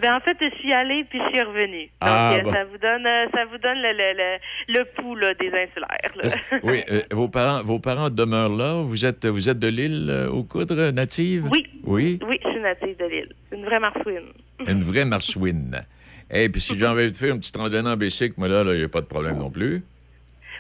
ben 0.01 0.15
en 0.15 0.21
fait 0.21 0.37
je 0.41 0.49
suis 0.61 0.73
allée 0.73 1.05
puis 1.11 1.19
je 1.19 1.29
suis 1.37 1.43
revenue. 1.43 1.83
Donc 1.85 1.91
Ah, 2.01 2.35
euh, 2.35 2.43
bon. 2.43 2.53
ça 2.53 2.65
vous 2.65 2.79
donne 2.79 3.05
euh, 3.07 3.27
ça 3.35 3.45
vous 3.47 3.59
donne 3.59 3.79
le 3.79 3.93
le, 3.93 4.13
le, 4.17 4.39
le 4.79 4.85
pouls 4.97 5.17
là, 5.17 5.35
des 5.35 5.49
insulaires. 5.49 6.13
là. 6.17 6.29
Oui, 6.63 6.83
euh, 6.91 7.03
vos, 7.11 7.29
parents, 7.29 7.63
vos 7.65 7.81
parents 7.81 8.11
demeurent 8.11 8.57
là. 8.57 8.83
Vous 8.83 9.05
êtes, 9.05 9.27
vous 9.27 9.49
êtes 9.49 9.59
de 9.59 9.67
l'île 9.69 10.07
euh, 10.09 10.29
aux 10.29 10.45
coudres 10.45 10.93
native? 10.93 11.49
Oui. 11.51 11.67
Oui? 11.85 12.19
Oui, 12.27 12.39
je 12.45 12.51
suis 12.51 12.61
native 12.61 12.97
de 12.99 13.05
l'île. 13.07 13.33
Une 13.53 13.65
vraie 13.65 13.81
marsouine. 13.81 14.29
Une 14.69 14.83
vraie 14.85 15.05
marsouine. 15.05 15.81
Et 16.31 16.49
puis 16.49 16.61
si 16.61 16.79
j'ai 16.79 16.87
envie 16.87 17.11
de 17.11 17.17
faire 17.17 17.35
une 17.35 17.41
petite 17.41 17.57
randonnée 17.57 17.91
en 17.91 17.97
bicycle, 17.97 18.35
moi 18.39 18.47
là, 18.49 18.63
il 18.73 18.79
n'y 18.79 18.85
a 18.85 18.89
pas 18.89 19.01
de 19.01 19.07
problème 19.07 19.39
non 19.39 19.51
plus. 19.51 19.83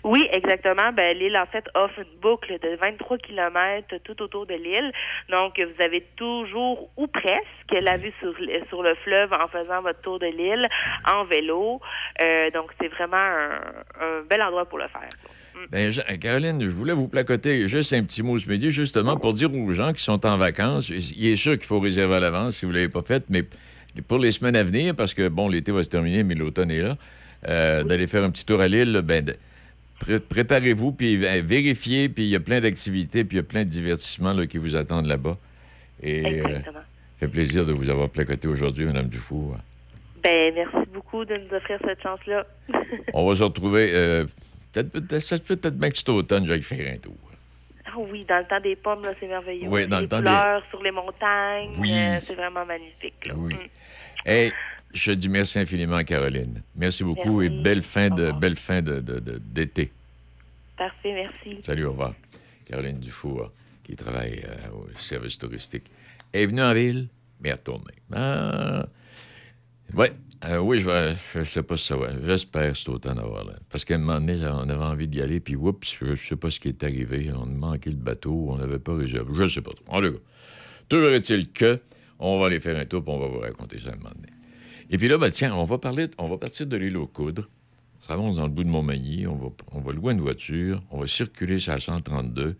Oui, 0.04 0.26
exactement. 0.32 0.92
Ben, 0.92 1.16
l'île, 1.16 1.36
en 1.36 1.46
fait, 1.46 1.64
offre 1.74 1.98
une 1.98 2.20
boucle 2.22 2.58
de 2.62 2.76
23 2.80 3.18
km 3.18 3.94
tout 4.04 4.22
autour 4.22 4.46
de 4.46 4.54
l'île. 4.54 4.90
Donc, 5.30 5.58
vous 5.60 5.82
avez 5.82 6.02
toujours, 6.16 6.90
ou 6.96 7.06
presque, 7.06 7.72
la 7.82 7.96
vue 7.96 8.12
sur, 8.20 8.32
le- 8.40 8.64
sur 8.68 8.82
le 8.82 8.94
fleuve 9.04 9.32
en 9.32 9.46
faisant 9.48 9.82
votre 9.82 10.00
tour 10.00 10.18
de 10.18 10.26
l'île 10.26 10.66
en 11.06 11.24
vélo. 11.24 11.80
Euh, 12.22 12.50
donc, 12.50 12.70
c'est 12.80 12.88
vraiment 12.88 13.16
un, 13.16 13.60
un 14.00 14.22
bel 14.28 14.40
endroit 14.42 14.64
pour 14.66 14.78
le 14.78 14.88
faire. 14.88 15.08
Ben, 15.70 15.90
Jean- 15.92 16.02
Caroline, 16.20 16.62
je 16.62 16.68
voulais 16.70 16.94
vous 16.94 17.08
placoter 17.08 17.68
juste 17.68 17.92
un 17.92 18.02
petit 18.02 18.22
mot 18.22 18.38
ce 18.38 18.48
midi, 18.48 18.70
justement 18.70 19.16
pour 19.16 19.34
dire 19.34 19.54
aux 19.54 19.70
gens 19.72 19.92
qui 19.92 20.02
sont 20.02 20.24
en 20.24 20.36
vacances, 20.38 20.88
il 20.88 21.26
est 21.26 21.36
sûr 21.36 21.52
qu'il 21.58 21.66
faut 21.66 21.80
réserver 21.80 22.14
à 22.14 22.20
l'avance 22.20 22.56
si 22.56 22.64
vous 22.66 22.72
ne 22.72 22.76
l'avez 22.78 22.88
pas 22.88 23.02
fait, 23.02 23.24
mais 23.28 23.42
pour 24.08 24.18
les 24.18 24.30
semaines 24.30 24.56
à 24.56 24.62
venir, 24.64 24.94
parce 24.96 25.12
que, 25.12 25.28
bon, 25.28 25.48
l'été 25.48 25.72
va 25.72 25.82
se 25.82 25.90
terminer, 25.90 26.22
mais 26.22 26.34
l'automne 26.34 26.70
est 26.70 26.80
là, 26.80 26.96
euh, 27.48 27.82
d'aller 27.84 28.06
faire 28.06 28.22
un 28.24 28.30
petit 28.30 28.46
tour 28.46 28.60
à 28.60 28.68
l'île, 28.68 29.00
ben, 29.04 29.24
pré- 30.00 30.18
préparez-vous, 30.20 30.90
puis 30.92 31.24
euh, 31.24 31.40
vérifiez, 31.44 32.08
puis 32.08 32.24
il 32.24 32.30
y 32.30 32.36
a 32.36 32.40
plein 32.40 32.60
d'activités, 32.60 33.22
puis 33.24 33.36
il 33.36 33.40
y 33.40 33.40
a 33.40 33.44
plein 33.44 33.64
de 33.64 33.70
divertissements 33.70 34.32
là, 34.32 34.46
qui 34.46 34.58
vous 34.58 34.74
attendent 34.74 35.06
là-bas. 35.06 35.36
Et 36.02 36.40
euh, 36.40 36.58
fait 37.18 37.28
plaisir 37.28 37.64
de 37.66 37.72
vous 37.72 37.88
avoir 37.88 38.08
placoté 38.08 38.48
aujourd'hui, 38.48 38.86
Mme 38.86 39.06
Dufour. 39.08 39.56
Ben, 40.24 40.52
merci 40.54 40.88
beaucoup 40.92 41.24
de 41.24 41.36
nous 41.36 41.54
offrir 41.56 41.78
cette 41.86 42.02
chance-là. 42.02 42.44
On 43.14 43.28
va 43.28 43.36
se 43.36 43.42
retrouver, 43.42 43.90
euh, 43.94 44.24
peut-être, 44.72 44.90
peut-être, 44.90 45.20
ça 45.22 45.38
se 45.38 45.42
fait 45.42 45.56
peut-être 45.56 45.78
bien 45.78 45.90
que 45.90 45.96
cet 45.98 46.08
automne, 46.08 46.46
j'aille 46.46 46.62
faire 46.62 46.92
un 46.92 46.98
tour. 46.98 47.14
Ah 47.86 47.92
oui, 48.10 48.24
dans 48.28 48.38
le 48.38 48.44
temps 48.44 48.60
des 48.60 48.76
pommes, 48.76 49.02
c'est 49.18 49.26
merveilleux. 49.26 49.68
Oui, 49.68 49.86
dans 49.88 49.96
les 49.96 50.02
le 50.02 50.08
temps 50.08 50.18
des- 50.18 50.24
couleurs 50.24 50.62
sur 50.70 50.82
les 50.82 50.90
montagnes, 50.92 51.72
Oui. 51.78 51.90
euh, 51.92 52.18
c'est 52.22 52.34
vraiment 52.34 52.64
magnifique. 52.64 53.26
là. 53.26 53.34
Oui. 53.36 53.54
Mm. 53.54 53.58
Hey, 54.26 54.52
je 54.92 55.12
dis 55.12 55.28
merci 55.28 55.58
infiniment, 55.58 56.02
Caroline. 56.04 56.62
Merci 56.74 57.04
beaucoup 57.04 57.40
Merci. 57.40 57.56
et 57.56 57.62
belle 57.62 57.82
fin 57.82 58.10
de 58.10 58.32
belle 58.32 58.56
fin 58.56 58.82
de, 58.82 59.00
d'été. 59.38 59.92
Parfait, 60.76 61.12
merci. 61.12 61.60
Salut, 61.64 61.84
au 61.84 61.90
revoir. 61.90 62.14
Caroline 62.66 62.98
Dufour, 62.98 63.52
qui 63.84 63.94
travaille 63.96 64.42
euh, 64.44 64.70
au 64.72 64.98
service 64.98 65.36
touristique, 65.38 65.84
est 66.32 66.46
venue 66.46 66.62
en 66.62 66.72
ville, 66.72 67.08
mais 67.40 67.50
est 67.50 67.54
retournée. 67.54 67.94
Ah. 68.14 68.86
Ouais. 69.94 70.12
euh, 70.44 70.58
oui, 70.58 70.78
je. 70.78 70.88
Je 71.34 71.44
sais 71.44 71.62
pas 71.62 71.76
si 71.76 71.86
ça 71.86 71.96
va. 71.96 72.08
J'espère 72.24 72.76
cet 72.76 72.88
automne 72.88 73.18
avoir 73.18 73.44
là. 73.44 73.54
Parce 73.68 73.84
qu'à 73.84 73.96
un 73.96 73.98
moment 73.98 74.20
donné, 74.20 74.40
on 74.46 74.68
avait 74.68 74.84
envie 74.84 75.08
d'y 75.08 75.20
aller, 75.20 75.40
puis 75.40 75.56
oups, 75.56 75.98
je 76.00 76.14
sais 76.14 76.36
pas 76.36 76.50
ce 76.50 76.60
qui 76.60 76.68
est 76.68 76.82
arrivé. 76.84 77.30
On 77.34 77.42
a 77.42 77.46
manqué 77.46 77.90
le 77.90 77.96
bateau, 77.96 78.46
on 78.50 78.56
n'avait 78.56 78.78
pas 78.78 78.94
réservé. 78.94 79.30
Je 79.34 79.54
sais 79.54 79.62
pas 79.62 79.72
trop. 79.72 79.84
En 79.88 80.00
tout 80.00 80.12
cas, 80.12 80.18
toujours 80.88 81.10
est-il 81.10 81.50
que 81.50 81.80
on 82.18 82.38
va 82.38 82.46
aller 82.46 82.60
faire 82.60 82.78
un 82.78 82.84
tour, 82.84 83.02
puis 83.02 83.12
on 83.12 83.18
va 83.18 83.26
vous 83.26 83.40
raconter 83.40 83.78
ça 83.78 83.90
un 83.90 83.96
moment 83.96 84.10
donné. 84.14 84.28
Et 84.90 84.98
puis 84.98 85.08
là, 85.08 85.18
ben, 85.18 85.30
tiens, 85.30 85.54
on 85.54 85.64
va 85.64 85.78
parler, 85.78 86.08
on 86.18 86.28
va 86.28 86.36
partir 86.36 86.66
de 86.66 86.76
l'île 86.76 86.96
aux 86.96 87.06
coudres. 87.06 87.48
On 88.02 88.06
s'avance 88.06 88.36
dans 88.36 88.44
le 88.44 88.48
bout 88.48 88.64
de 88.64 88.68
Montmagny, 88.68 89.26
on 89.26 89.36
va, 89.36 89.48
on 89.72 89.80
va 89.80 89.92
louer 89.92 90.12
une 90.12 90.20
voiture, 90.20 90.82
on 90.90 90.98
va 90.98 91.06
circuler 91.06 91.58
sur 91.58 91.72
la 91.72 91.80
132, 91.80 92.54
puis 92.54 92.56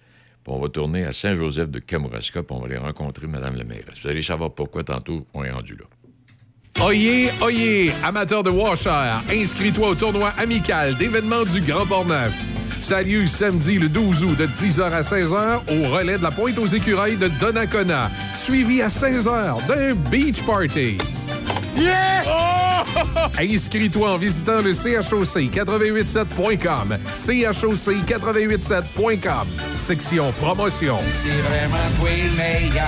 on 0.47 0.61
va 0.61 0.69
tourner 0.69 1.05
à 1.05 1.13
Saint-Joseph 1.13 1.71
de 1.71 1.81
Kamouraska, 1.81 2.43
puis 2.43 2.57
on 2.57 2.61
va 2.61 2.67
aller 2.67 2.77
rencontrer 2.77 3.27
Mme 3.27 3.57
la 3.57 3.65
mairesse. 3.65 4.01
Vous 4.03 4.09
allez 4.09 4.23
savoir 4.23 4.53
pourquoi 4.55 4.85
tantôt 4.85 5.27
on 5.35 5.43
est 5.43 5.51
rendu 5.51 5.75
là. 5.75 6.85
Oyez, 6.85 7.31
oyez, 7.43 7.91
amateur 8.05 8.43
de 8.43 8.51
washer, 8.51 8.91
inscris-toi 9.31 9.89
au 9.89 9.95
tournoi 9.97 10.29
amical 10.39 10.95
d'événements 10.97 11.45
du 11.45 11.61
Grand 11.61 11.85
Port-Neuf. 11.85 12.33
Ça 12.81 12.99
a 12.99 13.03
lieu 13.03 13.27
samedi 13.27 13.79
le 13.79 13.89
12 13.89 14.25
août 14.25 14.39
de 14.39 14.47
10h 14.47 14.83
à 14.83 15.01
16h 15.01 15.61
au 15.69 15.89
relais 15.95 16.17
de 16.17 16.23
la 16.23 16.31
Pointe 16.31 16.59
aux 16.59 16.67
Écureuils 16.67 17.17
de 17.17 17.29
Donnacona, 17.41 18.11
suivi 18.35 18.83
à 18.83 18.89
16h 18.89 19.67
d'un 19.67 19.95
beach 19.95 20.43
party. 20.45 20.97
Yes! 21.77 22.27
Inscris-toi 23.39 24.11
en 24.13 24.17
visitant 24.19 24.61
le 24.63 24.73
choc887.com. 24.73 26.99
choc887.com. 27.15 29.47
Section 29.77 30.33
promotion. 30.33 30.99
C'est 31.11 31.29
vraiment 31.49 31.77
toi 31.99 32.25
le 32.25 32.31
meilleur. 32.37 32.85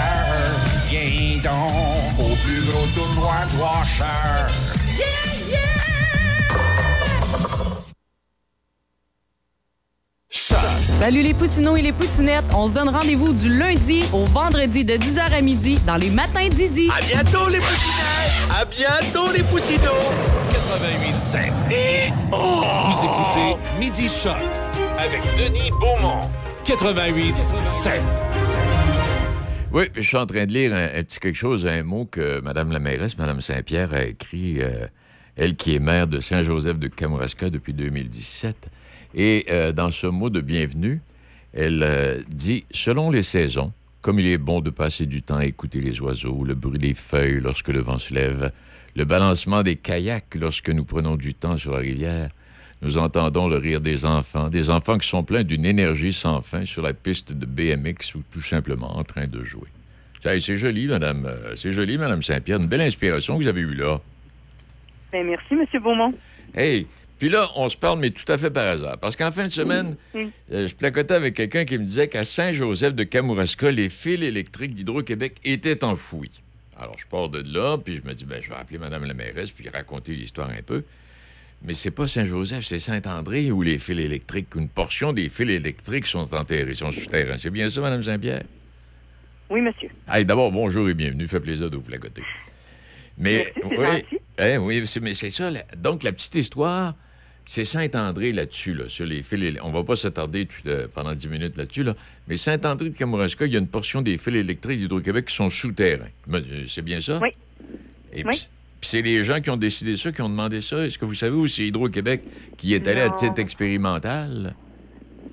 Viens 0.89 1.39
donc 1.43 2.19
au 2.19 2.35
plus 2.45 2.61
gros 2.63 2.87
tournoi 2.95 3.35
de 3.47 3.53
Washer. 3.61 4.47
Salut 11.03 11.23
les 11.23 11.35
poussinots 11.35 11.77
et 11.77 11.83
les 11.83 11.91
poussinettes. 11.91 12.45
On 12.55 12.69
se 12.69 12.73
donne 12.73 12.89
rendez-vous 12.89 13.33
du 13.33 13.49
lundi 13.49 14.05
au 14.13 14.25
vendredi 14.25 14.85
de 14.85 14.93
10h 14.93 15.33
à 15.37 15.41
midi 15.41 15.77
dans 15.85 15.97
les 15.97 16.11
matins 16.11 16.49
d'Izzy. 16.49 16.89
À 16.97 17.01
bientôt 17.01 17.49
les 17.49 17.59
poussinettes! 17.59 18.49
À 18.49 18.65
bientôt 18.65 19.33
les 19.33 19.43
poussinots! 19.43 19.99
88.7. 20.53 21.51
Vous 22.31 23.05
écoutez 23.05 23.57
Midi 23.81 24.09
Choc 24.09 24.37
avec 24.97 25.23
Denis 25.37 25.73
Beaumont. 25.81 26.31
88.7. 26.65 27.99
Oui, 29.73 29.89
puis 29.93 30.05
je 30.05 30.09
suis 30.09 30.17
en 30.17 30.27
train 30.27 30.47
de 30.47 30.53
lire 30.53 30.73
un, 30.73 30.85
un 30.85 31.03
petit 31.03 31.19
quelque 31.19 31.35
chose, 31.35 31.67
un 31.67 31.83
mot 31.83 32.05
que 32.05 32.41
Mme 32.43 32.71
la 32.71 32.79
mairesse, 32.79 33.19
Mme 33.19 33.41
Saint-Pierre, 33.41 33.93
a 33.93 34.05
écrit, 34.05 34.61
euh, 34.61 34.87
elle 35.35 35.57
qui 35.57 35.75
est 35.75 35.81
maire 35.81 36.07
de 36.07 36.21
Saint-Joseph 36.21 36.79
de 36.79 36.87
Kamouraska 36.87 37.51
depuis 37.51 37.73
2017. 37.73 38.71
Et 39.15 39.47
euh, 39.51 39.73
dans 39.73 39.91
ce 39.91 40.07
mot 40.07 40.31
de 40.31 40.41
bienvenue, 40.41 41.01
elle 41.53 41.83
euh, 41.83 42.21
dit 42.29 42.65
Selon 42.71 43.11
les 43.11 43.23
saisons, 43.23 43.73
Comme 44.01 44.19
il 44.19 44.27
est 44.27 44.39
bon 44.39 44.61
de 44.61 44.71
passer 44.71 45.07
du 45.07 45.23
temps 45.23 45.37
à 45.37 45.45
écouter 45.45 45.81
les 45.81 46.01
oiseaux, 46.01 46.45
le 46.45 46.55
bruit 46.55 46.79
des 46.79 46.95
feuilles 46.95 47.41
lorsque 47.41 47.69
le 47.69 47.81
vent 47.81 47.99
se 47.99 48.13
lève, 48.15 48.51
le 48.97 49.05
balancement 49.05 49.63
des 49.63 49.77
kayaks 49.77 50.35
lorsque 50.35 50.71
nous 50.71 50.85
prenons 50.85 51.17
du 51.17 51.35
temps 51.35 51.57
sur 51.57 51.73
la 51.73 51.79
rivière, 51.79 52.31
nous 52.83 52.97
entendons 52.99 53.49
le 53.49 53.57
rire 53.59 53.81
des 53.81 54.05
enfants, 54.05 54.49
des 54.49 54.69
enfants 54.71 54.99
qui 54.99 55.09
sont 55.09 55.23
pleins 55.23 55.45
d'une 55.45 55.65
énergie 55.65 56.13
sans 56.13 56.41
fin 56.41 56.65
sur 56.65 56.83
la 56.83 56.93
piste 56.95 57.33
de 57.33 57.47
BMX 57.47 58.17
ou 58.17 58.23
tout 58.33 58.43
simplement 58.43 58.97
en 58.99 59.05
train 59.05 59.27
de 59.29 59.45
jouer. 59.45 59.69
C'est 60.25 60.57
joli, 60.57 60.87
madame. 60.89 61.27
euh, 61.27 61.55
C'est 61.57 61.73
joli, 61.73 61.99
madame 61.99 62.23
Saint-Pierre. 62.23 62.59
Une 62.61 62.67
belle 62.67 62.81
inspiration 62.81 63.37
que 63.39 63.43
vous 63.43 63.49
avez 63.49 63.61
eue 63.61 63.75
là. 63.75 64.01
Ben, 65.13 65.27
merci, 65.27 65.55
M. 65.55 65.83
Beaumont. 65.83 66.13
Hey, 66.55 66.87
puis 67.23 67.31
là, 67.31 67.49
on 67.55 67.69
se 67.71 67.77
parle, 67.77 68.01
mais 68.01 68.11
tout 68.11 68.25
à 68.33 68.37
fait 68.37 68.51
par 68.51 68.67
hasard. 68.67 68.99
Parce 68.99 69.15
qu'en 69.15 69.31
fin 69.31 69.47
de 69.47 69.53
semaine, 69.53 69.95
Oui. 70.13 70.33
euh, 70.51 70.67
je 70.67 70.75
placotais 70.75 71.15
avec 71.15 71.35
quelqu'un 71.35 71.65
qui 71.65 71.79
me 71.79 71.85
disait 71.85 72.09
qu'à 72.09 72.25
Saint-Joseph 72.25 72.97
de 72.97 73.05
Kamouraska, 73.05 73.71
les 73.71 73.89
fils 73.91 74.21
électriques 74.25 74.75
d'Hydro-Québec 74.75 75.37
étaient 75.45 75.85
enfouis. 75.85 76.33
Alors, 76.77 76.99
je 76.99 77.07
pars 77.07 77.29
de 77.29 77.41
là, 77.55 77.79
puis 77.79 78.01
je 78.03 78.03
me 78.09 78.13
dis, 78.13 78.25
ben, 78.25 78.43
je 78.43 78.49
vais 78.49 78.57
appeler 78.57 78.79
Madame 78.79 79.05
la 79.05 79.15
mairesse, 79.15 79.53
puis 79.53 79.69
raconter 79.69 80.15
l'histoire 80.17 80.51
un 80.51 80.63
peu. 80.67 80.83
Mais 81.65 81.75
c'est 81.75 81.93
pas 81.93 82.09
Saint-Joseph, 82.09 82.65
c'est 82.65 82.81
Saint-André 82.81 83.53
où 83.53 83.63
les 83.63 83.79
fils 83.79 84.01
électriques, 84.01 84.49
une 84.57 84.69
portion 84.69 85.13
des 85.13 85.29
fils 85.29 85.49
électriques 85.49 86.07
sont 86.09 86.35
enterrés, 86.35 86.75
sont 86.75 86.91
souterrains. 86.91 87.37
C'est 87.39 87.51
bien 87.51 87.71
ça, 87.71 87.81
Madame 87.83 88.03
Saint-Pierre? 88.03 88.43
Oui, 89.49 89.61
monsieur. 89.61 89.91
Hey, 90.13 90.25
d'abord, 90.25 90.51
bonjour 90.51 90.89
et 90.89 90.95
bienvenue. 90.95 91.29
Fait 91.29 91.39
plaisir 91.39 91.71
de 91.71 91.77
vous 91.77 91.85
flagoter. 91.85 92.25
Mais 93.17 93.53
Merci, 93.63 93.79
oui, 93.79 94.19
hein, 94.39 94.57
oui, 94.59 94.85
mais 95.03 95.15
c'est 95.15 95.31
ça. 95.31 95.53
la- 95.53 95.63
donc, 95.77 96.03
la 96.03 96.11
petite 96.11 96.35
histoire, 96.35 96.97
c'est 97.45 97.65
Saint-André 97.65 98.33
là-dessus, 98.33 98.75
là, 98.75 98.85
sur 98.89 99.05
les 99.07 99.23
fils. 99.23 99.59
On 99.63 99.71
va 99.71 99.83
pas 99.85 99.97
s'attarder 99.97 100.47
euh, 100.67 100.87
pendant 100.95 101.13
10 101.13 101.29
minutes 101.29 101.57
là-dessus, 101.57 101.83
là. 101.83 101.95
Mais 102.29 102.37
Saint-André 102.37 102.91
de 102.91 102.97
Kamouraska, 102.97 103.47
il 103.47 103.53
y 103.53 103.57
a 103.57 103.59
une 103.59 103.67
portion 103.69 104.01
des 104.03 104.17
fils 104.19 104.35
électriques 104.37 104.79
d'Hydro-Québec 104.81 105.27
qui 105.27 105.35
sont 105.35 105.51
souterrains. 105.51 106.07
Euh, 106.33 106.41
C'est 106.69 106.83
bien 106.83 107.01
ça? 107.01 107.19
Oui. 107.21 107.31
Et 108.13 108.25
Oui. 108.25 108.31
puis, 108.31 108.49
c'est 108.83 109.03
les 109.03 109.25
gens 109.25 109.41
qui 109.41 109.51
ont 109.51 109.57
décidé 109.57 109.97
ça, 109.97 110.13
qui 110.13 110.23
ont 110.23 110.29
demandé 110.29 110.61
ça. 110.61 110.85
Est-ce 110.87 110.99
que 110.99 111.05
vous 111.05 111.15
savez 111.15 111.35
où 111.37 111.47
c'est 111.49 111.67
Hydro-Québec 111.67 112.23
qui 112.57 112.75
est 112.75 112.87
allé 112.87 113.01
à 113.01 113.11
titre 113.11 113.39
expérimental? 113.39 114.55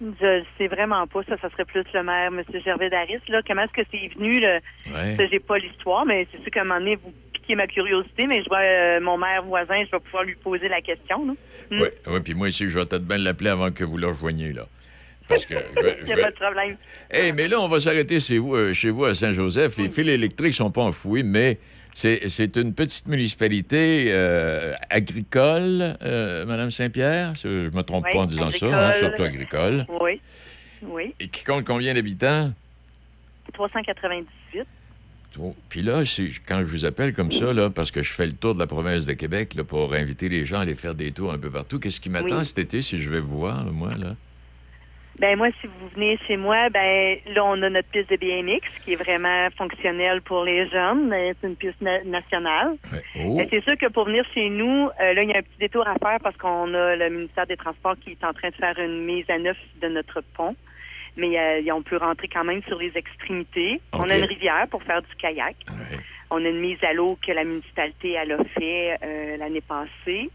Je 0.01 0.05
ne 0.39 0.43
sais 0.57 0.68
vraiment 0.68 1.05
pas. 1.07 1.22
Ça, 1.28 1.36
ça 1.41 1.49
serait 1.49 1.66
plus 1.66 1.84
le 1.93 2.03
maire, 2.03 2.28
M. 2.32 2.41
Gervais 2.64 2.89
d'Aris. 2.89 3.20
Là. 3.28 3.41
Comment 3.45 3.64
est-ce 3.64 3.74
que 3.84 3.88
c'est 3.91 4.07
venu? 4.16 4.39
Là? 4.39 4.60
Ouais. 4.88 5.16
Ça, 5.18 5.28
j'ai 5.30 5.39
pas 5.39 5.57
l'histoire, 5.57 6.05
mais 6.05 6.26
c'est 6.32 6.41
sûr 6.41 6.51
qu'à 6.51 6.62
un 6.62 6.64
moment 6.66 6.80
donné, 6.80 6.95
vous 6.95 7.12
piquez 7.50 7.56
ma 7.56 7.68
curiosité, 7.68 8.28
mais 8.28 8.43
je 8.43 8.50
vois 8.50 8.60
euh, 8.60 9.00
mon 9.02 9.18
maire 9.18 9.43
voisin, 9.43 9.84
je 9.86 9.91
vais 9.91 10.00
pouvoir 10.00 10.24
lui 10.24 10.36
poser 10.36 10.68
la 10.68 10.82
question. 10.82 11.26
là. 11.26 11.34
Mm. 11.72 11.82
Oui, 11.82 11.88
ouais, 12.14 12.20
puis 12.22 12.34
moi 12.36 12.50
ici, 12.50 12.70
je 12.70 12.78
vais 12.78 12.86
peut-être 12.86 13.06
bien 13.06 13.18
l'appeler 13.18 13.50
avant 13.50 13.72
que 13.72 13.84
vous 13.84 13.97
le 13.97 14.08
rejoigniez, 14.08 14.54
là. 14.54 14.68
Parce 15.28 15.45
que 15.45 15.56
Il 16.00 16.06
n'y 16.06 16.14
a 16.14 16.18
pas 16.18 16.32
de 16.32 16.36
problème. 16.36 16.78
Eh, 17.12 17.32
mais 17.32 17.47
là, 17.47 17.60
on 17.60 17.68
va 17.68 17.80
s'arrêter 17.80 18.20
chez 18.20 18.38
vous, 18.38 18.56
euh, 18.56 18.74
chez 18.74 18.89
vous 18.89 19.06
à 19.06 19.14
Saint-Joseph. 19.14 19.78
Les 19.78 19.89
fils 19.89 20.08
électriques 20.08 20.56
sont 20.56 20.72
pas 20.72 20.82
enfouis, 20.82 21.24
mais 21.24 21.60
c'est 21.93 22.56
une 22.56 22.74
petite 22.74 23.08
municipalité 23.08 24.06
euh, 24.10 24.74
agricole, 24.89 25.95
Madame 26.47 26.72
Saint-Pierre? 26.72 27.34
Je 27.36 27.70
me 27.70 27.82
trompe 27.82 28.06
Oui, 28.06 28.12
pas 28.14 28.20
en 28.20 28.26
disant 28.26 28.52
ça, 28.52 28.88
hein, 28.88 28.91
surtout 28.91 29.24
agricole. 29.24 29.86
Oui. 30.02 30.22
Oui. 30.82 31.14
Et 31.20 31.28
qui 31.28 31.43
compte 31.43 31.66
combien 31.66 31.93
d'habitants? 31.93 32.52
398. 33.54 34.28
Oh, 35.39 35.55
Puis 35.69 35.82
là, 35.82 36.01
quand 36.47 36.59
je 36.59 36.65
vous 36.65 36.86
appelle 36.86 37.13
comme 37.13 37.32
ça, 37.32 37.53
là, 37.53 37.69
parce 37.69 37.91
que 37.91 38.01
je 38.01 38.11
fais 38.11 38.25
le 38.25 38.34
tour 38.34 38.55
de 38.55 38.59
la 38.59 38.67
province 38.67 39.05
de 39.05 39.13
Québec 39.13 39.53
là, 39.55 39.63
pour 39.63 39.93
inviter 39.93 40.27
les 40.27 40.45
gens 40.45 40.57
à 40.57 40.61
aller 40.61 40.75
faire 40.75 40.95
des 40.95 41.11
tours 41.11 41.32
un 41.32 41.38
peu 41.38 41.51
partout, 41.51 41.80
qu'est-ce 41.80 42.01
qui 42.01 42.09
m'attend 42.09 42.39
Oui. 42.39 42.45
cet 42.45 42.57
été 42.57 42.82
si 42.82 42.99
je 43.01 43.09
vais 43.09 43.19
vous 43.19 43.38
voir, 43.39 43.63
là, 43.63 43.71
moi, 43.71 43.91
là? 43.99 44.15
Ben 45.19 45.38
moi, 45.38 45.49
si 45.59 45.67
vous 45.67 45.89
venez 45.95 46.17
chez 46.27 46.38
moi, 46.38 46.69
ben 46.69 47.17
là, 47.36 47.43
on 47.43 47.61
a 47.61 47.69
notre 47.69 47.89
piste 47.89 48.09
de 48.09 48.15
BMX 48.15 48.61
qui 48.86 48.93
est 48.93 48.95
vraiment 48.95 49.49
fonctionnelle 49.57 50.21
pour 50.21 50.45
les 50.45 50.67
jeunes. 50.69 51.13
C'est 51.41 51.47
une 51.47 51.57
piste 51.57 51.82
na- 51.82 52.03
nationale. 52.05 52.75
Oh. 53.21 53.38
Euh, 53.41 53.45
C'est 53.51 53.61
sûr 53.65 53.77
que 53.77 53.88
pour 53.88 54.05
venir 54.05 54.23
chez 54.34 54.49
nous, 54.49 54.88
euh, 55.01 55.13
là, 55.13 55.21
il 55.23 55.30
y 55.30 55.34
a 55.34 55.39
un 55.39 55.41
petit 55.41 55.59
détour 55.59 55.86
à 55.89 55.95
faire 55.95 56.19
parce 56.23 56.38
qu'on 56.38 56.73
a 56.73 56.95
le 56.95 57.09
ministère 57.09 57.45
des 57.47 57.57
Transports 57.57 57.97
qui 57.99 58.11
est 58.11 58.23
en 58.23 58.32
train 58.32 58.47
de 58.49 58.55
faire 58.55 58.80
une 58.80 59.03
mise 59.05 59.25
à 59.30 59.38
neuf 59.38 59.57
de 59.82 59.89
notre 59.89 60.21
pont. 60.38 60.55
Mais 61.20 61.38
euh, 61.38 61.74
on 61.74 61.82
peut 61.84 61.97
rentrer 61.97 62.28
quand 62.28 62.43
même 62.45 62.63
sur 62.63 62.80
les 62.80 62.91
extrémités. 62.95 63.82
On 63.93 64.07
a 64.09 64.17
une 64.17 64.24
rivière 64.26 64.67
pour 64.72 64.82
faire 64.84 65.01
du 65.01 65.15
kayak. 65.17 65.55
On 66.32 66.43
a 66.45 66.49
une 66.49 66.59
mise 66.61 66.84
à 66.84 66.93
l'eau 66.93 67.17
que 67.26 67.32
la 67.32 67.43
municipalité 67.43 68.13
elle 68.13 68.32
a 68.32 68.43
fait 68.57 68.97
euh, 69.03 69.38
l'année 69.38 69.61
passée. 69.61 70.30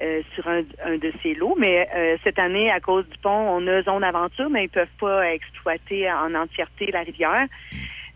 euh, 0.00 0.22
sur 0.34 0.46
un, 0.48 0.62
un 0.84 0.96
de 0.98 1.12
ces 1.22 1.34
lots. 1.34 1.54
Mais 1.58 1.88
euh, 1.94 2.16
cette 2.24 2.38
année, 2.38 2.70
à 2.70 2.80
cause 2.80 3.08
du 3.08 3.18
pont, 3.18 3.30
on 3.30 3.66
a 3.66 3.82
zone 3.82 4.04
aventure, 4.04 4.50
mais 4.50 4.64
ils 4.64 4.68
peuvent 4.68 4.88
pas 5.00 5.32
exploiter 5.32 6.10
en 6.10 6.34
entièreté 6.34 6.90
la 6.92 7.00
rivière 7.00 7.46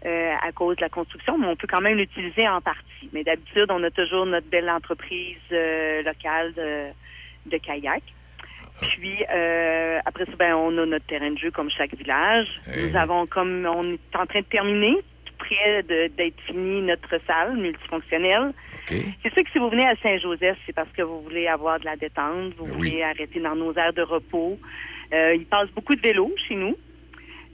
euh, 0.05 0.33
à 0.43 0.53
cause 0.53 0.77
de 0.77 0.83
la 0.83 0.89
construction, 0.89 1.39
mais 1.39 1.47
on 1.47 1.57
peut 1.57 1.69
quand 1.71 1.81
même 1.81 1.97
l'utiliser 1.97 2.49
en 2.49 2.61
partie. 2.61 3.09
Mais 3.13 3.25
d'habitude, 3.25 3.67
on 3.71 3.83
a 3.83 3.91
toujours 3.91 4.27
notre 4.27 4.47
belle 4.49 4.71
entreprise 4.71 5.39
locale 6.05 6.53
de, 6.55 6.87
de 7.47 7.57
kayak. 7.59 8.03
Puis 8.81 9.25
euh, 9.35 9.99
après 10.05 10.25
ça, 10.27 10.33
ben, 10.39 10.55
on 10.55 10.77
a 10.79 10.87
notre 10.87 11.07
terrain 11.07 11.31
de 11.31 11.39
jeu 11.39 11.51
comme 11.51 11.71
chaque 11.71 11.95
village. 11.95 12.47
Nous 12.77 12.97
avons 12.97 13.27
comme 13.27 13.67
on 13.67 13.93
est 13.93 14.17
en 14.17 14.27
train 14.27 14.41
de 14.41 14.47
terminer, 14.47 14.97
tout 15.25 15.35
près 15.39 15.83
d'être 15.83 16.41
fini 16.47 16.83
notre 16.83 17.21
salle 17.27 17.57
multifonctionnelle. 17.57 18.53
C'est 18.87 19.33
sûr 19.33 19.45
que 19.45 19.51
si 19.53 19.59
vous 19.59 19.69
venez 19.69 19.87
à 19.87 19.95
Saint-Joseph, 20.03 20.59
c'est 20.67 20.75
parce 20.75 20.91
que 20.91 21.03
vous 21.03 21.21
voulez 21.23 21.47
avoir 21.47 21.79
de 21.79 21.85
la 21.85 21.97
détente, 21.97 22.55
vous 22.57 22.67
voulez 22.67 23.03
arrêter 23.03 23.39
dans 23.41 23.55
nos 23.55 23.73
aires 23.75 23.93
de 23.93 24.03
repos. 24.03 24.59
Euh, 25.13 25.35
il 25.35 25.47
passe 25.47 25.69
beaucoup 25.71 25.95
de 25.95 26.01
vélos 26.01 26.33
chez 26.49 26.55
nous. 26.55 26.77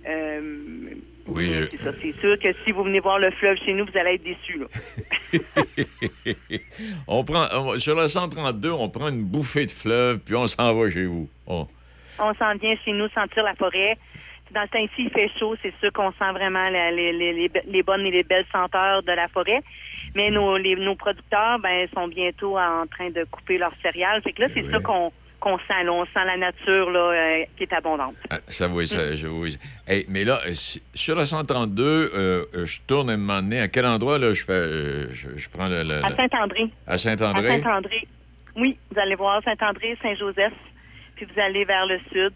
Euh, 0.07 0.95
Oui, 1.29 1.51
euh, 1.55 1.67
c'est 1.71 1.83
ça, 1.83 1.91
c'est 2.01 2.15
sûr 2.21 2.39
que 2.39 2.49
si 2.65 2.73
vous 2.73 2.85
venez 2.85 3.01
voir 3.01 3.19
le 3.19 3.31
fleuve 3.33 3.57
chez 3.65 3.73
nous, 3.75 3.85
vous 3.85 3.99
allez 3.99 4.15
être 4.15 4.23
déçus. 4.25 4.59
là. 4.59 4.67
on 7.09 7.25
prend, 7.25 7.47
on- 7.53 7.79
sur 7.79 7.97
le 7.97 8.09
132, 8.09 8.71
on 8.71 8.89
prend 8.89 9.09
une 9.09 9.23
bouffée 9.25 9.65
de 9.67 9.71
fleuve, 9.71 10.19
puis 10.21 10.35
on 10.35 10.47
s'en 10.47 10.75
va 10.75 10.91
chez 10.91 11.05
vous. 11.07 11.29
Oh. 11.47 11.67
On 12.19 12.33
s'en 12.35 12.55
vient 12.57 12.75
chez 12.85 12.93
nous 12.93 13.09
sentir 13.09 13.43
la 13.45 13.55
forêt. 13.55 13.97
Dans 14.53 14.63
ce 14.67 14.71
temps-ci, 14.71 15.03
il 15.03 15.11
fait 15.11 15.29
chaud, 15.39 15.57
c'est 15.61 15.75
sûr 15.81 15.93
qu'on 15.93 16.13
sent 16.13 16.31
vraiment 16.33 16.63
la- 16.71 16.93
les, 16.93 17.13
les- 17.13 17.51
les 17.67 17.83
bonnes 17.83 18.07
et 18.07 18.11
les 18.13 18.23
belles 18.23 18.47
senteurs 18.53 19.03
de 19.03 19.11
la 19.13 19.27
forêt. 19.29 19.59
Mais 20.15 20.31
nos, 20.31 20.57
les- 20.57 20.77
nos 20.77 20.95
producteurs 20.95 21.59
ben, 21.59 21.89
sont 21.93 22.07
bientôt 22.09 22.57
en 22.57 22.87
train 22.87 23.11
de 23.11 23.25
couper 23.31 23.59
leurs 23.59 23.75
céréales. 23.83 24.23
Fait 24.23 24.33
que 24.33 24.43
là, 24.43 24.49
c'est 24.49 24.71
ça 24.71 24.79
qu'on 24.81 25.13
qu'on 25.41 25.59
sent. 25.59 25.85
là. 25.85 25.93
On 25.93 26.05
sent 26.07 26.25
la 26.27 26.37
nature 26.37 26.91
là, 26.91 26.99
euh, 27.13 27.45
qui 27.57 27.65
est 27.65 27.73
abondante. 27.73 28.15
Ah, 28.31 28.39
Ça, 28.49 28.69
oui, 28.69 28.89
ça, 28.89 29.15
je 29.17 29.27
oui. 29.27 29.57
Hey, 29.87 30.05
mais 30.09 30.25
là, 30.25 30.41
euh, 30.47 30.53
si- 30.55 30.83
sur 30.95 31.17
le 31.17 31.25
132, 31.27 32.11
euh, 32.15 32.45
je 32.67 32.79
tourne 32.87 33.11
un 33.11 33.17
moment 33.17 33.43
donné. 33.43 33.61
À 33.61 33.69
quel 33.69 33.87
endroit, 33.87 34.19
là, 34.19 34.33
je 34.35 34.43
fais. 34.43 34.53
euh, 34.53 35.07
je, 35.15 35.29
je 35.37 35.49
prends 35.49 35.69
le. 35.69 35.83
le- 35.83 36.05
À 36.05 36.11
Saint-André. 36.15 36.71
À 36.87 36.99
Saint-André? 36.99 37.49
À 37.49 37.59
Saint-André. 37.63 38.09
Oui, 38.57 38.77
vous 38.91 38.99
allez 38.99 39.15
voir 39.15 39.43
Saint-André, 39.45 39.97
Saint-Joseph, 40.03 40.55
puis 41.15 41.27
vous 41.27 41.41
allez 41.41 41.65
vers 41.65 41.87
le 41.87 41.99
sud. 42.13 42.33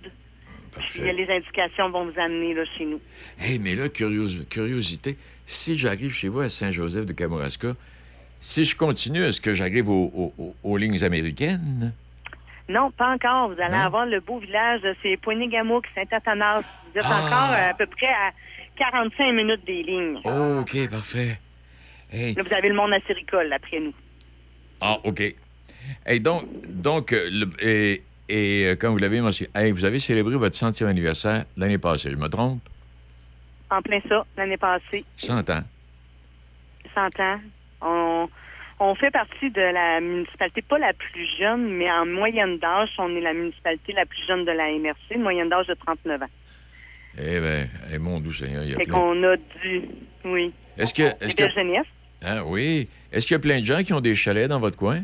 Puis 0.78 1.00
euh, 1.00 1.12
les 1.12 1.28
indications 1.28 1.90
vont 1.90 2.04
vous 2.04 2.20
amener 2.20 2.54
là, 2.54 2.62
chez 2.78 2.84
nous. 2.84 3.00
Hey, 3.40 3.58
mais 3.58 3.74
là, 3.74 3.88
curios- 3.88 4.44
curiosité, 4.48 5.16
si 5.46 5.76
j'arrive 5.76 6.12
chez 6.12 6.28
vous 6.28 6.40
à 6.40 6.48
Saint-Joseph 6.48 7.06
de 7.06 7.12
Kamouraska, 7.12 7.74
si 8.40 8.64
je 8.64 8.76
continue, 8.76 9.22
est-ce 9.22 9.40
que 9.40 9.52
j'arrive 9.54 9.88
aux 9.88 10.76
lignes 10.76 11.02
américaines? 11.02 11.92
Non, 12.70 12.90
pas 12.92 13.14
encore. 13.14 13.48
Vous 13.52 13.60
allez 13.60 13.74
avoir 13.74 14.06
le 14.06 14.20
beau 14.20 14.38
village, 14.38 14.80
de- 14.82 14.94
c'est 15.02 15.16
Poigny-Gamouk, 15.16 15.84
Saint-Athanas. 15.94 16.60
Vous 16.84 16.98
êtes 16.98 17.04
encore 17.04 17.50
euh, 17.52 17.70
à 17.70 17.74
peu 17.74 17.86
près 17.86 18.06
à 18.06 18.30
45 18.76 19.32
minutes 19.32 19.64
des 19.66 19.82
lignes. 19.82 20.18
Oh, 20.24 20.60
OK, 20.60 20.88
parfait. 20.88 21.38
Hey. 22.12 22.34
Là, 22.34 22.42
vous 22.44 22.52
avez 22.54 22.68
le 22.68 22.74
monde 22.74 22.92
acéricole 22.92 23.52
après 23.52 23.80
nous. 23.80 23.92
Ah, 24.80 24.98
OK. 25.04 25.20
Hey, 26.06 26.20
donc, 26.20 26.44
donc 26.68 27.12
euh, 27.12 27.28
le- 27.30 27.50
et, 27.66 28.02
et, 28.28 28.66
euh, 28.68 28.76
comme 28.76 28.92
vous 28.92 28.98
l'avez 28.98 29.20
mentionné, 29.20 29.50
hey, 29.54 29.72
vous 29.72 29.84
avez 29.84 29.98
célébré 29.98 30.36
votre 30.36 30.54
centième 30.56 30.88
anniversaire 30.88 31.44
l'année 31.56 31.78
passée, 31.78 32.10
je 32.10 32.16
me 32.16 32.28
trompe? 32.28 32.60
En 33.70 33.82
plein 33.82 34.00
ça, 34.08 34.24
l'année 34.36 34.56
passée, 34.58 35.04
100 35.16 35.48
ans. 35.50 35.62
100 36.94 37.20
ans. 37.20 37.40
On, 37.82 38.28
on 38.80 38.94
fait 38.94 39.10
partie 39.10 39.50
de 39.50 39.60
la 39.60 40.00
municipalité, 40.00 40.62
pas 40.62 40.78
la 40.78 40.94
plus 40.94 41.28
jeune, 41.38 41.68
mais 41.76 41.90
en 41.90 42.06
moyenne 42.06 42.58
d'âge, 42.58 42.88
on 42.98 43.14
est 43.14 43.20
la 43.20 43.34
municipalité 43.34 43.92
la 43.92 44.06
plus 44.06 44.26
jeune 44.26 44.44
de 44.46 44.52
la 44.52 44.70
MRC, 44.72 45.14
une 45.14 45.22
moyenne 45.22 45.50
d'âge 45.50 45.66
de 45.66 45.74
39 45.74 46.22
ans. 46.22 46.26
Eh 47.18 47.40
bien, 47.40 47.66
eh, 47.92 47.98
mon 47.98 48.20
doux 48.20 48.32
Seigneur, 48.32 48.64
il 48.64 48.70
y 48.70 48.74
a 48.74 48.76
plein... 48.76 48.92
qu'on 48.92 49.22
a 49.22 49.36
du... 49.36 49.82
Oui. 50.24 50.52
Est-ce 50.78 50.94
que... 50.94 51.02
Est-ce 51.02 51.36
que... 51.36 51.50
jeunesse. 51.50 51.86
Ah 52.24 52.44
oui. 52.44 52.88
Est-ce 53.12 53.26
qu'il 53.26 53.34
y 53.34 53.36
a 53.36 53.40
plein 53.40 53.60
de 53.60 53.66
gens 53.66 53.82
qui 53.82 53.92
ont 53.92 54.00
des 54.00 54.14
chalets 54.14 54.48
dans 54.48 54.60
votre 54.60 54.76
coin? 54.76 55.02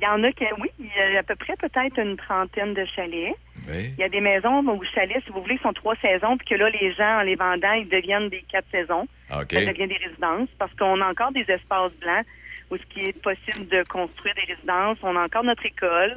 Il 0.00 0.04
y 0.04 0.06
en 0.06 0.22
a 0.22 0.30
qui, 0.30 0.44
oui, 0.60 0.70
il 0.78 0.86
y 0.86 1.16
a 1.16 1.18
à 1.18 1.22
peu 1.24 1.34
près 1.34 1.54
peut-être 1.56 1.98
une 1.98 2.16
trentaine 2.16 2.72
de 2.72 2.84
chalets. 2.84 3.34
Oui. 3.68 3.90
Il 3.98 4.00
y 4.00 4.04
a 4.04 4.08
des 4.08 4.20
maisons 4.20 4.60
ou 4.60 4.80
chalets, 4.94 5.24
si 5.24 5.30
vous 5.32 5.42
voulez, 5.42 5.58
sont 5.58 5.72
trois 5.72 5.96
saisons, 5.96 6.36
puis 6.36 6.46
que 6.46 6.54
là, 6.54 6.70
les 6.70 6.92
gens, 6.92 7.18
en 7.18 7.22
les 7.22 7.34
vendant, 7.34 7.72
ils 7.72 7.88
deviennent 7.88 8.28
des 8.28 8.44
quatre 8.48 8.68
saisons. 8.70 9.08
Ah, 9.28 9.40
OK. 9.40 9.52
Ça 9.52 9.72
devient 9.72 9.88
des 9.88 9.96
résidences 9.96 10.48
parce 10.56 10.72
qu'on 10.74 11.00
a 11.00 11.10
encore 11.10 11.32
des 11.32 11.44
espaces 11.48 11.98
blancs 11.98 12.24
où 12.70 12.76
ce 12.76 12.82
qui 12.84 13.06
est 13.06 13.22
possible 13.22 13.66
de 13.66 13.82
construire 13.88 14.34
des 14.36 14.52
résidences. 14.54 14.98
On 15.02 15.16
a 15.16 15.24
encore 15.24 15.42
notre 15.42 15.66
école. 15.66 16.16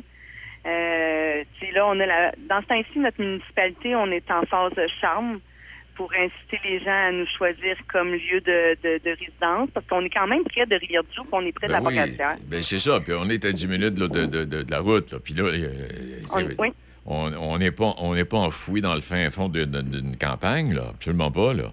Euh, 0.68 1.44
là, 1.74 1.88
on 1.88 2.00
a 2.00 2.06
la, 2.06 2.32
dans 2.38 2.62
ce 2.62 2.68
temps-ci, 2.68 3.00
notre 3.00 3.20
municipalité, 3.20 3.96
on 3.96 4.12
est 4.12 4.30
en 4.30 4.44
phase 4.44 4.74
de 4.76 4.86
charme 5.00 5.40
pour 6.02 6.12
inciter 6.14 6.60
les 6.68 6.80
gens 6.80 6.89
à 7.10 7.12
nous 7.12 7.28
choisir 7.38 7.76
comme 7.91 8.12
lieu 8.14 8.41
de, 8.41 8.76
de, 8.82 8.97
de 9.06 9.10
résidence, 9.12 9.70
parce 9.72 9.86
qu'on 9.86 10.04
est 10.04 10.10
quand 10.10 10.26
même 10.26 10.43
près 10.45 10.66
de 10.66 10.76
Rivière-du-Loup, 10.76 11.28
on 11.32 11.45
est 11.45 11.52
près 11.52 11.68
de 11.68 11.74
Ben 11.74 11.80
la 11.84 11.88
oui, 11.88 11.95
Pocatière. 11.95 12.36
ben 12.45 12.64
c'est 12.64 12.80
ça. 12.80 12.99
Puis 13.02 13.14
on 13.14 13.30
est 13.30 13.45
à 13.45 13.52
10 13.52 13.68
minutes 13.68 13.99
là, 13.99 14.08
de, 14.08 14.45
de- 14.45 14.66
la 14.72 14.80
route. 14.80 15.12
Là. 15.12 15.20
Puis 15.24 15.36
là, 15.36 15.43
euh, 15.43 15.68
On- 16.34 16.64
oui. 16.64 16.74
on 17.06 17.32
on 17.38 17.58
n'est 17.60 17.70
pas, 17.70 17.93
on 17.99 18.16
n'est 18.16 18.26
pas 18.26 18.38
enfoui 18.38 18.82
dans 18.82 18.95
le 18.95 19.02
fin 19.02 19.30
fond 19.30 19.47
d'une 19.47 20.18
campagne, 20.20 20.74
là. 20.74 20.86
Absolument 20.89 21.30
pas, 21.30 21.54
là. 21.54 21.66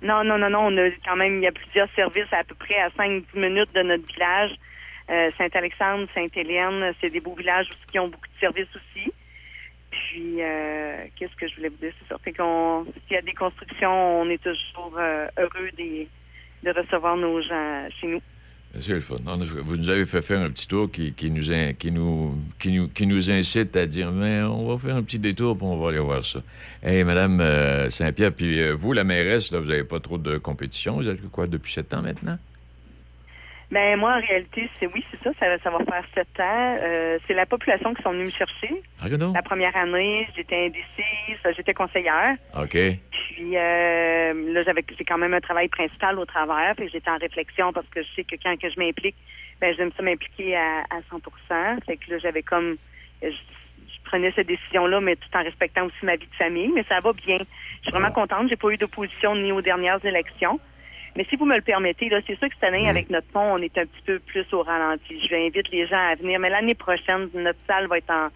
Non, 0.00 0.24
non, 0.24 0.38
non, 0.38 0.48
non, 0.48 0.68
on 0.68 0.78
a 0.78 0.88
quand 1.04 1.16
même, 1.16 1.36
il 1.36 1.42
y 1.42 1.46
a 1.46 1.52
plusieurs 1.52 1.88
services 1.94 2.32
à 2.32 2.42
peu 2.44 2.54
près 2.54 2.76
à 2.78 2.88
5-10 2.88 3.22
minutes 3.34 3.74
de 3.74 3.82
notre 3.82 4.06
village. 4.14 4.52
Euh, 5.10 5.30
Saint-Alexandre, 5.36 6.06
Sainte-Hélène, 6.14 6.94
c'est 7.02 7.10
des 7.10 7.20
beaux 7.20 7.34
villages 7.34 7.68
qui 7.92 7.98
ont 7.98 8.08
beaucoup 8.08 8.26
de 8.34 8.40
services 8.40 8.74
aussi. 8.74 9.12
Puis, 9.96 10.42
euh, 10.42 11.06
qu'est-ce 11.16 11.34
que 11.36 11.48
je 11.48 11.56
voulais 11.56 11.68
vous 11.68 11.76
dire? 11.76 11.92
C'est 12.00 12.08
ça. 12.12 12.18
Fait 12.22 12.32
qu'on, 12.32 12.84
s'il 13.06 13.16
y 13.16 13.18
a 13.18 13.22
des 13.22 13.34
constructions, 13.34 14.20
on 14.20 14.28
est 14.28 14.42
toujours 14.42 14.94
euh, 14.98 15.26
heureux 15.38 15.70
de 15.76 16.70
recevoir 16.70 17.16
nos 17.16 17.40
gens 17.40 17.86
chez 18.00 18.08
nous. 18.08 18.20
C'est 18.78 18.92
le 18.92 19.00
fun. 19.00 19.16
Vous 19.64 19.76
nous 19.78 19.88
avez 19.88 20.04
fait 20.04 20.20
faire 20.20 20.40
un 20.40 20.50
petit 20.50 20.68
tour 20.68 20.90
qui, 20.90 21.14
qui 21.14 21.30
nous, 21.30 21.44
qui, 21.78 21.90
nous, 21.92 22.36
qui, 22.58 22.72
nous, 22.72 22.88
qui 22.88 23.06
nous 23.06 23.30
incite 23.30 23.74
à 23.74 23.86
dire 23.86 24.12
Mais 24.12 24.42
on 24.42 24.66
va 24.66 24.76
faire 24.76 24.96
un 24.96 25.02
petit 25.02 25.18
détour 25.18 25.56
puis 25.56 25.66
on 25.66 25.78
va 25.78 25.88
aller 25.88 25.98
voir 25.98 26.22
ça. 26.22 26.40
Hey, 26.82 27.02
Madame 27.04 27.40
euh, 27.40 27.88
Saint-Pierre, 27.88 28.32
puis 28.32 28.70
vous, 28.72 28.92
la 28.92 29.04
mairesse, 29.04 29.50
là, 29.50 29.60
vous 29.60 29.68
n'avez 29.68 29.84
pas 29.84 30.00
trop 30.00 30.18
de 30.18 30.36
compétition. 30.36 30.96
Vous 30.96 31.08
êtes 31.08 31.26
quoi 31.30 31.46
depuis 31.46 31.72
sept 31.72 31.94
ans 31.94 32.02
maintenant? 32.02 32.38
Ben 33.70 33.98
moi, 33.98 34.16
en 34.16 34.20
réalité, 34.20 34.70
c'est 34.78 34.86
oui, 34.86 35.04
c'est 35.10 35.20
ça, 35.22 35.30
ça, 35.40 35.58
ça 35.58 35.70
va 35.70 35.78
faire 35.78 36.04
sept 36.14 36.40
ans. 36.40 36.78
Euh, 36.80 37.18
c'est 37.26 37.34
la 37.34 37.46
population 37.46 37.94
qui 37.94 38.02
sont 38.02 38.12
venus 38.12 38.26
me 38.26 38.30
chercher. 38.30 38.82
Ah? 39.00 39.06
La 39.34 39.42
première 39.42 39.76
année, 39.76 40.28
j'étais 40.36 40.66
indécise, 40.66 41.54
j'étais 41.56 41.74
conseillère. 41.74 42.36
OK. 42.56 42.76
Puis 43.10 43.56
euh, 43.56 44.52
là, 44.52 44.62
j'avais 44.62 44.84
j'ai 44.96 45.04
quand 45.04 45.18
même 45.18 45.34
un 45.34 45.40
travail 45.40 45.68
principal 45.68 46.18
au 46.18 46.24
travers. 46.24 46.74
Puis 46.76 46.88
j'étais 46.92 47.10
en 47.10 47.18
réflexion 47.18 47.72
parce 47.72 47.88
que 47.88 48.02
je 48.02 48.08
sais 48.14 48.24
que 48.24 48.36
quand 48.40 48.56
que 48.56 48.70
je 48.70 48.78
m'implique, 48.78 49.16
ben 49.60 49.74
j'aime 49.76 49.90
ça 49.96 50.02
m'impliquer 50.02 50.56
à, 50.56 50.82
à 50.90 51.00
100% 51.12 51.84
Fait 51.84 51.96
que 51.96 52.12
là, 52.12 52.18
j'avais 52.18 52.42
comme 52.42 52.76
je, 53.20 53.28
je 53.28 54.04
prenais 54.04 54.30
cette 54.36 54.46
décision-là, 54.46 55.00
mais 55.00 55.16
tout 55.16 55.28
en 55.34 55.42
respectant 55.42 55.86
aussi 55.86 56.04
ma 56.04 56.14
vie 56.14 56.26
de 56.26 56.34
famille. 56.36 56.70
Mais 56.72 56.84
ça 56.88 57.00
va 57.00 57.12
bien. 57.12 57.38
Je 57.38 57.82
suis 57.82 57.90
vraiment 57.90 58.12
contente. 58.12 58.48
J'ai 58.48 58.56
pas 58.56 58.70
eu 58.70 58.76
d'opposition 58.76 59.34
ni 59.34 59.50
aux 59.50 59.62
dernières 59.62 60.04
élections. 60.04 60.60
Mais 61.16 61.24
si 61.30 61.36
vous 61.36 61.46
me 61.46 61.56
le 61.56 61.62
permettez, 61.62 62.08
là, 62.08 62.20
c'est 62.26 62.38
sûr 62.38 62.48
que 62.48 62.54
cette 62.54 62.64
année, 62.64 62.88
avec 62.88 63.08
notre 63.10 63.26
pont, 63.28 63.54
on 63.54 63.58
est 63.58 63.76
un 63.78 63.86
petit 63.86 64.02
peu 64.04 64.18
plus 64.18 64.46
au 64.52 64.62
ralenti. 64.62 65.20
Je 65.22 65.28
vais 65.28 65.46
inviter 65.46 65.62
les 65.72 65.86
gens 65.86 65.96
à 65.96 66.14
venir. 66.14 66.38
Mais 66.38 66.50
l'année 66.50 66.74
prochaine, 66.74 67.28
notre 67.34 67.60
salle 67.66 67.86
va 67.86 67.98
être 67.98 68.10
en 68.10 68.28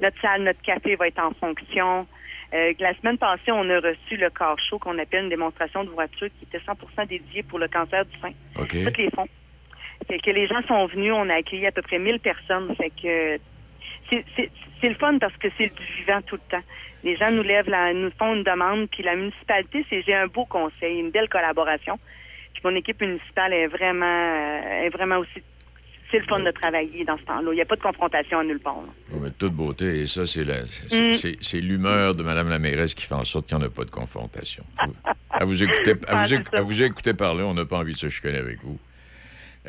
notre 0.00 0.20
salle, 0.20 0.42
notre 0.42 0.60
café 0.62 0.96
va 0.96 1.08
être 1.08 1.18
en 1.18 1.32
fonction. 1.32 2.06
Euh, 2.54 2.72
la 2.78 2.94
semaine 2.94 3.18
passée, 3.18 3.50
on 3.50 3.68
a 3.70 3.80
reçu 3.80 4.16
le 4.16 4.30
car 4.30 4.56
show 4.58 4.78
qu'on 4.78 4.98
appelle 4.98 5.24
une 5.24 5.30
démonstration 5.30 5.84
de 5.84 5.90
voiture 5.90 6.28
qui 6.38 6.44
était 6.44 6.64
100% 6.64 7.06
dédiée 7.08 7.42
pour 7.42 7.58
le 7.58 7.68
cancer 7.68 8.04
du 8.04 8.18
sein. 8.18 8.32
OK. 8.58 8.84
Toutes 8.84 8.98
les 8.98 9.10
fonds. 9.10 9.28
Fait 10.06 10.18
que 10.18 10.30
les 10.30 10.46
gens 10.46 10.62
sont 10.68 10.86
venus, 10.86 11.12
on 11.14 11.28
a 11.30 11.34
accueilli 11.36 11.66
à 11.66 11.72
peu 11.72 11.82
près 11.82 11.98
1000 11.98 12.20
personnes. 12.20 12.74
Fait 12.76 12.90
que 12.90 13.38
c'est 14.10 14.88
le 14.88 14.94
fun 14.94 15.18
parce 15.18 15.36
que 15.38 15.48
c'est 15.56 15.74
du 15.74 15.82
vivant 15.98 16.20
tout 16.22 16.36
le 16.36 16.50
temps. 16.50 16.64
Les 17.02 17.16
gens 17.16 17.30
nous 17.30 17.42
lèvent, 17.42 17.68
la, 17.68 17.92
nous 17.92 18.10
font 18.18 18.34
une 18.34 18.44
demande, 18.44 18.88
puis 18.90 19.02
la 19.02 19.16
municipalité, 19.16 19.84
c'est 19.88 20.02
j'ai 20.02 20.14
un 20.14 20.26
beau 20.26 20.44
conseil, 20.44 21.00
une 21.00 21.10
belle 21.10 21.28
collaboration. 21.28 21.98
Mon 22.68 22.74
équipe 22.74 23.00
municipale 23.00 23.52
est 23.52 23.68
vraiment, 23.68 24.04
euh, 24.04 24.86
est 24.86 24.88
vraiment 24.88 25.18
aussi. 25.18 25.40
C'est 26.10 26.18
le 26.18 26.24
fun 26.24 26.40
de 26.40 26.50
travailler 26.50 27.04
dans 27.04 27.16
ce 27.16 27.22
temps-là. 27.22 27.50
Il 27.52 27.54
n'y 27.54 27.60
a 27.60 27.64
pas 27.64 27.76
de 27.76 27.80
confrontation 27.80 28.40
à 28.40 28.44
nulle 28.44 28.58
part. 28.58 28.78
Oh, 29.12 29.18
mais 29.22 29.30
toute 29.30 29.52
beauté, 29.52 30.00
et 30.00 30.06
ça, 30.08 30.26
c'est 30.26 30.44
Mm. 30.44 31.60
l'humeur 31.60 32.16
de 32.16 32.24
Mme 32.24 32.48
la 32.48 32.58
mairesse 32.58 32.94
qui 32.94 33.06
fait 33.06 33.14
en 33.14 33.24
sorte 33.24 33.46
qu'il 33.46 33.56
n'y 33.56 33.62
en 33.62 33.66
a 33.66 33.70
pas 33.70 33.84
de 33.84 33.90
confrontation. 33.90 34.64
à, 35.30 35.44
vous 35.44 35.62
écouter, 35.62 35.92
à, 35.92 35.94
Ah, 36.08 36.26
vous, 36.26 36.34
éc- 36.34 36.50
ça. 36.50 36.58
à 36.58 36.60
vous 36.62 36.82
écouter 36.82 37.14
parler, 37.14 37.44
on 37.44 37.54
n'a 37.54 37.64
pas 37.64 37.78
envie 37.78 37.92
de 37.92 37.98
se 37.98 38.08
chicaner 38.08 38.38
avec 38.38 38.58
vous. 38.64 38.78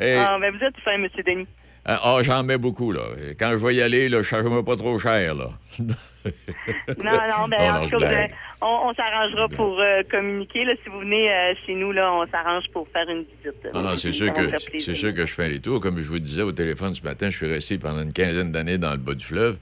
Et- 0.00 0.14
Ah, 0.14 0.36
ben 0.40 0.52
vous 0.56 0.64
êtes 0.64 0.76
fin, 0.84 0.92
M. 0.94 1.06
Denis. 1.24 1.46
Ah, 1.84 2.00
ah, 2.02 2.18
j'en 2.22 2.42
mets 2.42 2.58
beaucoup, 2.58 2.90
là. 2.90 3.02
Quand 3.38 3.50
je 3.52 3.64
vais 3.64 3.74
y 3.76 3.82
aller, 3.82 4.08
là, 4.08 4.18
je 4.18 4.22
charge 4.28 4.64
pas 4.64 4.76
trop 4.76 4.98
cher, 4.98 5.34
là. 5.36 5.50
Non, 7.04 7.10
non, 7.12 7.48
ben, 7.48 7.58
Non, 7.72 7.80
en 7.80 7.88
tout 7.88 7.98
cas, 7.98 8.08
allez- 8.08 8.32
on, 8.60 8.88
on 8.90 8.94
s'arrangera 8.94 9.48
pour 9.48 9.78
euh, 9.80 10.02
communiquer. 10.10 10.64
Là, 10.64 10.74
si 10.82 10.90
vous 10.90 11.00
venez 11.00 11.30
euh, 11.32 11.54
chez 11.66 11.74
nous, 11.74 11.92
là, 11.92 12.12
on 12.12 12.26
s'arrange 12.30 12.64
pour 12.72 12.88
faire 12.88 13.08
une 13.08 13.24
visite. 13.24 13.72
Non, 13.74 13.82
non, 13.82 13.96
c'est 13.96 14.12
sûr, 14.12 14.32
que, 14.32 14.40
c'est 14.78 14.94
sûr 14.94 15.14
que 15.14 15.26
je 15.26 15.32
fais 15.32 15.48
les 15.48 15.60
tours. 15.60 15.80
Comme 15.80 15.98
je 15.98 16.08
vous 16.08 16.18
disais 16.18 16.42
au 16.42 16.52
téléphone 16.52 16.94
ce 16.94 17.02
matin, 17.02 17.30
je 17.30 17.36
suis 17.36 17.46
resté 17.46 17.78
pendant 17.78 18.02
une 18.02 18.12
quinzaine 18.12 18.52
d'années 18.52 18.78
dans 18.78 18.90
le 18.92 18.98
bas 18.98 19.14
du 19.14 19.24
fleuve. 19.24 19.58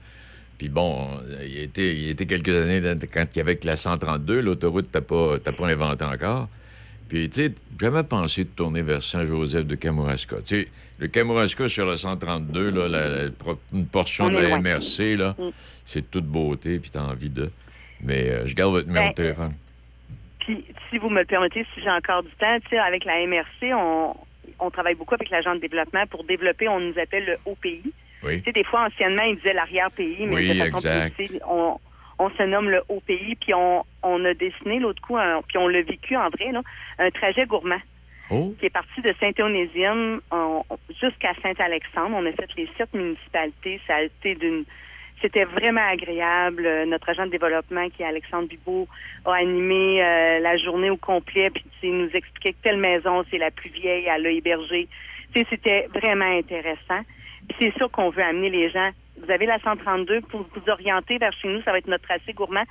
Puis 0.57 0.69
bon, 0.69 1.07
il 1.43 1.55
y 1.55 1.59
a 1.59 1.63
été, 1.63 1.91
il 1.91 2.05
y 2.05 2.07
a 2.07 2.11
été 2.11 2.25
quelques 2.25 2.49
années 2.49 2.81
quand 3.13 3.25
il 3.35 3.37
y 3.37 3.41
avait 3.41 3.57
que 3.57 3.67
la 3.67 3.77
132, 3.77 4.41
l'autoroute, 4.41 4.87
t'as 4.91 5.01
pas, 5.01 5.37
t'as 5.43 5.51
pas 5.51 5.67
inventé 5.67 6.03
encore. 6.03 6.49
Puis, 7.09 7.29
tu 7.29 7.45
sais, 7.45 7.55
jamais 7.79 8.03
pensé 8.03 8.43
de 8.43 8.49
tourner 8.49 8.81
vers 8.81 9.01
Saint-Joseph 9.01 9.65
de 9.65 9.75
Kamouraska. 9.75 10.37
Tu 10.37 10.43
sais, 10.63 10.67
le 10.99 11.07
Kamouraska 11.07 11.69
sur 11.69 11.85
la 11.85 11.97
132, 11.97 12.69
là, 12.71 12.87
la- 12.89 13.23
la- 13.25 13.31
pro- 13.31 13.59
une 13.73 13.85
portion 13.85 14.25
On 14.25 14.29
de 14.29 14.37
la. 14.37 14.57
MRC, 14.59 15.15
là, 15.15 15.35
Mm. 15.37 15.49
c'est 15.85 16.09
toute 16.11 16.25
beauté, 16.25 16.79
puis 16.79 16.89
t'as 16.89 17.01
envie 17.01 17.29
de... 17.29 17.49
Mais 18.01 18.29
euh, 18.29 18.45
je 18.45 18.53
garde 18.55 18.71
votre 18.73 18.87
numéro 18.87 19.05
Ben, 19.05 19.11
de 19.11 19.15
téléphone. 19.15 19.53
Puis, 20.39 20.65
si 20.91 20.97
vous 20.97 21.09
me 21.09 21.19
le 21.19 21.25
permettez, 21.25 21.65
si 21.73 21.81
j'ai 21.81 21.89
encore 21.89 22.23
du 22.23 22.29
temps, 22.39 22.57
tu 22.61 22.69
sais, 22.69 22.77
avec 22.77 23.05
la 23.05 23.25
MRC, 23.25 23.73
on, 23.73 24.15
on 24.59 24.69
travaille 24.69 24.95
beaucoup 24.95 25.15
avec 25.15 25.29
l'agent 25.29 25.55
de 25.55 25.59
développement 25.61 26.05
pour 26.07 26.23
développer, 26.25 26.67
on 26.67 26.79
nous 26.79 26.97
appelle 26.99 27.25
le 27.25 27.37
OPI. 27.45 27.81
Oui. 28.23 28.37
Tu 28.39 28.43
sais, 28.45 28.51
des 28.51 28.63
fois, 28.63 28.85
anciennement, 28.87 29.23
ils 29.23 29.35
disaient 29.37 29.53
l'arrière-pays, 29.53 30.25
mais 30.25 30.35
Oui, 30.35 30.47
de 30.49 30.53
façon 30.71 30.77
exact. 30.77 31.41
on, 31.47 31.77
on 32.19 32.29
se 32.31 32.43
nomme 32.43 32.69
le 32.69 32.81
OPI, 32.89 33.35
puis 33.39 33.53
on, 33.53 33.83
on 34.03 34.25
a 34.25 34.33
dessiné 34.33 34.79
l'autre 34.79 35.01
coup, 35.01 35.17
un- 35.17 35.41
puis 35.47 35.57
on 35.57 35.67
l'a 35.67 35.81
vécu 35.81 36.15
en 36.17 36.29
vrai, 36.29 36.51
là, 36.51 36.61
un 36.99 37.09
trajet 37.11 37.45
gourmand. 37.45 37.81
Oh. 38.29 38.53
qui 38.59 38.65
est 38.65 38.69
parti 38.69 38.99
de 39.01 39.13
Saint-Onésime 39.21 40.19
on- 40.31 40.61
on- 40.69 40.77
jusqu'à 41.01 41.31
Saint-Alexandre. 41.41 42.13
On 42.13 42.25
a 42.25 42.31
fait 42.33 42.49
les 42.57 42.67
sept 42.77 42.93
municipalités. 42.93 43.79
Ça 43.87 43.95
a 43.95 44.01
été 44.01 44.35
d'une... 44.35 44.65
C'était 45.21 45.45
vraiment 45.45 45.87
agréable. 45.89 46.65
Euh, 46.65 46.85
Notre 46.85 47.07
agent 47.07 47.25
de 47.27 47.31
développement, 47.31 47.87
qui 47.89 48.03
est 48.03 48.05
Alexandre 48.05 48.49
Bibot, 48.49 48.85
a 49.25 49.31
animé 49.35 50.03
euh, 50.03 50.39
la 50.39 50.57
journée 50.57 50.89
au 50.89 50.97
complet, 50.97 51.49
puis 51.51 51.63
il 51.83 51.97
nous 51.97 52.09
expliquait 52.13 52.51
que 52.51 52.57
telle 52.63 52.75
maison, 52.77 53.23
c'est 53.31 53.37
la 53.37 53.49
plus 53.49 53.69
vieille, 53.69 54.07
elle 54.13 54.23
l'a 54.23 54.31
hébergé. 54.31 54.89
Tu 55.33 55.39
sais, 55.39 55.47
c'était 55.49 55.87
vraiment 55.95 56.37
intéressant. 56.37 56.99
C'est 57.61 57.73
sûr 57.77 57.89
qu'on 57.89 58.09
veut 58.09 58.23
amener 58.23 58.49
les 58.49 58.69
gens. 58.69 58.89
Vous 59.21 59.31
avez 59.31 59.45
la 59.45 59.59
132 59.59 60.21
pour 60.21 60.41
vous 60.41 60.69
orienter 60.69 61.17
vers 61.17 61.33
chez 61.33 61.47
nous. 61.47 61.61
Ça 61.63 61.71
va 61.71 61.79
être 61.79 61.87
notre 61.87 62.03
tracé 62.03 62.33
gourmand 62.33 62.63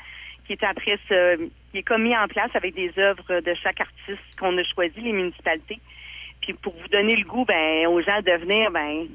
qui 0.47 0.53
est 0.53 0.65
après 0.65 0.99
ce, 1.09 1.37
qui 1.71 1.79
est 1.79 1.83
comme 1.83 2.05
mis 2.05 2.17
en 2.17 2.29
place 2.29 2.51
avec 2.55 2.75
des 2.75 2.93
œuvres 2.99 3.41
de 3.41 3.55
chaque 3.55 3.81
artiste 3.81 4.39
qu'on 4.39 4.57
a 4.57 4.63
choisi, 4.63 5.01
les 5.01 5.13
municipalités. 5.13 5.81
Puis 6.41 6.53
pour 6.55 6.73
vous 6.75 6.89
donner 6.89 7.17
le 7.17 7.25
goût, 7.25 7.45
ben, 7.45 7.87
aux 7.89 8.01
gens 8.01 8.21
de 8.21 8.33
venir, 8.33 8.71
ben, 8.71 9.07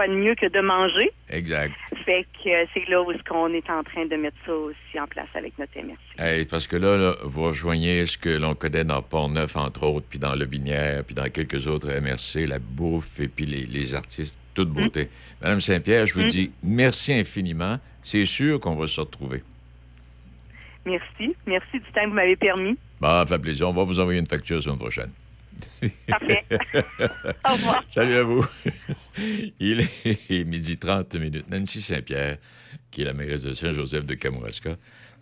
quoi 0.00 0.08
de 0.08 0.14
mieux 0.18 0.34
que 0.34 0.46
de 0.46 0.60
manger. 0.60 1.10
Exact. 1.28 1.74
Fait 2.06 2.24
que 2.42 2.48
euh, 2.48 2.64
c'est 2.72 2.88
là 2.88 3.02
où 3.02 3.10
est-ce 3.12 3.22
qu'on 3.24 3.52
est 3.52 3.68
en 3.68 3.82
train 3.82 4.06
de 4.06 4.16
mettre 4.16 4.36
ça 4.46 4.52
aussi 4.54 4.98
en 4.98 5.06
place 5.06 5.28
avec 5.34 5.58
notre 5.58 5.76
MRC. 5.78 5.98
Hey, 6.18 6.46
parce 6.46 6.66
que 6.66 6.76
là, 6.76 6.96
là, 6.96 7.16
vous 7.22 7.42
rejoignez 7.42 8.06
ce 8.06 8.16
que 8.16 8.30
l'on 8.30 8.54
connaît 8.54 8.84
dans 8.84 9.02
Port-Neuf, 9.02 9.56
entre 9.56 9.84
autres, 9.84 10.06
puis 10.08 10.18
dans 10.18 10.34
Le 10.34 10.46
Binière, 10.46 11.04
puis 11.04 11.14
dans 11.14 11.28
quelques 11.30 11.66
autres 11.66 11.88
MRC, 12.00 12.46
la 12.46 12.58
bouffe 12.58 13.20
et 13.20 13.28
puis 13.28 13.44
les, 13.44 13.62
les 13.64 13.94
artistes, 13.94 14.38
toute 14.54 14.70
beauté. 14.70 15.10
Madame 15.42 15.60
Saint-Pierre, 15.60 16.06
je 16.06 16.14
vous 16.14 16.24
Mm. 16.24 16.28
dis 16.28 16.50
merci 16.62 17.12
infiniment. 17.12 17.78
C'est 18.02 18.24
sûr 18.24 18.58
qu'on 18.58 18.76
va 18.76 18.86
se 18.86 19.00
retrouver. 19.00 19.42
Merci. 20.86 21.36
Merci 21.46 21.72
du 21.74 21.80
temps 21.92 22.02
que 22.04 22.08
vous 22.08 22.14
m'avez 22.14 22.36
permis. 22.36 22.78
Bah, 23.02 23.24
ça 23.28 23.36
fait 23.36 23.42
plaisir. 23.42 23.68
On 23.68 23.72
va 23.72 23.84
vous 23.84 24.00
envoyer 24.00 24.18
une 24.18 24.26
facture 24.26 24.56
la 24.56 24.62
semaine 24.62 24.78
prochaine. 24.78 25.10
Parfait. 26.08 26.42
Au 27.46 27.52
revoir. 27.52 27.84
Salut 27.90 28.14
à 28.14 28.22
vous. 28.22 28.46
Il 29.60 29.80
est 30.28 30.44
midi 30.44 30.76
30 30.76 31.14
minutes. 31.16 31.50
Nancy 31.50 31.80
Saint-Pierre, 31.80 32.38
qui 32.90 33.02
est 33.02 33.04
la 33.04 33.14
mairesse 33.14 33.42
de 33.42 33.52
Saint-Joseph 33.52 34.04
de 34.04 34.14
Kamouraska, 34.14 34.76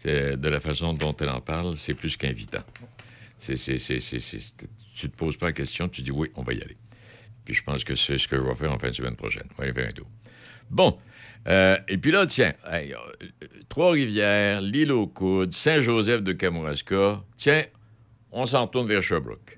de 0.05 0.49
la 0.49 0.61
façon 0.61 0.95
dont 0.95 1.15
elle 1.17 1.31
en 1.31 1.41
parle, 1.41 1.75
c'est 1.75 1.95
plus 1.95 2.17
qu'invitant. 2.17 2.65
Tu 3.41 3.57
te 5.11 5.17
poses 5.17 5.37
pas 5.37 5.47
la 5.47 5.53
question, 5.53 5.89
tu 5.89 6.03
dis 6.03 6.11
oui, 6.11 6.29
on 6.37 6.43
va 6.43 6.53
y 6.53 6.63
aller. 6.63 6.77
Puis 7.45 7.55
je 7.55 7.63
pense 7.63 7.85
que 7.85 7.95
c'est 7.95 8.19
ce 8.19 8.29
que 8.29 8.37
je 8.37 8.43
vais 8.43 8.55
faire 8.55 8.73
en 8.73 8.79
fin 8.79 8.89
de 8.89 8.95
semaine 8.95 9.17
prochaine. 9.17 9.49
On 9.59 9.63
va. 9.63 9.83
Bon. 10.71 10.99
Euh, 11.47 11.79
et 11.89 11.97
puis 11.97 12.11
là, 12.11 12.27
tiens, 12.27 12.53
hey, 12.71 12.93
euh, 12.93 13.47
Trois-Rivières, 13.69 14.61
l'île 14.61 14.93
aux 14.93 15.07
Coudes, 15.07 15.53
Saint-Joseph 15.53 16.23
de 16.23 16.33
Kamouraska. 16.33 17.23
Tiens, 17.37 17.65
on 18.33 18.45
s'en 18.45 18.67
retourne 18.67 18.87
vers 18.87 19.03
Sherbrooke. 19.03 19.58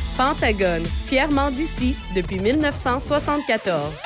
Pentagone, 0.21 0.83
fièrement 1.05 1.49
d'ici 1.49 1.95
depuis 2.15 2.37
1974. 2.37 4.03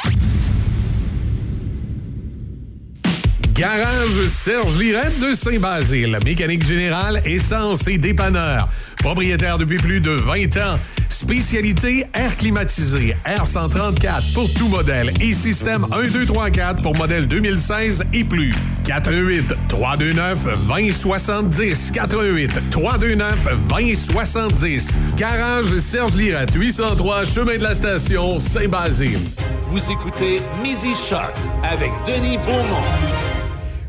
Garage 3.54 4.28
Serge 4.30 4.78
Lirette 4.78 5.20
de 5.20 5.34
Saint-Basile. 5.34 6.18
Mécanique 6.24 6.66
générale, 6.66 7.22
essence 7.26 7.86
et 7.90 7.98
dépanneur. 7.98 8.70
Propriétaire 9.00 9.58
depuis 9.58 9.76
plus 9.76 10.00
de 10.00 10.12
20 10.12 10.56
ans. 10.56 10.80
Spécialité 11.10 12.06
air 12.14 12.36
climatisé, 12.38 13.16
R134 13.26 14.34
pour 14.34 14.54
tout 14.54 14.68
modèle 14.68 15.14
et 15.22 15.34
système 15.34 15.86
1234 15.92 16.82
pour 16.82 16.96
modèle 16.98 17.28
2016 17.28 18.04
et 18.14 18.24
plus. 18.24 18.54
418 18.86 19.54
329 19.68 20.68
2070 20.68 21.92
418 21.92 22.70
329 22.70 23.68
2070 23.70 24.98
Garage 25.18 25.78
Serge 25.80 26.16
Lirette 26.16 26.54
803 26.54 27.24
chemin 27.26 27.58
de 27.58 27.64
la 27.64 27.74
station 27.74 28.40
Saint-Basile. 28.40 29.20
Vous 29.68 29.92
écoutez 29.92 30.40
Midi 30.62 30.94
Shark 30.94 31.36
avec 31.64 31.92
Denis 32.08 32.38
Beaumont. 32.38 32.82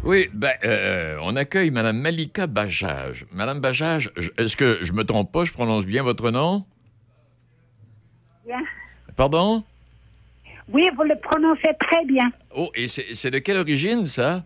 Oui, 0.04 0.28
ben, 0.32 0.52
euh, 0.64 1.18
on 1.22 1.34
accueille 1.34 1.70
Mme 1.72 1.98
Malika 1.98 2.46
Bajage. 2.46 3.26
Madame 3.32 3.60
Bajage, 3.60 4.12
est-ce 4.38 4.56
que 4.56 4.78
je 4.82 4.92
me 4.92 5.02
trompe 5.02 5.32
pas, 5.32 5.44
je 5.44 5.52
prononce 5.52 5.84
bien 5.84 6.04
votre 6.04 6.30
nom? 6.30 6.64
Bien. 8.46 8.62
Pardon? 9.16 9.64
Oui, 10.68 10.88
vous 10.96 11.02
le 11.02 11.18
prononcez 11.18 11.70
très 11.80 12.04
bien. 12.04 12.30
Oh, 12.54 12.70
et 12.74 12.86
c'est 12.88 13.30
de 13.30 13.38
quelle 13.38 13.56
origine, 13.56 14.06
ça? 14.06 14.44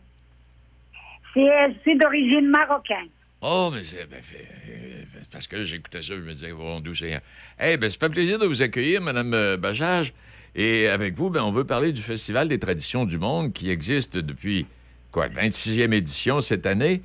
C'est 1.35 1.49
c'est 1.85 1.95
d'origine 1.97 2.49
marocaine. 2.49 3.09
Oh, 3.43 3.71
mais 3.73 3.85
c'est... 3.85 4.09
ben, 4.09 4.19
euh, 4.19 5.03
parce 5.33 5.47
que 5.47 5.65
j'écoutais 5.65 6.03
ça, 6.03 6.15
je 6.15 6.21
me 6.21 6.33
disais, 6.33 6.53
bon, 6.53 6.81
d'où 6.81 6.95
c'est... 6.95 7.21
Eh 7.63 7.77
ben, 7.77 7.89
ça 7.89 7.99
fait 7.99 8.11
plaisir 8.11 8.39
de 8.39 8.47
vous 8.47 8.63
accueillir, 8.63 9.01
Mme 9.01 9.35
euh, 9.35 9.57
Bajage. 9.57 10.13
Et 10.55 10.89
avec 10.89 11.15
vous, 11.15 11.31
ben, 11.31 11.43
on 11.43 11.53
veut 11.53 11.65
parler 11.65 11.93
du 11.93 12.03
Festival 12.03 12.49
des 12.49 12.59
traditions 12.59 13.05
du 13.05 13.19
monde 13.19 13.53
qui 13.53 13.71
existe 13.71 14.17
depuis, 14.17 14.67
quoi, 15.11 15.29
26e 15.29 15.93
édition 15.93 16.41
cette 16.41 16.67
année. 16.67 17.03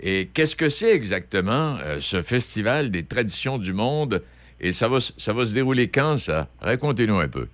Et 0.00 0.28
qu'est-ce 0.32 0.56
que 0.56 0.68
c'est 0.68 0.94
exactement, 0.94 1.76
euh, 1.82 1.98
ce 2.00 2.20
Festival 2.20 2.90
des 2.90 3.04
traditions 3.04 3.58
du 3.58 3.72
monde? 3.72 4.22
Et 4.60 4.72
ça 4.72 4.88
va, 4.88 5.00
ça 5.00 5.32
va 5.32 5.44
se 5.44 5.54
dérouler 5.54 5.88
quand, 5.88 6.18
ça? 6.18 6.48
Racontez-nous 6.60 7.18
un 7.18 7.28
peu. 7.28 7.48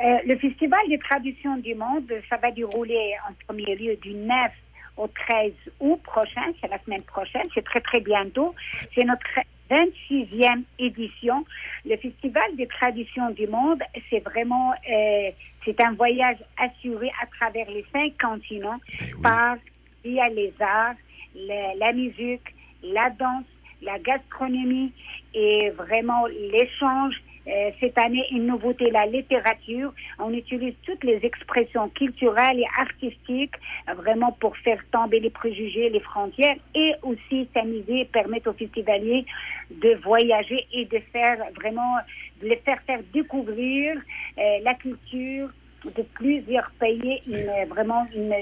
Euh, 0.00 0.18
le 0.26 0.36
Festival 0.36 0.80
des 0.88 0.98
traditions 0.98 1.56
du 1.58 1.74
monde, 1.74 2.10
ça 2.28 2.36
va 2.36 2.50
dérouler 2.50 3.14
en 3.28 3.32
premier 3.46 3.76
lieu 3.76 3.96
du 3.96 4.14
9 4.14 4.50
au 4.96 5.08
13 5.08 5.52
août 5.80 6.00
prochain, 6.02 6.52
c'est 6.60 6.68
la 6.68 6.78
semaine 6.84 7.02
prochaine, 7.02 7.42
c'est 7.54 7.64
très 7.64 7.80
très 7.80 8.00
bientôt. 8.00 8.54
C'est 8.94 9.04
notre 9.04 9.24
26e 9.70 10.62
édition. 10.78 11.44
Le 11.84 11.96
Festival 11.96 12.56
des 12.56 12.66
traditions 12.66 13.30
du 13.30 13.46
monde, 13.46 13.82
c'est 14.10 14.20
vraiment, 14.20 14.72
euh, 14.72 15.30
c'est 15.64 15.80
un 15.80 15.92
voyage 15.92 16.38
assuré 16.58 17.10
à 17.22 17.26
travers 17.26 17.70
les 17.70 17.84
cinq 17.92 18.12
continents 18.20 18.78
par, 19.22 19.56
via 20.04 20.28
les 20.28 20.52
arts, 20.60 20.94
la, 21.34 21.74
la 21.74 21.92
musique, 21.92 22.54
la 22.82 23.10
danse, 23.10 23.44
la 23.82 23.98
gastronomie 23.98 24.92
et 25.34 25.70
vraiment 25.70 26.26
l'échange. 26.26 27.14
Euh, 27.46 27.70
cette 27.78 27.98
année, 27.98 28.24
une 28.30 28.46
nouveauté, 28.46 28.90
la 28.90 29.04
littérature. 29.04 29.92
On 30.18 30.32
utilise 30.32 30.74
toutes 30.86 31.04
les 31.04 31.20
expressions 31.22 31.90
culturelles 31.90 32.58
et 32.58 32.66
artistiques 32.80 33.54
vraiment 33.98 34.32
pour 34.32 34.56
faire 34.56 34.80
tomber 34.90 35.20
les 35.20 35.28
préjugés, 35.28 35.90
les 35.90 36.00
frontières 36.00 36.56
et 36.74 36.92
aussi 37.02 37.46
s'amuser, 37.52 38.06
permettre 38.06 38.48
aux 38.48 38.54
festivaliers 38.54 39.26
de 39.70 39.94
voyager 40.02 40.66
et 40.72 40.86
de 40.86 40.98
faire 41.12 41.36
vraiment, 41.54 41.96
de 42.40 42.48
les 42.48 42.56
faire 42.56 42.80
faire 42.86 43.00
découvrir 43.12 43.96
euh, 44.38 44.58
la 44.62 44.72
culture 44.74 45.50
de 45.84 46.02
plusieurs 46.14 46.70
pays, 46.80 47.20
une, 47.26 47.34
euh, 47.34 47.64
vraiment 47.68 48.06
une, 48.14 48.32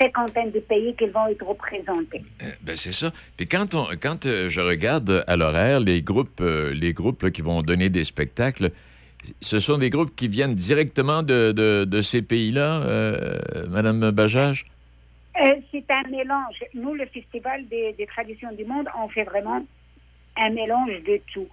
cinquantaine 0.00 0.50
de 0.50 0.60
pays 0.60 0.94
qui 0.96 1.06
vont 1.06 1.26
être 1.28 1.44
représentés. 1.44 2.22
Ben 2.62 2.76
c'est 2.76 2.92
ça. 2.92 3.10
Puis 3.36 3.46
quand, 3.46 3.74
on, 3.74 3.86
quand 4.00 4.26
euh, 4.26 4.48
je 4.48 4.60
regarde 4.60 5.24
à 5.26 5.36
l'horaire 5.36 5.80
les 5.80 6.02
groupes, 6.02 6.40
euh, 6.40 6.72
les 6.72 6.92
groupes 6.92 7.22
là, 7.22 7.30
qui 7.30 7.42
vont 7.42 7.62
donner 7.62 7.88
des 7.88 8.04
spectacles, 8.04 8.70
ce 9.40 9.58
sont 9.58 9.78
des 9.78 9.90
groupes 9.90 10.14
qui 10.16 10.28
viennent 10.28 10.54
directement 10.54 11.22
de, 11.22 11.52
de- 11.52 11.84
de 11.84 12.02
ces 12.02 12.22
pays-là, 12.22 12.82
euh, 12.82 13.38
Madame 13.68 14.10
Bajage? 14.12 14.64
Euh, 15.42 15.52
c'est 15.70 15.84
un 15.90 16.08
mélange. 16.10 16.56
Nous, 16.74 16.94
le 16.94 17.06
Festival 17.06 17.66
des, 17.68 17.94
des 17.98 18.06
traditions 18.06 18.52
du 18.52 18.64
monde, 18.64 18.86
on 19.02 19.08
fait 19.08 19.24
vraiment 19.24 19.64
un 20.40 20.50
mélange 20.50 20.96
de 21.04 21.20
tout. 21.32 21.48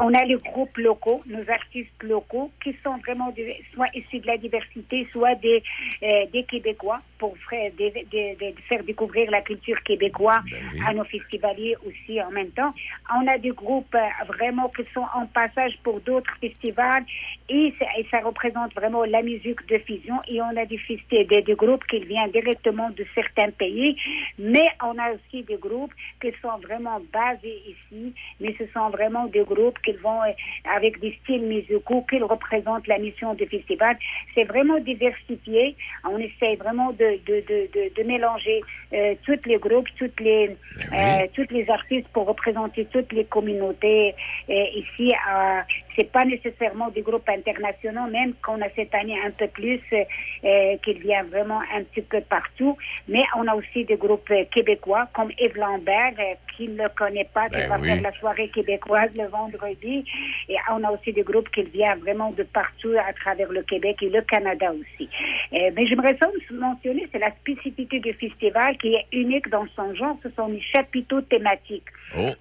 On 0.00 0.12
a 0.14 0.24
les 0.24 0.36
groupes 0.36 0.76
locaux, 0.78 1.20
nos 1.26 1.48
artistes 1.50 2.02
locaux, 2.02 2.50
qui 2.62 2.74
sont 2.84 2.96
vraiment 2.98 3.30
de- 3.30 3.54
soit 3.72 3.88
issus 3.94 4.18
de 4.18 4.26
la 4.26 4.36
diversité, 4.36 5.06
soit 5.12 5.34
des, 5.36 5.62
euh, 6.02 6.26
des 6.32 6.44
Québécois, 6.44 6.98
pour 7.18 7.36
faire, 7.48 7.70
des- 7.78 7.90
des- 8.10 8.34
des- 8.40 8.54
faire 8.68 8.82
découvrir 8.82 9.30
la 9.30 9.42
culture 9.42 9.80
québécoise 9.84 10.42
à 10.88 10.92
nos 10.92 11.04
festivaliers 11.04 11.76
aussi 11.86 12.20
en 12.20 12.30
même 12.30 12.50
temps. 12.50 12.72
On 13.18 13.26
a 13.28 13.38
des 13.38 13.50
groupes 13.50 13.94
euh, 13.94 14.24
vraiment 14.34 14.68
qui 14.70 14.82
sont 14.92 15.06
en 15.14 15.26
passage 15.26 15.74
pour 15.84 16.00
d'autres 16.00 16.34
festivals 16.40 17.04
et, 17.48 17.72
ça- 17.78 17.86
et 17.98 18.06
ça 18.10 18.18
représente 18.20 18.74
vraiment 18.74 19.04
la 19.04 19.22
musique 19.22 19.66
de 19.68 19.78
fusion. 19.78 20.16
Et 20.28 20.40
on 20.42 20.56
a 20.56 20.64
des, 20.66 20.80
des, 21.10 21.42
des 21.42 21.54
groupes 21.54 21.84
qui 21.86 22.00
viennent 22.00 22.30
directement 22.32 22.90
de 22.90 23.04
certains 23.14 23.50
pays, 23.50 23.96
mais 24.38 24.68
on 24.82 24.98
a 24.98 25.12
aussi 25.12 25.42
des 25.44 25.56
groupes 25.56 25.92
qui 26.20 26.30
sont 26.42 26.58
vraiment 26.66 27.00
basés 27.12 27.60
ici, 27.74 28.12
mais 28.40 28.54
ce 28.58 28.64
sont 28.72 28.90
vraiment 28.90 29.26
des 29.26 29.42
groupes 29.42 29.78
qui 29.84 29.92
vont 29.92 30.22
euh, 30.22 30.32
avec 30.76 31.00
des 31.00 31.16
styles 31.22 31.42
musicaux 31.42 32.04
qui 32.08 32.18
représentent 32.20 32.86
la 32.86 32.98
mission 32.98 33.34
du 33.34 33.46
festival. 33.46 33.96
C'est 34.34 34.44
vraiment 34.44 34.78
diversifié. 34.80 35.76
On 36.08 36.18
essaie 36.18 36.56
vraiment 36.56 36.92
de, 36.92 37.18
de, 37.26 37.40
de, 37.48 37.94
de, 37.96 38.02
mélanger 38.06 38.60
euh, 38.92 39.14
tous 39.24 39.38
les 39.46 39.56
groupes, 39.56 39.88
toutes 39.98 40.20
les, 40.20 40.56
euh, 40.92 41.26
tous 41.34 41.46
les 41.50 41.68
artistes 41.70 42.08
pour 42.12 42.26
représenter 42.26 42.86
toutes 42.86 43.12
les 43.12 43.24
communautés 43.24 44.14
euh, 44.48 44.64
ici. 44.74 45.12
Euh, 45.12 45.60
c'est 45.96 46.10
pas 46.10 46.24
nécessairement 46.24 46.88
des 46.90 47.02
groupes 47.02 47.28
internationaux, 47.28 48.06
même 48.10 48.34
qu'on 48.44 48.60
a 48.60 48.68
cette 48.74 48.94
année 48.94 49.18
un 49.24 49.30
peu 49.30 49.48
plus, 49.48 49.80
euh, 49.92 50.04
euh, 50.44 50.76
qu'il 50.82 50.98
vient 50.98 51.24
vraiment 51.24 51.60
un 51.74 51.82
petit 51.84 52.02
peu 52.02 52.20
partout. 52.20 52.76
Mais 53.08 53.24
on 53.36 53.46
a 53.46 53.54
aussi 53.54 53.84
des 53.84 53.96
groupes 53.96 54.32
québécois 54.50 55.08
comme 55.14 55.30
Yves 55.38 55.56
Lambert, 55.56 56.14
euh, 56.18 56.34
qui 56.56 56.68
ne 56.68 56.82
le 56.82 56.88
connaît 56.90 57.28
pas, 57.32 57.48
qui 57.48 57.58
Ben 57.58 57.68
va 57.68 57.78
oui. 57.78 57.88
faire 57.88 58.02
la 58.02 58.12
soirée 58.12 58.48
québécoise 58.48 59.10
le 59.16 59.26
vendredi. 59.26 60.04
Et 60.48 60.56
on 60.70 60.82
a 60.84 60.90
aussi 60.90 61.12
des 61.12 61.22
groupes 61.22 61.50
qui 61.50 61.62
viennent 61.62 61.98
vraiment 62.00 62.30
de 62.32 62.42
partout 62.42 62.94
à 62.98 63.12
travers 63.12 63.50
le 63.50 63.62
Québec 63.62 63.96
et 64.02 64.10
le 64.10 64.22
Canada 64.22 64.72
aussi. 64.72 65.08
Euh, 65.52 65.70
mais 65.74 65.86
j'aimerais 65.86 66.16
mentionner, 66.52 67.08
c'est 67.12 67.18
la 67.18 67.30
spécificité 67.30 68.00
du 68.00 68.12
festival 68.14 68.76
qui 68.78 68.94
est 68.94 69.06
unique 69.12 69.48
dans 69.48 69.66
son 69.74 69.94
genre. 69.94 70.16
Ce 70.22 70.30
sont 70.30 70.48
les 70.48 70.60
chapiteaux 70.60 71.20
thématiques. 71.22 71.88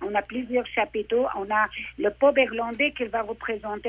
On 0.02 0.14
a 0.16 0.22
plusieurs 0.22 0.68
chapiteaux. 0.68 1.26
On 1.38 1.50
a 1.50 1.68
le 1.98 2.10
pub 2.10 2.38
irlandais 2.38 2.92
qui 2.92 3.06
va 3.06 3.22
représenter 3.22 3.41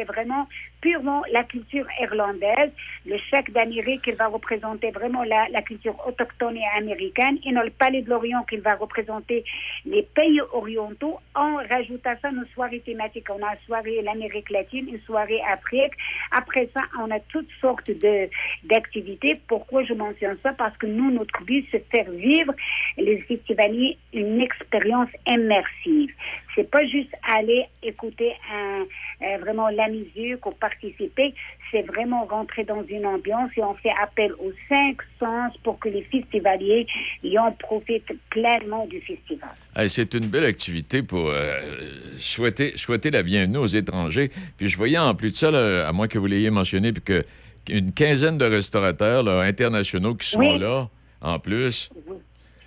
vraiment 0.04 0.48
purement 0.80 1.22
la 1.32 1.44
culture 1.44 1.86
irlandaise. 2.00 2.70
Le 3.06 3.16
chèque 3.30 3.52
d'Amérique 3.52 4.02
qui 4.02 4.12
va 4.12 4.26
représenter 4.26 4.90
vraiment 4.90 5.22
la, 5.24 5.62
culture 5.62 5.96
autochtone 6.06 6.56
et 6.56 6.78
américaine. 6.78 7.38
Et 7.44 7.52
dans 7.52 7.62
le 7.62 7.70
palais 7.70 8.02
de 8.02 8.10
l'Orient 8.10 8.42
qui 8.44 8.56
va 8.56 8.74
représenter 8.74 9.44
les 9.86 10.02
pays 10.02 10.40
orientaux. 10.52 11.18
On 11.36 11.56
rajoute 11.56 12.06
à 12.06 12.16
ça 12.16 12.30
nos 12.30 12.46
soirées 12.54 12.80
thématiques. 12.80 13.28
On 13.30 13.42
a 13.42 13.52
une 13.52 13.66
soirée 13.66 14.02
l'Amérique 14.02 14.50
latine, 14.50 14.88
une 14.88 15.00
soirée 15.02 15.40
Afrique. 15.50 15.92
Après 16.32 16.68
ça, 16.74 16.82
on 17.00 17.10
a 17.10 17.20
toutes 17.20 17.50
sortes 17.60 17.90
d'activités. 18.64 19.34
Pourquoi 19.46 19.84
je 19.84 19.94
mentionne 19.94 20.36
ça? 20.42 20.52
Parce 20.52 20.76
que 20.76 20.86
nous, 20.86 21.10
notre 21.10 21.42
but, 21.44 21.66
c'est 21.70 21.78
de 21.78 21.96
faire 21.96 22.10
vivre 22.10 22.52
les 22.96 23.18
festivaliers 23.22 23.98
une 24.12 24.40
expérience 24.40 25.08
immersive. 25.26 26.12
C'est 26.54 26.70
pas 26.70 26.84
juste 26.86 27.12
aller 27.22 27.64
écouter 27.82 28.32
un, 28.52 28.84
vraiment 29.42 29.68
la 29.68 29.88
musique, 29.88 30.44
ou 30.46 30.50
participer. 30.52 31.34
C'est 31.70 31.82
vraiment 31.82 32.24
rentrer 32.26 32.64
dans 32.64 32.84
une 32.86 33.06
ambiance 33.06 33.50
et 33.56 33.62
on 33.62 33.74
fait 33.74 33.92
appel 34.02 34.32
aux 34.34 34.52
cinq 34.68 34.96
sens 35.20 35.52
pour 35.64 35.78
que 35.78 35.88
les 35.88 36.02
festivaliers 36.02 36.86
y 37.22 37.38
en 37.38 37.52
profitent 37.52 38.12
pleinement 38.30 38.86
du 38.86 39.00
festival. 39.00 39.50
Hey, 39.76 39.88
c'est 39.88 40.14
une 40.14 40.26
belle 40.26 40.44
activité 40.44 41.02
pour 41.02 41.28
euh, 41.30 41.60
souhaiter, 42.18 42.76
souhaiter 42.76 43.10
la 43.10 43.22
bienvenue 43.22 43.58
aux 43.58 43.66
étrangers. 43.66 44.30
Puis 44.56 44.68
je 44.68 44.76
voyais 44.76 44.98
en 44.98 45.14
plus 45.14 45.30
de 45.32 45.36
ça, 45.36 45.50
là, 45.50 45.88
à 45.88 45.92
moins 45.92 46.08
que 46.08 46.18
vous 46.18 46.26
l'ayez 46.26 46.50
mentionné, 46.50 46.92
puis 46.92 47.02
que 47.02 47.24
une 47.70 47.92
quinzaine 47.92 48.38
de 48.38 48.44
restaurateurs 48.44 49.22
là, 49.22 49.40
internationaux 49.42 50.14
qui 50.14 50.28
sont 50.28 50.40
Oui. 50.40 50.58
là, 50.58 50.88
en 51.20 51.38
plus. 51.38 51.90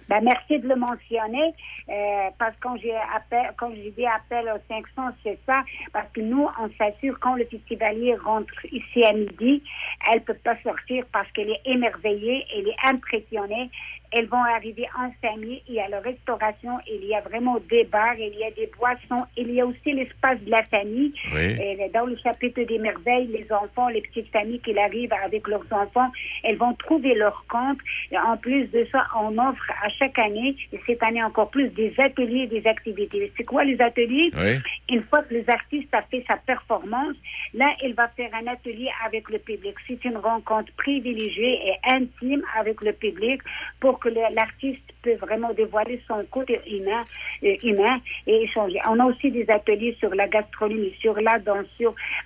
Ben, 0.10 0.22
merci 0.22 0.60
de 0.60 0.68
le 0.68 0.76
mentionner, 0.76 1.54
euh, 1.90 2.30
parce 2.38 2.56
que 2.56 2.62
quand 2.62 2.78
j'ai 2.78 2.96
appel, 2.96 3.52
quand 3.58 3.72
j'ai 3.74 3.92
dit 3.92 4.06
appel 4.06 4.46
aux 4.50 4.62
500, 4.68 5.16
c'est 5.24 5.40
ça, 5.46 5.64
parce 5.94 6.08
que 6.14 6.22
nous, 6.22 6.48
on 6.60 6.70
s'assure 6.78 7.20
quand 7.20 7.36
le 7.36 7.46
festivalier 7.46 8.16
rentre 8.16 8.54
ici 8.72 9.04
à 9.04 9.14
midi, 9.14 9.64
elle 10.12 10.22
peut 10.22 10.38
pas 10.44 10.56
sortir 10.62 11.06
parce 11.12 11.30
qu'elle 11.32 11.50
est 11.50 11.62
émerveillée, 11.66 12.46
elle 12.56 12.68
est 12.68 12.78
impressionnée. 12.84 13.70
Elles 14.16 14.28
vont 14.28 14.44
arriver 14.44 14.88
en 14.98 15.12
famille. 15.22 15.62
Il 15.68 15.74
y 15.76 15.80
a 15.82 15.90
la 15.90 16.00
restauration, 16.00 16.80
il 16.88 17.04
y 17.04 17.14
a 17.14 17.20
vraiment 17.20 17.58
des 17.70 17.84
bars, 17.84 18.16
il 18.18 18.34
y 18.34 18.46
a 18.46 18.52
des 18.52 18.72
boissons, 18.78 19.26
il 19.36 19.52
y 19.52 19.60
a 19.60 19.66
aussi 19.66 19.92
l'espace 19.92 20.40
de 20.40 20.50
la 20.50 20.64
famille. 20.64 21.14
Oui. 21.34 21.58
Et 21.62 21.90
dans 21.94 22.06
le 22.06 22.16
chapitre 22.18 22.64
des 22.64 22.80
merveilles, 22.80 23.28
les 23.28 23.46
enfants, 23.52 23.90
les 23.90 24.02
petites 24.02 24.32
familles 24.32 24.62
qui 24.62 24.78
arrivent 24.80 25.12
avec 25.26 25.46
leurs 25.50 25.66
enfants, 25.72 26.10
elles 26.44 26.56
vont 26.56 26.74
trouver 26.76 27.14
leur 27.14 27.44
compte. 27.50 27.80
Et 28.12 28.18
en 28.18 28.38
plus 28.38 28.68
de 28.68 28.88
ça, 28.90 29.06
on 29.20 29.38
offre 29.38 29.70
à 29.84 29.90
chaque 29.90 30.18
année, 30.18 30.56
et 30.72 30.80
cette 30.86 31.04
année 31.04 31.22
encore 31.22 31.50
plus, 31.50 31.68
des 31.70 31.94
ateliers 31.98 32.48
des 32.48 32.66
activités. 32.66 33.32
C'est 33.36 33.44
quoi 33.44 33.66
les 33.66 33.80
ateliers? 33.82 34.32
Oui. 34.34 34.60
Une 34.90 35.04
fois 35.04 35.24
que 35.24 35.34
les 35.34 35.50
artistes 35.50 35.94
a 35.94 36.04
fait 36.04 36.24
sa 36.26 36.38
performance, 36.38 37.18
là, 37.54 37.68
il 37.84 37.94
va 37.94 38.08
faire 38.10 38.30
un 38.34 38.48
atelier 38.48 38.90
avec 39.06 39.30
le 39.30 39.40
public. 39.40 39.76
C'est 39.88 40.06
une 40.06 40.18
rencontre 40.18 40.72
privilégiée 40.78 41.60
et 41.68 41.74
intime 41.92 42.44
avec 42.58 42.82
le 42.82 42.94
public 42.94 43.42
pour 43.82 44.00
que 44.00 44.05
le- 44.10 44.36
l'artiste 44.36 44.82
peut 45.02 45.16
vraiment 45.16 45.54
dévoiler 45.54 46.02
son 46.08 46.24
côté 46.30 46.60
humain, 46.70 47.04
euh, 47.44 47.56
humain 47.64 48.00
et 48.28 48.44
échanger. 48.44 48.80
On 48.88 49.00
a 49.00 49.06
aussi 49.06 49.32
des 49.32 49.48
ateliers 49.50 49.96
sur 50.00 50.14
la 50.16 50.28
gastronomie, 50.28 50.94
sur 51.00 51.20
la 51.20 51.40
danse. 51.40 51.66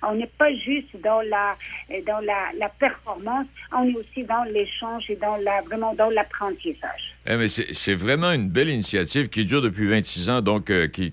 On 0.02 0.14
n'est 0.14 0.30
pas 0.38 0.52
juste 0.54 0.96
dans 1.02 1.20
la 1.22 1.54
euh, 1.90 2.00
dans 2.06 2.20
la, 2.20 2.68
performance, 2.78 3.46
on 3.76 3.86
est 3.88 3.94
aussi 3.94 4.24
dans 4.24 4.44
l'échange 4.44 5.10
et 5.10 5.16
dans 5.16 5.36
la 5.36 5.60
vraiment 5.62 5.94
dans 5.94 6.08
l'apprentissage. 6.10 7.14
Eh, 7.26 7.48
c'est 7.48 7.94
vraiment 7.94 8.32
une 8.32 8.48
belle 8.48 8.70
initiative 8.70 9.28
qui 9.28 9.44
dure 9.44 9.60
depuis 9.60 9.88
26 9.88 10.30
ans, 10.30 10.40
donc 10.40 10.70
euh, 10.70 10.86
qui, 10.86 11.12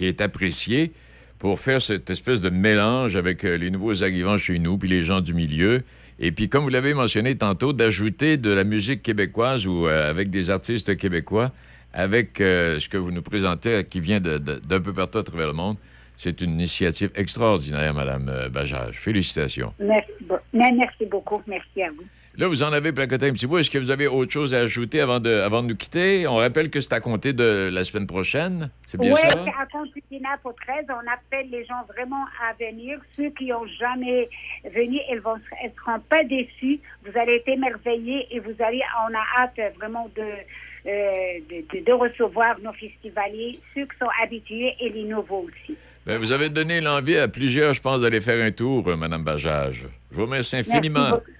est 0.00 0.20
appréciée 0.20 0.92
pour 1.38 1.58
faire 1.58 1.80
cette 1.80 2.10
espèce 2.10 2.40
de 2.40 2.50
mélange 2.50 3.16
avec 3.16 3.42
les 3.42 3.70
nouveaux 3.70 4.02
arrivants 4.02 4.36
chez 4.36 4.58
nous, 4.58 4.76
puis 4.76 4.88
les 4.88 5.02
gens 5.02 5.20
du 5.20 5.34
milieu. 5.34 5.82
Et 6.20 6.32
puis, 6.32 6.48
comme 6.48 6.64
vous 6.64 6.70
l'avez 6.70 6.94
mentionné 6.94 7.36
tantôt, 7.36 7.72
d'ajouter 7.72 8.36
de 8.36 8.52
la 8.52 8.64
musique 8.64 9.02
québécoise 9.02 9.66
ou 9.66 9.86
euh, 9.86 10.10
avec 10.10 10.30
des 10.30 10.50
artistes 10.50 10.96
québécois, 10.96 11.52
avec 11.92 12.40
euh, 12.40 12.80
ce 12.80 12.88
que 12.88 12.96
vous 12.96 13.12
nous 13.12 13.22
présentez, 13.22 13.70
euh, 13.70 13.82
qui 13.82 14.00
vient 14.00 14.20
d'un 14.20 14.80
peu 14.80 14.92
partout 14.92 15.18
à 15.18 15.22
travers 15.22 15.46
le 15.46 15.52
monde. 15.52 15.76
C'est 16.16 16.40
une 16.40 16.54
initiative 16.54 17.12
extraordinaire, 17.14 17.94
Madame 17.94 18.48
Bajage. 18.52 18.96
Félicitations. 18.98 19.72
Merci 19.78 21.06
beaucoup. 21.08 21.40
Merci 21.46 21.82
à 21.82 21.90
vous. 21.90 22.04
Là, 22.38 22.46
vous 22.46 22.62
en 22.62 22.72
avez 22.72 22.92
placoté 22.92 23.26
un 23.26 23.32
petit 23.32 23.48
bout. 23.48 23.58
Est-ce 23.58 23.70
que 23.70 23.78
vous 23.78 23.90
avez 23.90 24.06
autre 24.06 24.30
chose 24.30 24.54
à 24.54 24.58
ajouter 24.60 25.00
avant 25.00 25.18
de, 25.18 25.28
avant 25.28 25.60
de 25.60 25.68
nous 25.68 25.76
quitter? 25.76 26.24
On 26.28 26.36
rappelle 26.36 26.70
que 26.70 26.80
c'est 26.80 26.92
à 26.92 27.00
compter 27.00 27.32
de 27.32 27.68
la 27.72 27.82
semaine 27.84 28.06
prochaine. 28.06 28.70
C'est 28.86 28.96
bien 29.00 29.12
Oui, 29.12 29.20
ça? 29.20 29.28
c'est 29.30 29.50
à 29.60 29.66
compter 29.66 30.00
du 30.08 30.20
9 30.20 30.30
au 30.44 30.52
13. 30.52 30.84
On 30.88 31.12
appelle 31.12 31.50
les 31.50 31.64
gens 31.64 31.82
vraiment 31.96 32.24
à 32.48 32.52
venir. 32.54 33.00
Ceux 33.16 33.30
qui 33.30 33.46
n'ont 33.46 33.66
jamais 33.80 34.28
venu, 34.72 34.98
ils 35.10 35.16
ne 35.16 35.20
seront 35.20 35.98
pas 36.08 36.22
déçus. 36.22 36.78
Vous 37.04 37.18
allez 37.18 37.34
être 37.44 37.48
émerveillés 37.48 38.28
et 38.30 38.38
vous 38.38 38.54
allez, 38.60 38.82
on 39.08 39.14
a 39.14 39.42
hâte 39.42 39.74
vraiment 39.76 40.08
de, 40.14 40.22
euh, 40.22 41.40
de, 41.50 41.76
de- 41.80 41.84
de 41.84 41.92
recevoir 41.92 42.56
nos 42.62 42.72
festivaliers, 42.72 43.58
ceux 43.74 43.82
qui 43.82 43.98
sont 44.00 44.10
habitués 44.22 44.74
et 44.80 44.90
les 44.90 45.02
nouveaux 45.04 45.48
aussi. 45.48 45.76
Ben, 46.06 46.18
vous 46.18 46.30
avez 46.30 46.48
donné 46.50 46.80
l'envie 46.80 47.16
à 47.18 47.26
plusieurs, 47.26 47.74
je 47.74 47.82
pense, 47.82 48.00
d'aller 48.00 48.20
faire 48.20 48.42
un 48.44 48.52
tour, 48.52 48.86
euh, 48.88 48.94
Madame 48.96 49.24
Bajage. 49.24 49.86
Je 50.12 50.16
vous 50.16 50.22
remercie 50.26 50.56
infiniment. 50.56 51.00
Merci, 51.00 51.10
beaucoup. 51.10 51.30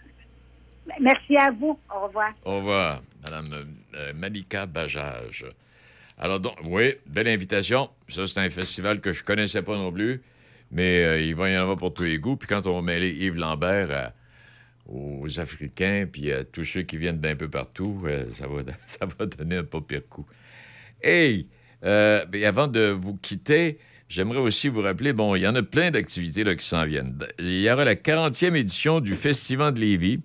Merci 1.00 1.36
à 1.36 1.50
vous. 1.50 1.78
Au 1.94 2.06
revoir. 2.06 2.32
Au 2.44 2.56
revoir, 2.56 3.00
Madame 3.22 3.50
euh, 3.94 4.12
Malika 4.14 4.66
Bajage. 4.66 5.46
Alors, 6.18 6.40
donc, 6.40 6.54
oui, 6.68 6.94
belle 7.06 7.28
invitation. 7.28 7.90
Ça, 8.08 8.26
c'est 8.26 8.40
un 8.40 8.50
festival 8.50 9.00
que 9.00 9.12
je 9.12 9.22
connaissais 9.22 9.62
pas 9.62 9.76
non 9.76 9.92
plus, 9.92 10.20
mais 10.72 11.04
euh, 11.04 11.20
il 11.20 11.34
va 11.34 11.50
y 11.50 11.56
en 11.56 11.62
avoir 11.62 11.76
pour 11.76 11.94
tous 11.94 12.04
les 12.04 12.18
goûts. 12.18 12.36
Puis 12.36 12.48
quand 12.48 12.66
on 12.66 12.82
mêler 12.82 13.10
Yves 13.10 13.36
Lambert 13.36 14.12
aux 14.86 15.38
Africains, 15.38 16.06
puis 16.10 16.32
à 16.32 16.44
tous 16.44 16.64
ceux 16.64 16.82
qui 16.82 16.96
viennent 16.96 17.20
d'un 17.20 17.36
peu 17.36 17.48
partout, 17.48 18.00
euh, 18.04 18.24
ça, 18.32 18.46
va, 18.48 19.26
donner 19.38 19.58
un 19.58 19.64
pas 19.64 19.80
pire 19.80 20.08
coup. 20.08 20.26
Hey! 21.02 21.48
euh, 21.84 22.24
ben, 22.26 22.44
avant 22.44 22.66
de 22.66 22.88
vous 22.88 23.14
quitter, 23.14 23.78
j'aimerais 24.08 24.38
aussi 24.38 24.68
vous 24.68 24.82
rappeler, 24.82 25.12
bon, 25.12 25.36
il 25.36 25.42
y 25.42 25.46
en 25.48 25.54
a 25.54 25.62
plein 25.62 25.90
d'activités 25.90 26.44
qui 26.56 26.66
s'en 26.66 26.84
viennent. 26.84 27.18
Il 27.38 27.60
y 27.60 27.70
aura 27.70 27.84
la 27.84 27.94
40e 27.94 28.54
édition 28.54 29.00
du 29.00 29.14
Festival 29.14 29.74
de 29.74 29.80
Lévis. 29.80 30.20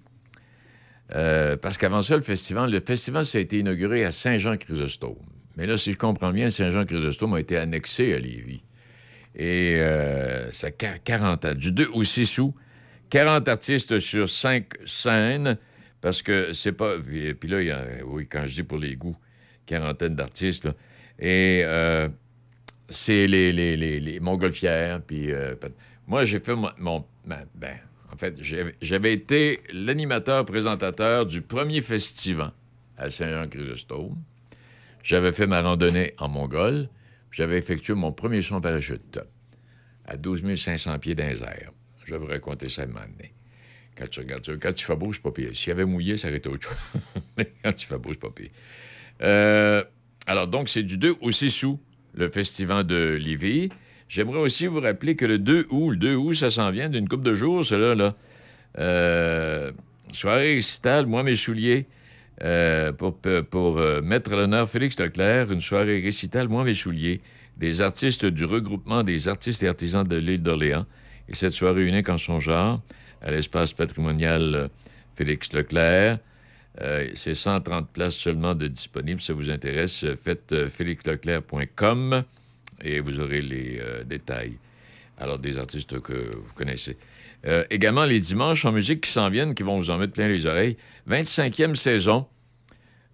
Euh, 1.16 1.58
parce 1.58 1.78
qu'avant 1.78 2.02
ça, 2.02 2.16
le 2.16 2.22
festival, 2.22 2.72
le 2.72 2.80
festival, 2.80 3.26
ça 3.26 3.38
a 3.38 3.42
été 3.42 3.60
inauguré 3.60 4.04
à 4.06 4.12
Saint-Jean-Chrysostome. 4.12 5.18
Mais 5.58 5.68
là, 5.68 5.78
si 5.78 5.94
je 5.94 5.98
comprends 5.98 6.32
bien, 6.32 6.50
Saint-Jean-Chrysostome 6.50 7.34
a 7.36 7.40
été 7.40 7.58
annexé 7.58 8.14
à 8.14 8.20
Lévis. 8.20 8.64
Et 9.36 9.76
euh, 9.80 10.52
ça 10.52 10.68
a 10.68 10.70
quar- 10.72 11.00
40 11.04 11.46
ans. 11.46 11.54
Du 11.54 11.72
2 11.72 11.90
au 11.94 12.04
6 12.04 12.40
août, 12.40 12.54
40 13.10 13.48
artistes 13.50 14.00
sur 14.00 14.30
5 14.30 14.66
scènes, 14.86 15.58
parce 16.02 16.22
que 16.24 16.54
c'est 16.54 16.72
pas... 16.72 16.98
Puis, 17.00 17.34
puis 17.34 17.50
là, 17.50 17.62
il 17.62 17.68
y 17.68 17.72
a, 17.72 17.84
oui, 18.06 18.28
quand 18.28 18.44
je 18.48 18.56
dis 18.56 18.64
pour 18.64 18.78
les 18.80 18.96
goûts, 18.96 19.16
quarantaine 19.66 20.16
d'artistes. 20.16 20.68
Et 21.20 21.62
euh, 21.64 22.10
c'est 22.90 23.28
les, 23.28 23.52
les, 23.54 23.76
les, 23.78 24.00
les 24.00 24.20
montgolfières, 24.20 25.02
puis... 25.02 25.32
euh, 25.32 25.54
moi, 26.08 26.26
j'ai 26.26 26.40
fait 26.40 26.56
mon... 26.56 26.70
mon- 26.80 27.06
ma- 27.26 27.46
ben, 27.56 27.78
en 28.14 28.18
fait, 28.18 28.38
j'avais 28.40 29.12
été 29.12 29.60
l'animateur 29.72 30.46
présentateur 30.46 31.26
du 31.26 31.42
premier 31.42 31.82
festival 31.82 32.52
à 32.96 33.10
Saint-Jean-Chrysostome. 33.10 34.16
J'avais 35.02 35.34
fait 35.34 35.48
ma 35.48 35.64
randonnée 35.64 36.14
en 36.20 36.30
Mongole. 36.30 36.90
J'avais 37.32 37.58
effectué 37.58 37.96
mon 37.96 38.12
premier 38.12 38.44
son 38.44 38.62
parachute 38.62 39.20
à 40.06 40.16
12 40.16 40.54
500 40.56 41.00
pieds 41.00 41.16
dans. 41.16 41.26
Je 42.06 42.14
vais 42.14 42.20
vous 42.20 42.28
raconter 42.28 42.70
ça 42.70 42.84
un 42.84 42.88
moment. 42.88 43.02
Quand 43.98 44.08
tu 44.08 44.20
regardes 44.20 44.46
ça, 44.46 44.52
quand 44.62 44.80
il 44.80 44.84
fait 44.84 44.96
beau, 44.96 45.12
c'est 45.12 45.22
pas 45.22 45.32
pire. 45.32 45.50
S'il 45.56 45.70
y 45.70 45.72
avait 45.72 45.86
mouillé, 45.86 46.18
ça 46.18 46.28
aurait 46.28 46.38
été 46.38 46.50
autre 46.50 46.70
chose. 46.70 47.02
Mais 47.38 47.52
quand 47.64 47.82
il 47.82 47.86
fait 47.86 47.98
beau, 47.98 48.10
c'est 48.12 48.20
pas 48.20 48.30
pire. 48.30 48.50
Euh, 49.24 49.84
alors, 50.28 50.48
donc, 50.48 50.70
c'est 50.70 50.84
du 50.84 51.00
2 51.00 51.16
au 51.22 51.32
6 51.32 51.64
août, 51.64 51.80
le 52.14 52.30
festival 52.30 52.86
de 52.86 53.18
Lévis. 53.20 53.70
J'aimerais 54.14 54.42
aussi 54.42 54.68
vous 54.68 54.80
rappeler 54.80 55.16
que 55.16 55.26
le 55.26 55.40
2 55.40 55.66
août, 55.72 55.90
le 55.90 55.96
2 55.96 56.16
août, 56.16 56.34
ça 56.36 56.52
s'en 56.52 56.70
vient 56.70 56.88
d'une 56.88 57.10
couple 57.10 57.24
de 57.24 57.34
jours, 57.34 57.66
cela, 57.66 57.96
là. 57.96 58.14
Euh, 58.78 59.72
soirée 60.12 60.54
récitale, 60.54 61.08
moi, 61.08 61.24
mes 61.24 61.36
souliers, 61.36 61.88
euh, 62.44 62.92
pour, 62.92 63.18
pour 63.18 63.80
euh, 63.80 64.04
mettre 64.04 64.34
à 64.34 64.36
l'honneur 64.36 64.70
Félix 64.70 65.00
Leclerc, 65.00 65.52
une 65.52 65.62
soirée 65.62 66.00
récitale, 66.00 66.48
moi, 66.48 66.64
mes 66.64 66.76
souliers, 66.76 67.22
des 67.58 67.82
artistes 67.82 68.28
du 68.28 68.46
regroupement 68.46 69.02
des 69.02 69.28
artistes 69.28 69.64
et 69.64 69.68
artisans 69.68 70.04
de 70.04 70.18
l'île 70.18 70.44
d'Orléans. 70.44 70.86
Et 71.28 71.34
cette 71.34 71.54
soirée 71.54 71.84
unique 71.84 72.10
en 72.10 72.20
son 72.20 72.40
genre, 72.40 72.84
à 73.20 73.32
l'espace 73.32 73.74
patrimonial 73.74 74.70
Félix 75.16 75.52
Leclerc. 75.54 76.20
C'est 77.16 77.34
130 77.34 77.90
places 77.90 78.14
seulement 78.14 78.54
de 78.54 78.68
disponibles. 78.68 79.22
Si 79.22 79.28
ça 79.28 79.34
vous 79.34 79.50
intéresse, 79.50 80.06
faites 80.24 80.52
euh, 80.52 80.70
félixleclerc.com 80.70 82.24
et 82.84 83.00
vous 83.00 83.20
aurez 83.20 83.42
les 83.42 83.80
euh, 83.80 84.04
détails. 84.04 84.58
Alors, 85.18 85.40
des 85.40 85.58
artistes 85.58 86.00
que 86.02 86.14
vous 86.14 86.54
connaissez. 86.54 86.98
Euh, 87.46 87.64
également, 87.70 88.06
les 88.06 88.20
dimanches 88.20 88.66
en 88.66 88.72
musique 88.72 89.02
qui 89.02 89.12
s'en 89.12 89.30
viennent, 89.30 89.54
qui 89.54 89.64
vont 89.64 89.78
vous 89.78 89.90
en 89.90 89.98
mettre 89.98 90.14
plein 90.14 90.28
les 90.28 90.46
oreilles. 90.46 90.78
25e 91.10 91.76
saison 91.76 92.26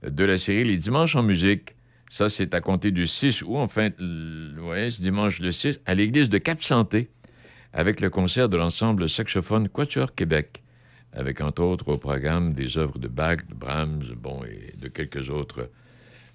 de 0.04 0.24
la 0.24 0.38
série 0.38 0.64
Les 0.64 0.78
Dimanches 0.78 1.16
en 1.16 1.24
musique. 1.24 1.76
Ça, 2.10 2.30
c'est 2.30 2.56
à 2.56 2.62
compter 2.62 2.92
du 2.92 3.06
6 3.06 3.44
août, 3.44 3.58
enfin, 3.58 3.90
ouais, 4.00 4.90
ce 4.90 5.02
dimanche 5.02 5.40
le 5.40 5.52
6, 5.52 5.80
à 5.86 5.94
l'église 5.94 6.30
de 6.30 6.40
Cap-Santé, 6.40 7.12
avec 7.72 8.02
le 8.02 8.10
concert 8.10 8.50
de 8.50 8.58
l'ensemble 8.58 9.08
saxophone 9.08 9.70
Quatuor 9.70 10.16
Québec, 10.16 10.64
avec 11.14 11.42
entre 11.42 11.62
autres 11.62 11.88
au 11.90 11.98
programme 12.00 12.54
des 12.54 12.80
œuvres 12.80 12.98
de 12.98 13.08
Bach, 13.08 13.38
de 13.48 13.54
Brahms, 13.54 14.06
bon, 14.18 14.44
et 14.44 14.76
de 14.78 14.88
quelques 14.88 15.30
autres 15.30 15.70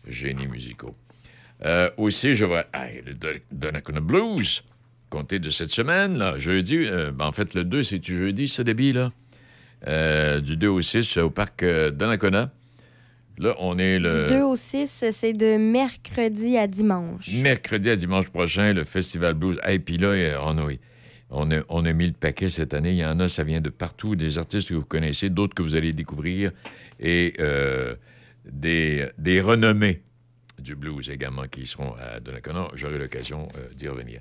génies 0.07 0.47
musicaux. 0.47 0.95
Euh, 1.65 1.91
aussi, 1.97 2.37
je 2.37 2.45
vois 2.45 2.65
hey, 2.75 3.03
le 3.07 3.15
Don- 3.15 3.29
Donnacona 3.51 4.01
Blues, 4.01 4.63
compté 5.11 5.39
de 5.39 5.51
cette 5.51 5.71
semaine, 5.71 6.19
là, 6.19 6.37
jeudi. 6.39 6.77
euh, 6.79 7.11
ben, 7.11 7.27
en 7.27 7.33
fait, 7.33 7.55
le 7.55 7.65
2, 7.65 7.83
c'est 7.83 8.05
jeudi, 8.05 8.49
ce 8.49 8.63
débit, 8.63 8.93
là? 8.93 9.11
Euh, 9.87 10.41
du 10.41 10.57
2 10.57 10.69
au 10.69 10.83
6 10.83 11.17
au 11.19 11.31
parc 11.31 11.65
Donnacona. 11.65 12.51
Là, 13.39 13.55
on 13.59 13.79
est 13.79 13.99
le. 13.99 14.27
Du 14.29 14.35
2 14.35 14.43
au 14.43 14.57
6, 14.57 15.05
c'est 15.11 15.33
de 15.33 15.57
mercredi 15.57 16.57
à 16.57 16.67
dimanche. 16.67 17.29
Mercredi 17.43 17.91
à 17.91 17.97
dimanche 17.97 18.29
prochain, 18.31 18.73
le 18.73 18.85
Festival 18.85 19.35
Blues. 19.35 19.59
Et 19.69 19.79
puis 19.79 19.97
là, 19.99 20.09
euh, 20.09 20.37
on 20.43 20.57
a, 20.59 20.69
On 21.31 21.51
a, 21.51 21.57
on 21.69 21.85
a 21.85 21.93
mis 21.93 22.07
le 22.07 22.13
paquet 22.13 22.49
cette 22.49 22.75
année. 22.75 22.93
Il 22.93 22.99
y 22.99 23.05
en 23.05 23.19
a, 23.21 23.29
ça 23.29 23.43
vient 23.43 23.61
de 23.61 23.71
partout, 23.71 24.15
des 24.15 24.39
artistes 24.39 24.69
que 24.69 24.75
vous 24.75 24.85
connaissez, 24.85 25.31
d'autres 25.31 25.55
que 25.55 25.63
vous 25.63 25.75
allez 25.75 25.93
découvrir, 25.93 26.53
et 27.01 27.33
euh, 27.41 27.97
des, 28.51 29.07
des 29.19 29.41
renommées 29.41 30.01
du 30.59 30.77
blues 30.77 31.11
également 31.11 31.47
qui 31.47 31.67
seront 31.67 31.95
à 31.95 32.21
Donnacona. 32.21 32.69
J'aurai 32.75 32.99
l'occasion 32.99 33.49
euh, 33.57 33.69
d'y 33.75 33.89
revenir. 33.89 34.21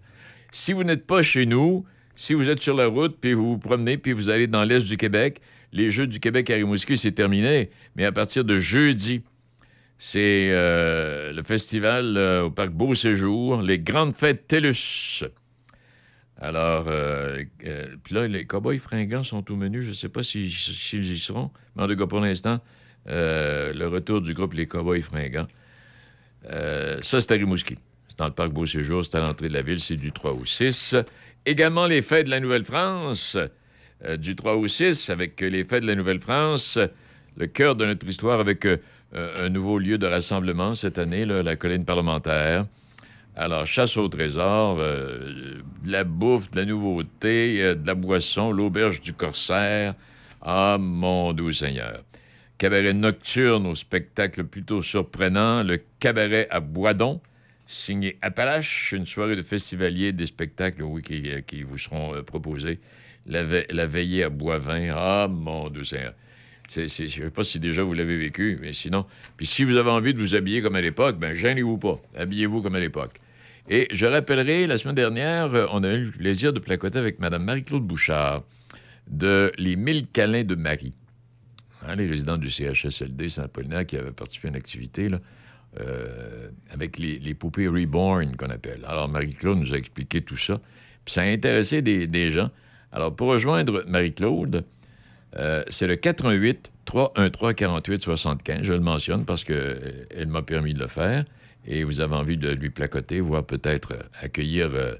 Si 0.52 0.74
vous 0.74 0.84
n'êtes 0.84 1.06
pas 1.06 1.24
chez 1.24 1.46
nous, 1.46 1.86
si 2.16 2.34
vous 2.34 2.50
êtes 2.50 2.62
sur 2.62 2.76
la 2.76 2.88
route, 2.88 3.18
puis 3.20 3.34
vous 3.34 3.52
vous 3.52 3.58
promenez, 3.58 3.98
puis 3.98 4.14
vous 4.14 4.30
allez 4.30 4.48
dans 4.48 4.64
l'Est 4.64 4.88
du 4.88 4.98
Québec, 4.98 5.42
les 5.72 5.90
Jeux 5.90 6.08
du 6.08 6.20
Québec 6.20 6.50
à 6.50 6.56
Rimouski, 6.56 6.98
c'est 6.98 7.12
terminé. 7.12 7.70
Mais 7.96 8.06
à 8.06 8.12
partir 8.12 8.46
de 8.46 8.60
jeudi, 8.60 9.24
c'est 9.98 10.50
euh, 10.52 11.34
le 11.34 11.42
festival 11.42 12.18
euh, 12.18 12.44
au 12.44 12.52
Parc 12.52 12.72
Beau 12.72 12.94
Séjour, 12.94 13.62
les 13.62 13.80
grandes 13.80 14.16
fêtes 14.16 14.48
TELUS. 14.48 15.24
Alors, 16.38 16.88
puis 18.04 18.16
là, 18.16 18.28
les 18.28 18.46
Cowboys 18.46 18.78
fringants 18.78 19.24
sont 19.24 19.50
au 19.50 19.56
menu. 19.56 19.82
Je 19.82 19.92
ne 19.92 19.96
sais 19.96 20.10
pas 20.10 20.24
s'ils 20.24 20.52
s'ils 20.52 21.10
y 21.10 21.18
seront. 21.18 21.52
Mais 21.76 21.84
en 21.84 21.88
tout 21.88 21.96
cas, 21.96 22.06
pour 22.06 22.20
l'instant, 22.20 22.60
le 23.06 23.86
retour 23.86 24.20
du 24.20 24.34
groupe 24.34 24.54
Les 24.54 24.68
Cowboys 24.68 25.02
fringants. 25.02 25.48
Euh, 26.52 27.00
ça, 27.02 27.22
c'est 27.22 27.32
à 27.32 27.36
Rimouski. 27.36 27.78
C'est 28.08 28.20
dans 28.20 28.26
le 28.28 28.34
Parc 28.34 28.52
Beau 28.52 28.66
Séjour. 28.66 29.04
C'est 29.06 29.18
à 29.18 29.22
l'entrée 29.22 29.50
de 29.50 29.54
la 29.54 29.62
ville. 29.62 29.80
C'est 29.80 29.96
du 29.96 30.12
3 30.12 30.34
au 30.34 30.46
6. 30.46 30.96
Également, 31.46 31.88
les 31.88 32.02
fêtes 32.02 32.26
de 32.26 32.32
la 32.32 32.39
Nouvelle-France. 32.39 33.38
euh, 34.06 34.18
du 34.18 34.36
3 34.36 34.56
au 34.56 34.68
6, 34.68 35.10
avec 35.10 35.39
les 35.39 35.64
fêtes 35.64 35.84
de 35.84 35.88
la 35.88 35.96
Nouvelle-France. 35.96 36.78
Le 37.38 37.48
cœur 37.48 37.76
de 37.76 37.86
notre 37.86 38.06
histoire 38.08 38.39
avec 38.39 38.66
euh, 38.66 38.78
un 39.14 39.50
nouveau 39.50 39.80
lieu 39.80 39.98
de 39.98 40.06
rassemblement 40.06 40.76
cette 40.76 40.98
année, 40.98 41.26
la 41.26 41.56
colline 41.56 41.86
parlementaire. 41.86 42.66
Alors, 43.36 43.66
chasse 43.66 43.98
au 43.98 44.08
trésor, 44.10 44.78
de 44.78 45.64
la 45.86 46.04
bouffe, 46.04 46.52
de 46.52 46.60
la 46.60 46.66
nouveauté, 46.66 47.76
de 47.76 47.88
la 47.88 47.96
boisson, 47.96 48.52
l'auberge 48.52 49.02
du 49.02 49.14
Corsaire. 49.14 49.96
Ah, 50.41 50.78
mon 50.80 51.34
doux 51.34 51.52
Seigneur. 51.54 52.04
Cabaret 52.58 52.93
nocturne 52.93 53.66
au 53.68 53.76
spectacle 53.76 54.43
plutôt 54.45 54.82
surprenant, 54.82 55.64
le 55.64 55.80
cabaret 55.99 56.47
à 56.49 56.60
Boisdon, 56.60 57.20
signé 57.68 58.18
Appalache, 58.22 58.93
une 58.93 59.06
soirée 59.06 59.36
de 59.36 59.41
festivaliers, 59.41 60.14
des 60.14 60.26
spectacles, 60.28 60.84
oui, 60.84 61.01
qui, 61.01 61.24
euh, 61.30 61.66
vous 61.66 61.78
seront 61.78 62.16
euh, 62.16 62.22
proposés. 62.22 62.80
La, 63.26 63.43
ve- 63.43 63.66
la 63.70 63.88
veillée 63.88 64.24
à 64.24 64.30
Boisvin, 64.30 64.93
ah, 64.95 65.28
mon 65.30 65.70
doux 65.70 65.84
Seigneur. 65.84 66.14
Je 66.74 66.82
ne 66.82 66.88
sais 66.88 67.30
pas 67.32 67.43
si 67.43 67.60
déjà 67.60 67.84
vous 67.84 67.93
l'avez 67.93 68.18
vécu, 68.18 68.58
mais 68.62 68.74
sinon. 68.74 69.06
Puis 69.38 69.45
si 69.45 69.64
vous 69.64 69.76
avez 69.76 69.89
envie 69.89 70.14
de 70.14 70.20
vous 70.20 70.34
habiller 70.36 70.62
comme 70.62 70.76
à 70.76 70.82
l'époque, 70.82 71.18
ben 71.20 71.34
gênez-vous 71.34 71.78
pas. 71.78 72.01
Habillez-vous 72.18 72.62
comme 72.62 72.76
à 72.76 72.80
l'époque. 72.80 73.20
Et 73.70 73.88
je 73.91 74.06
rappellerai, 74.06 74.68
la 74.68 74.78
semaine 74.78 74.95
dernière, 74.95 75.54
euh, 75.54 75.66
on 75.72 75.84
a 75.84 75.91
eu 75.93 76.06
le 76.06 76.12
plaisir 76.12 76.54
de 76.54 76.60
placoter 76.60 76.99
avec 76.99 77.20
Mme 77.20 77.43
Marie-Claude 77.43 77.84
Bouchard 77.84 78.43
de 79.10 79.51
Les 79.58 79.76
Mille 79.76 80.08
câlins 80.08 80.43
de 80.43 80.56
Marie. 80.56 80.93
Hein, 81.88 81.96
les 81.96 82.08
résidents 82.08 82.38
du 82.38 82.50
CHSLD 82.50 83.30
Saint-Apollinaire 83.30 83.86
qui 83.86 83.98
avaient 83.98 84.12
participé 84.12 84.48
à 84.48 84.52
une 84.52 84.58
activité 84.58 85.10
là, 85.10 85.20
euh, 85.80 86.50
avec 86.70 86.98
les, 86.98 87.34
poupées 87.34 87.68
Reborn 87.68 88.36
qu'on 88.36 88.50
appelle. 88.50 88.86
Alors, 88.88 89.10
Marie-Claude 89.10 89.60
nous 89.60 89.74
a 89.74 89.78
expliqué 89.78 90.22
tout 90.22 90.38
ça. 90.38 90.60
Puis 91.04 91.14
ça 91.14 91.22
a 91.22 91.26
intéressé 91.26 91.82
des, 91.82 92.32
gens. 92.32 92.50
Alors, 92.92 93.16
pour 93.16 93.28
rejoindre 93.28 93.84
Marie-Claude, 93.88 94.64
euh, 95.36 95.64
c'est 95.70 95.88
le 95.88 95.96
88 95.96 96.72
313 96.86 97.56
48 97.56 98.02
75. 98.02 98.62
Je 98.62 98.74
le 98.74 98.80
mentionne 98.80 99.26
parce 99.26 99.44
qu'elle 99.44 100.28
m'a 100.28 100.42
permis 100.42 100.74
de 100.74 100.80
le 100.80 100.88
faire. 100.88 101.26
Et 101.66 101.84
vous 101.84 102.02
avez 102.02 102.16
envie 102.16 102.38
de 102.38 102.50
lui 102.50 102.70
placoter, 102.70 103.22
voire 103.22 103.46
peut-être 103.46 103.94
euh, 103.94 104.04
accueillir 104.22 104.70
euh, 104.74 104.96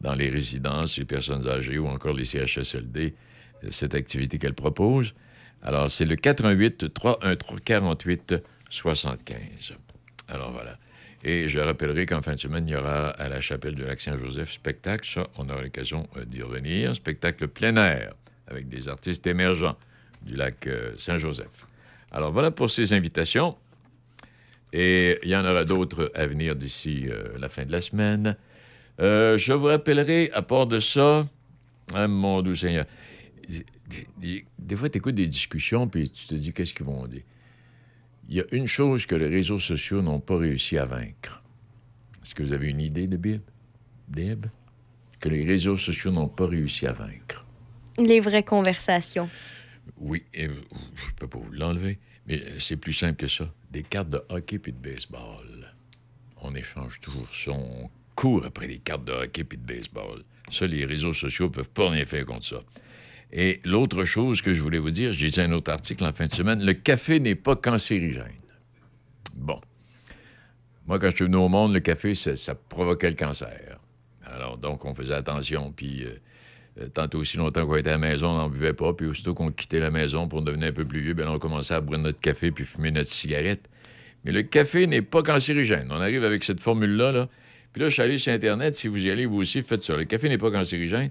dans 0.00 0.14
les 0.14 0.28
résidences 0.28 0.98
les 0.98 1.04
personnes 1.04 1.46
âgées 1.46 1.78
ou 1.78 1.86
encore 1.86 2.14
les 2.14 2.24
CHSLD 2.24 3.14
euh, 3.62 3.68
cette 3.70 3.94
activité 3.94 4.38
qu'elle 4.38 4.54
propose. 4.54 5.14
Alors, 5.62 5.90
c'est 5.90 6.04
le 6.04 6.16
88 6.16 6.92
313 6.94 7.60
48 7.64 8.34
75. 8.70 9.38
Alors, 10.28 10.52
voilà. 10.52 10.78
Et 11.22 11.48
je 11.48 11.60
rappellerai 11.60 12.06
qu'en 12.06 12.22
fin 12.22 12.34
de 12.34 12.40
semaine, 12.40 12.66
il 12.66 12.72
y 12.72 12.76
aura 12.76 13.10
à 13.10 13.28
la 13.28 13.40
chapelle 13.42 13.74
de 13.74 13.84
lac 13.84 14.00
Saint-Joseph 14.00 14.50
spectacle. 14.52 15.06
Ça, 15.06 15.26
on 15.36 15.48
aura 15.50 15.62
l'occasion 15.62 16.08
euh, 16.16 16.24
d'y 16.24 16.42
revenir. 16.42 16.96
Spectacle 16.96 17.48
plein 17.48 17.76
air 17.76 18.14
avec 18.46 18.68
des 18.68 18.88
artistes 18.88 19.26
émergents 19.26 19.76
du 20.22 20.34
lac 20.34 20.66
euh, 20.66 20.92
Saint-Joseph. 20.98 21.66
Alors, 22.10 22.32
voilà 22.32 22.50
pour 22.50 22.70
ces 22.70 22.94
invitations. 22.94 23.54
Et 24.72 25.18
il 25.24 25.28
y 25.28 25.36
en 25.36 25.44
aura 25.44 25.64
d'autres 25.64 26.10
à 26.14 26.26
venir 26.26 26.56
d'ici 26.56 27.06
euh, 27.08 27.36
la 27.38 27.48
fin 27.48 27.64
de 27.64 27.72
la 27.72 27.80
semaine. 27.80 28.36
Je 28.98 29.52
vous 29.52 29.66
rappellerai, 29.66 30.30
à 30.34 30.42
part 30.42 30.66
de 30.66 30.78
ça, 30.78 31.24
ah, 31.94 32.06
mon 32.06 32.42
doux 32.42 32.54
Seigneur, 32.54 32.84
des, 34.18 34.44
des 34.58 34.76
fois, 34.76 34.88
tu 34.88 34.98
écoutes 34.98 35.14
des 35.14 35.26
discussions, 35.26 35.88
puis 35.88 36.10
tu 36.10 36.26
te 36.26 36.34
dis, 36.34 36.52
qu'est-ce 36.52 36.74
qu'ils 36.74 36.86
vont 36.86 37.06
dire? 37.06 37.22
Il 38.28 38.36
y 38.36 38.40
a 38.40 38.44
une 38.52 38.66
chose 38.66 39.06
que 39.06 39.14
les 39.14 39.28
réseaux 39.28 39.58
sociaux 39.58 40.02
n'ont 40.02 40.20
pas 40.20 40.36
réussi 40.36 40.78
à 40.78 40.84
vaincre. 40.84 41.42
Est-ce 42.22 42.34
que 42.34 42.42
vous 42.42 42.52
avez 42.52 42.68
une 42.68 42.80
idée 42.80 43.08
de 43.08 43.16
Bib? 43.16 43.42
Deb? 44.08 44.46
Que 45.18 45.28
les 45.28 45.44
réseaux 45.44 45.76
sociaux 45.76 46.10
n'ont 46.12 46.28
pas 46.28 46.46
réussi 46.46 46.86
à 46.86 46.92
vaincre. 46.92 47.44
Les 47.98 48.20
vraies 48.20 48.44
conversations. 48.44 49.28
Oui, 49.98 50.22
et 50.32 50.44
je 50.44 50.50
ne 50.50 51.16
peux 51.16 51.26
pas 51.26 51.38
vous 51.38 51.52
l'enlever, 51.52 51.98
mais 52.26 52.40
c'est 52.58 52.76
plus 52.76 52.92
simple 52.92 53.16
que 53.16 53.26
ça. 53.26 53.52
Des 53.70 53.82
cartes 53.82 54.08
de 54.08 54.22
hockey 54.28 54.58
puis 54.58 54.72
de 54.72 54.78
baseball. 54.78 55.74
On 56.40 56.54
échange 56.54 57.00
toujours 57.00 57.28
ça. 57.34 57.52
On 57.52 57.90
court 58.14 58.44
après 58.44 58.66
les 58.66 58.78
cartes 58.78 59.04
de 59.04 59.12
hockey 59.12 59.44
puis 59.44 59.58
de 59.58 59.64
baseball. 59.64 60.22
Ça, 60.50 60.66
les 60.66 60.84
réseaux 60.84 61.12
sociaux 61.12 61.46
ne 61.46 61.52
peuvent 61.52 61.70
pas 61.70 61.90
rien 61.90 62.06
faire 62.06 62.24
contre 62.26 62.46
ça. 62.46 62.62
Et 63.32 63.60
l'autre 63.64 64.04
chose 64.04 64.42
que 64.42 64.54
je 64.54 64.62
voulais 64.62 64.78
vous 64.78 64.90
dire, 64.90 65.12
j'ai 65.12 65.28
dit 65.28 65.40
un 65.40 65.52
autre 65.52 65.70
article 65.70 66.04
en 66.04 66.12
fin 66.12 66.26
de 66.26 66.34
semaine, 66.34 66.64
le 66.64 66.72
café 66.72 67.20
n'est 67.20 67.36
pas 67.36 67.56
cancérigène. 67.56 68.32
Bon. 69.36 69.60
Moi, 70.86 70.98
quand 70.98 71.10
je 71.10 71.16
suis 71.16 71.24
venu 71.24 71.36
au 71.36 71.48
monde, 71.48 71.72
le 71.72 71.80
café, 71.80 72.14
ça, 72.14 72.54
provoquait 72.54 73.10
le 73.10 73.16
cancer. 73.16 73.78
Alors, 74.24 74.58
donc, 74.58 74.84
on 74.84 74.94
faisait 74.94 75.14
attention, 75.14 75.70
puis... 75.70 76.04
euh, 76.04 76.14
euh, 76.78 76.88
Tantôt 76.88 77.18
aussi 77.18 77.36
longtemps 77.36 77.66
qu'on 77.66 77.76
était 77.76 77.90
à 77.90 77.94
la 77.94 77.98
maison, 77.98 78.30
on 78.30 78.36
n'en 78.36 78.48
buvait 78.48 78.72
pas. 78.72 78.92
Puis 78.92 79.06
aussitôt 79.06 79.34
qu'on 79.34 79.50
quittait 79.50 79.80
la 79.80 79.90
maison 79.90 80.28
pour 80.28 80.42
devenir 80.42 80.68
un 80.68 80.72
peu 80.72 80.84
plus 80.84 81.00
vieux, 81.00 81.14
bien, 81.14 81.28
on 81.28 81.38
commençait 81.38 81.74
à 81.74 81.80
boire 81.80 81.98
notre 81.98 82.20
café 82.20 82.50
puis 82.50 82.64
fumer 82.64 82.90
notre 82.90 83.10
cigarette. 83.10 83.68
Mais 84.24 84.32
le 84.32 84.42
café 84.42 84.86
n'est 84.86 85.02
pas 85.02 85.22
cancérigène. 85.22 85.88
On 85.90 86.00
arrive 86.00 86.24
avec 86.24 86.44
cette 86.44 86.60
formule-là. 86.60 87.12
Là. 87.12 87.28
Puis 87.72 87.82
là, 87.82 87.88
je 87.88 87.94
suis 87.94 88.02
allé 88.02 88.18
sur 88.18 88.32
Internet. 88.32 88.76
Si 88.76 88.88
vous 88.88 89.04
y 89.04 89.10
allez, 89.10 89.26
vous 89.26 89.38
aussi, 89.38 89.62
faites 89.62 89.82
ça. 89.82 89.96
Le 89.96 90.04
café 90.04 90.28
n'est 90.28 90.38
pas 90.38 90.50
cancérigène. 90.50 91.10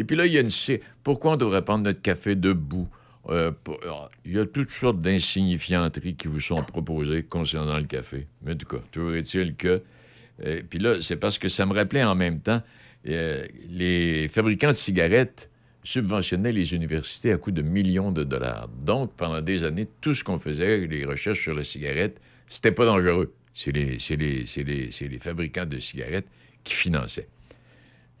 Et 0.00 0.04
puis 0.04 0.16
là, 0.16 0.24
il 0.24 0.32
y 0.32 0.38
a 0.38 0.40
une... 0.40 0.48
Pourquoi 1.02 1.32
on 1.32 1.36
devrait 1.36 1.62
prendre 1.62 1.84
notre 1.84 2.00
café 2.00 2.34
debout? 2.34 2.88
Euh, 3.28 3.52
alors, 3.82 4.10
Il 4.24 4.32
y 4.32 4.38
a 4.38 4.46
toutes 4.46 4.70
sortes 4.70 4.98
d'insignifianteries 4.98 6.14
qui 6.14 6.26
vous 6.26 6.40
sont 6.40 6.54
proposées 6.54 7.22
concernant 7.22 7.76
le 7.76 7.84
café. 7.84 8.26
Mais 8.42 8.54
tout 8.54 8.66
cas, 8.66 8.82
toujours 8.90 9.14
est-il 9.14 9.56
que... 9.56 9.82
euh, 10.46 10.62
puis 10.70 10.78
là, 10.78 11.02
c'est 11.02 11.16
parce 11.16 11.36
que 11.38 11.50
ça 11.50 11.66
me 11.66 11.74
rappelait 11.74 12.02
en 12.02 12.14
même 12.14 12.40
temps 12.40 12.62
euh, 13.08 13.46
les 13.68 14.26
fabricants 14.28 14.68
de 14.68 14.72
cigarettes 14.72 15.50
subventionnaient 15.84 16.52
les 16.52 16.72
universités 16.72 17.30
à 17.30 17.36
coût 17.36 17.50
de 17.50 17.60
millions 17.60 18.10
de 18.10 18.24
dollars. 18.24 18.68
Donc, 18.82 19.12
pendant 19.18 19.42
des 19.42 19.64
années, 19.64 19.86
tout 20.00 20.14
ce 20.14 20.24
qu'on 20.24 20.38
faisait, 20.38 20.86
les 20.86 21.04
recherches 21.04 21.42
sur 21.42 21.54
la 21.54 21.62
cigarette, 21.62 22.18
c'était 22.48 22.72
pas 22.72 22.86
dangereux. 22.86 23.34
C'est 23.52 23.72
les 23.72 25.18
fabricants 25.20 25.66
de 25.66 25.78
cigarettes 25.78 26.28
qui 26.64 26.72
finançaient. 26.72 27.28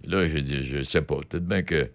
Là, 0.04 0.26
je 0.26 0.38
dis, 0.38 0.64
je 0.64 0.82
sais 0.82 1.02
pas, 1.02 1.16
peut-être 1.28 1.46
bien 1.46 1.62
que 1.62 1.90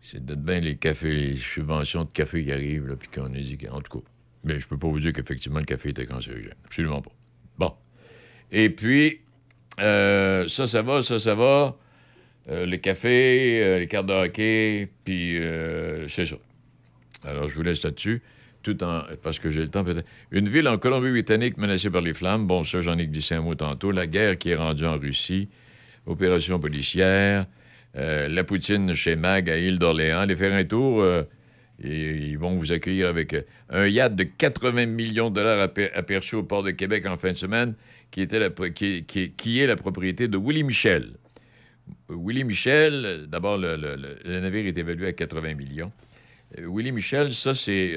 c'est 0.00 0.24
peut-être 0.24 0.42
bien 0.42 0.60
les 0.60 0.76
cafés, 0.76 1.14
les 1.14 1.36
subventions 1.36 2.04
de 2.04 2.12
café 2.12 2.44
qui 2.44 2.52
arrivent, 2.52 2.86
là, 2.86 2.96
puis 2.96 3.08
qu'on 3.08 3.32
a 3.32 3.38
dit, 3.38 3.58
en 3.70 3.80
tout 3.80 4.00
cas. 4.00 4.04
Mais 4.44 4.60
je 4.60 4.68
peux 4.68 4.76
pas 4.76 4.88
vous 4.88 5.00
dire 5.00 5.12
qu'effectivement, 5.12 5.58
le 5.58 5.64
café 5.64 5.88
était 5.88 6.04
cancérigène. 6.04 6.54
Absolument 6.66 7.00
pas. 7.00 7.12
Bon. 7.58 7.72
Et 8.52 8.68
puis, 8.68 9.22
euh, 9.80 10.46
ça, 10.48 10.66
ça 10.66 10.82
va, 10.82 11.02
ça, 11.02 11.18
ça 11.18 11.34
va. 11.34 11.76
Euh, 12.50 12.66
le 12.66 12.76
café, 12.76 13.62
euh, 13.62 13.78
les 13.78 13.86
cartes 13.86 14.06
de 14.06 14.12
hockey, 14.12 14.90
puis 15.04 15.38
c'est 16.08 16.26
ça. 16.26 16.36
Alors, 17.24 17.48
je 17.48 17.54
vous 17.54 17.62
laisse 17.62 17.82
là-dessus, 17.82 18.22
tout 18.62 18.84
en... 18.84 19.02
parce 19.22 19.38
que 19.38 19.48
j'ai 19.48 19.62
le 19.62 19.70
temps 19.70 19.82
peut-être. 19.82 20.06
Une 20.30 20.48
ville 20.48 20.68
en 20.68 20.76
Colombie-Britannique 20.76 21.56
menacée 21.56 21.88
par 21.88 22.02
les 22.02 22.12
flammes. 22.12 22.46
Bon, 22.46 22.62
ça, 22.62 22.82
j'en 22.82 22.98
ai 22.98 23.06
glissé 23.06 23.34
un 23.34 23.40
mot 23.40 23.54
tantôt. 23.54 23.90
La 23.90 24.06
guerre 24.06 24.36
qui 24.36 24.50
est 24.50 24.56
rendue 24.56 24.84
en 24.84 24.98
Russie. 24.98 25.48
Opération 26.06 26.58
policière. 26.58 27.46
Euh, 27.96 28.28
la 28.28 28.44
poutine 28.44 28.92
chez 28.94 29.16
Mag 29.16 29.48
à 29.48 29.56
île 29.56 29.78
d'Orléans. 29.78 30.20
Allez 30.20 30.36
faire 30.36 30.52
un 30.52 30.64
tour. 30.64 31.00
euh, 31.02 31.22
ils 31.82 32.36
vont 32.38 32.54
vous 32.54 32.70
accueillir 32.72 33.08
avec 33.08 33.34
euh, 33.34 33.42
un 33.70 33.86
yacht 33.86 34.14
de 34.14 34.24
80 34.24 34.86
millions 34.86 35.30
de 35.30 35.36
dollars 35.36 35.60
aper- 35.68 35.90
aperçu 35.94 36.36
au 36.36 36.42
port 36.42 36.62
de 36.62 36.70
Québec 36.70 37.04
en 37.06 37.16
fin 37.16 37.32
de 37.32 37.36
semaine, 37.36 37.74
qui, 38.10 38.26
la 38.26 38.50
qui, 38.70 39.04
qui- 39.04 39.60
est 39.60 39.66
la 39.66 39.76
propriété 39.76 40.28
de 40.28 40.36
Willie 40.36 40.62
Michel. 40.64 41.12
Willie 42.08 42.44
Michel, 42.44 43.26
d'abord, 43.28 43.58
le, 43.58 43.76
navire 44.40 44.66
est 44.66 44.78
évalué 44.78 45.08
à 45.08 45.12
80 45.12 45.54
millions. 45.54 45.90
Willie 46.58 46.92
Michel, 46.92 47.32
ça, 47.32 47.54
c'est 47.54 47.94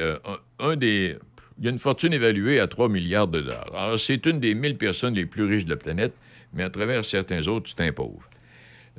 un, 0.60 0.68
un 0.70 0.76
des. 0.76 1.16
Il 1.60 1.66
y 1.66 1.68
a 1.68 1.72
une 1.72 1.80
fortune 1.80 2.14
évaluée 2.14 2.60
à 2.60 2.68
3 2.68 2.90
milliards 2.90 3.28
de 3.28 3.42
dollars. 3.42 3.72
Alors, 3.76 4.00
c'est 4.00 4.26
une 4.26 4.40
des 4.40 4.54
1000 4.56 4.78
personnes 4.78 5.14
les 5.16 5.26
plus 5.26 5.44
riches 5.44 5.66
de 5.66 5.72
la 5.72 5.78
planète, 5.78 6.14
mais 6.54 6.64
à 6.64 6.70
travers 6.70 7.04
certains 7.06 7.48
autres, 7.48 7.74
un 7.80 7.92
pauvre. 7.92 8.30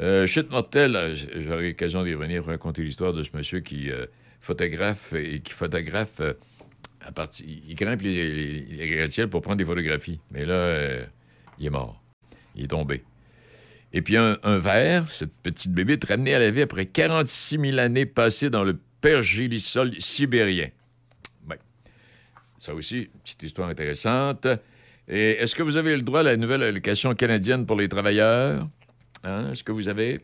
Euh, 0.01 0.27
chute 0.27 0.51
mortelle, 0.51 0.95
euh, 0.97 1.17
j'aurai 1.37 1.69
l'occasion 1.69 2.05
d'y 2.05 2.15
revenir 2.15 2.45
raconter 2.45 2.83
l'histoire 2.83 3.13
de 3.13 3.23
ce 3.23 3.31
monsieur 3.35 3.61
qui 3.61 3.91
euh, 3.91 4.07
photographe 4.41 5.13
et 5.13 5.41
qui 5.41 5.53
photographe 5.53 6.21
euh, 6.21 6.35
à 7.01 7.11
partir. 7.13 7.47
Il 7.49 7.75
grimpe 7.75 8.03
les, 8.03 8.63
les- 8.65 8.89
gratte-ciels 8.97 9.29
pour 9.29 9.43
prendre 9.43 9.57
des 9.57 9.65
photographies. 9.65 10.21
Mais 10.31 10.45
là, 10.45 11.01
il 11.59 11.67
est 11.67 11.71
mort. 11.71 12.01
Il 12.55 12.65
est 12.65 12.69
tombé. 12.69 13.03
Et 13.93 14.03
puis 14.03 14.17
un, 14.17 14.39
un 14.43 14.59
ver, 14.59 15.09
cette 15.11 15.33
petite 15.43 15.73
bébite 15.73 16.05
ramenée 16.05 16.35
à 16.35 16.39
la 16.39 16.51
vie 16.51 16.63
après 16.63 16.87
46 16.87 17.59
000 17.59 17.79
années 17.79 18.07
passées 18.07 18.51
dans 18.51 18.63
le 18.65 18.79
pergélisol 19.01 19.95
sibérien. 20.01 20.69
Ben, 21.47 21.57
ça 22.59 22.75
aussi, 22.75 23.09
petite 23.25 23.43
histoire 23.45 23.69
intéressante. 23.69 24.47
Et 25.09 25.31
est-ce 25.33 25.55
que 25.55 25.63
vous 25.63 25.77
avez 25.77 25.97
le 25.97 26.03
droit 26.03 26.21
à 26.21 26.23
la 26.23 26.37
nouvelle 26.37 26.63
allocation 26.63 27.15
canadienne 27.15 27.65
pour 27.65 27.77
les 27.77 27.89
travailleurs? 27.89 28.69
Hein? 29.25 29.53
Est-ce 29.53 29.65
que 29.65 29.73
vous 29.73 29.89
avez? 29.89 30.19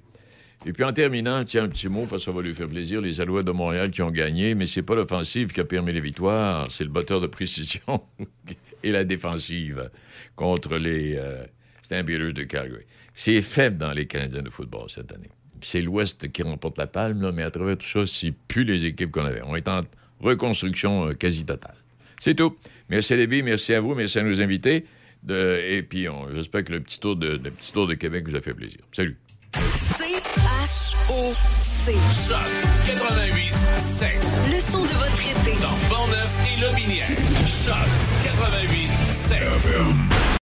Et 0.66 0.72
puis 0.72 0.84
en 0.84 0.92
terminant, 0.92 1.42
tiens, 1.44 1.64
un 1.64 1.68
petit 1.68 1.88
mot, 1.88 2.06
parce 2.06 2.24
que 2.24 2.30
ça 2.30 2.36
va 2.36 2.42
lui 2.42 2.54
faire 2.54 2.66
plaisir, 2.66 3.00
les 3.00 3.20
Alouettes 3.20 3.46
de 3.46 3.52
Montréal 3.52 3.90
qui 3.90 4.02
ont 4.02 4.10
gagné, 4.10 4.54
mais 4.54 4.66
c'est 4.66 4.82
pas 4.82 4.94
l'offensive 4.94 5.52
qui 5.52 5.60
a 5.60 5.64
permis 5.64 5.92
les 5.92 6.00
victoires, 6.00 6.70
c'est 6.70 6.84
le 6.84 6.90
batteur 6.90 7.20
de 7.20 7.26
précision 7.26 8.02
et 8.82 8.92
la 8.92 9.04
défensive 9.04 9.90
contre 10.36 10.76
les 10.76 11.16
euh, 11.16 11.44
de 11.90 12.42
Calgary. 12.44 12.84
C'est 13.14 13.42
faible 13.42 13.78
dans 13.78 13.92
les 13.92 14.06
Canadiens 14.06 14.42
de 14.42 14.50
football 14.50 14.88
cette 14.88 15.12
année. 15.12 15.30
C'est 15.60 15.82
l'Ouest 15.82 16.30
qui 16.30 16.42
remporte 16.42 16.78
la 16.78 16.86
palme, 16.86 17.30
mais 17.32 17.42
à 17.42 17.50
travers 17.50 17.78
tout 17.78 17.86
ça, 17.86 18.06
c'est 18.06 18.32
plus 18.48 18.64
les 18.64 18.84
équipes 18.84 19.10
qu'on 19.10 19.24
avait. 19.24 19.42
On 19.44 19.56
est 19.56 19.68
en 19.68 19.82
reconstruction 20.20 21.08
euh, 21.08 21.12
quasi 21.14 21.44
totale. 21.44 21.76
C'est 22.18 22.34
tout. 22.34 22.56
Merci 22.88 23.16
les 23.16 23.26
billes, 23.26 23.42
merci 23.42 23.72
à 23.74 23.80
vous, 23.80 23.94
merci 23.94 24.18
à 24.18 24.22
nos 24.22 24.40
invités. 24.40 24.84
De- 25.22 25.58
et 25.70 25.82
puis, 25.82 26.06
j'espère 26.34 26.64
que 26.64 26.72
le 26.72 26.80
petit, 26.80 27.00
tour 27.00 27.16
de, 27.16 27.40
le 27.42 27.50
petit 27.50 27.72
tour 27.72 27.86
de 27.86 27.94
Québec 27.94 28.28
vous 28.28 28.36
a 28.36 28.40
fait 28.40 28.52
plaisir. 28.54 28.78
Salut. 28.92 29.16
C-H-O-C. 29.98 31.92
Choc 32.28 32.38
88 32.86 33.54
7. 33.78 34.08
Le 34.14 34.72
son 34.72 34.82
de 34.84 34.88
votre 34.88 35.20
été. 35.20 35.60
Dans 35.62 35.76
Portneuf 35.94 36.32
et 36.52 36.60
Lobinière. 36.60 37.08
Choc 37.46 37.88
88 38.24 38.90
7. 39.12 39.38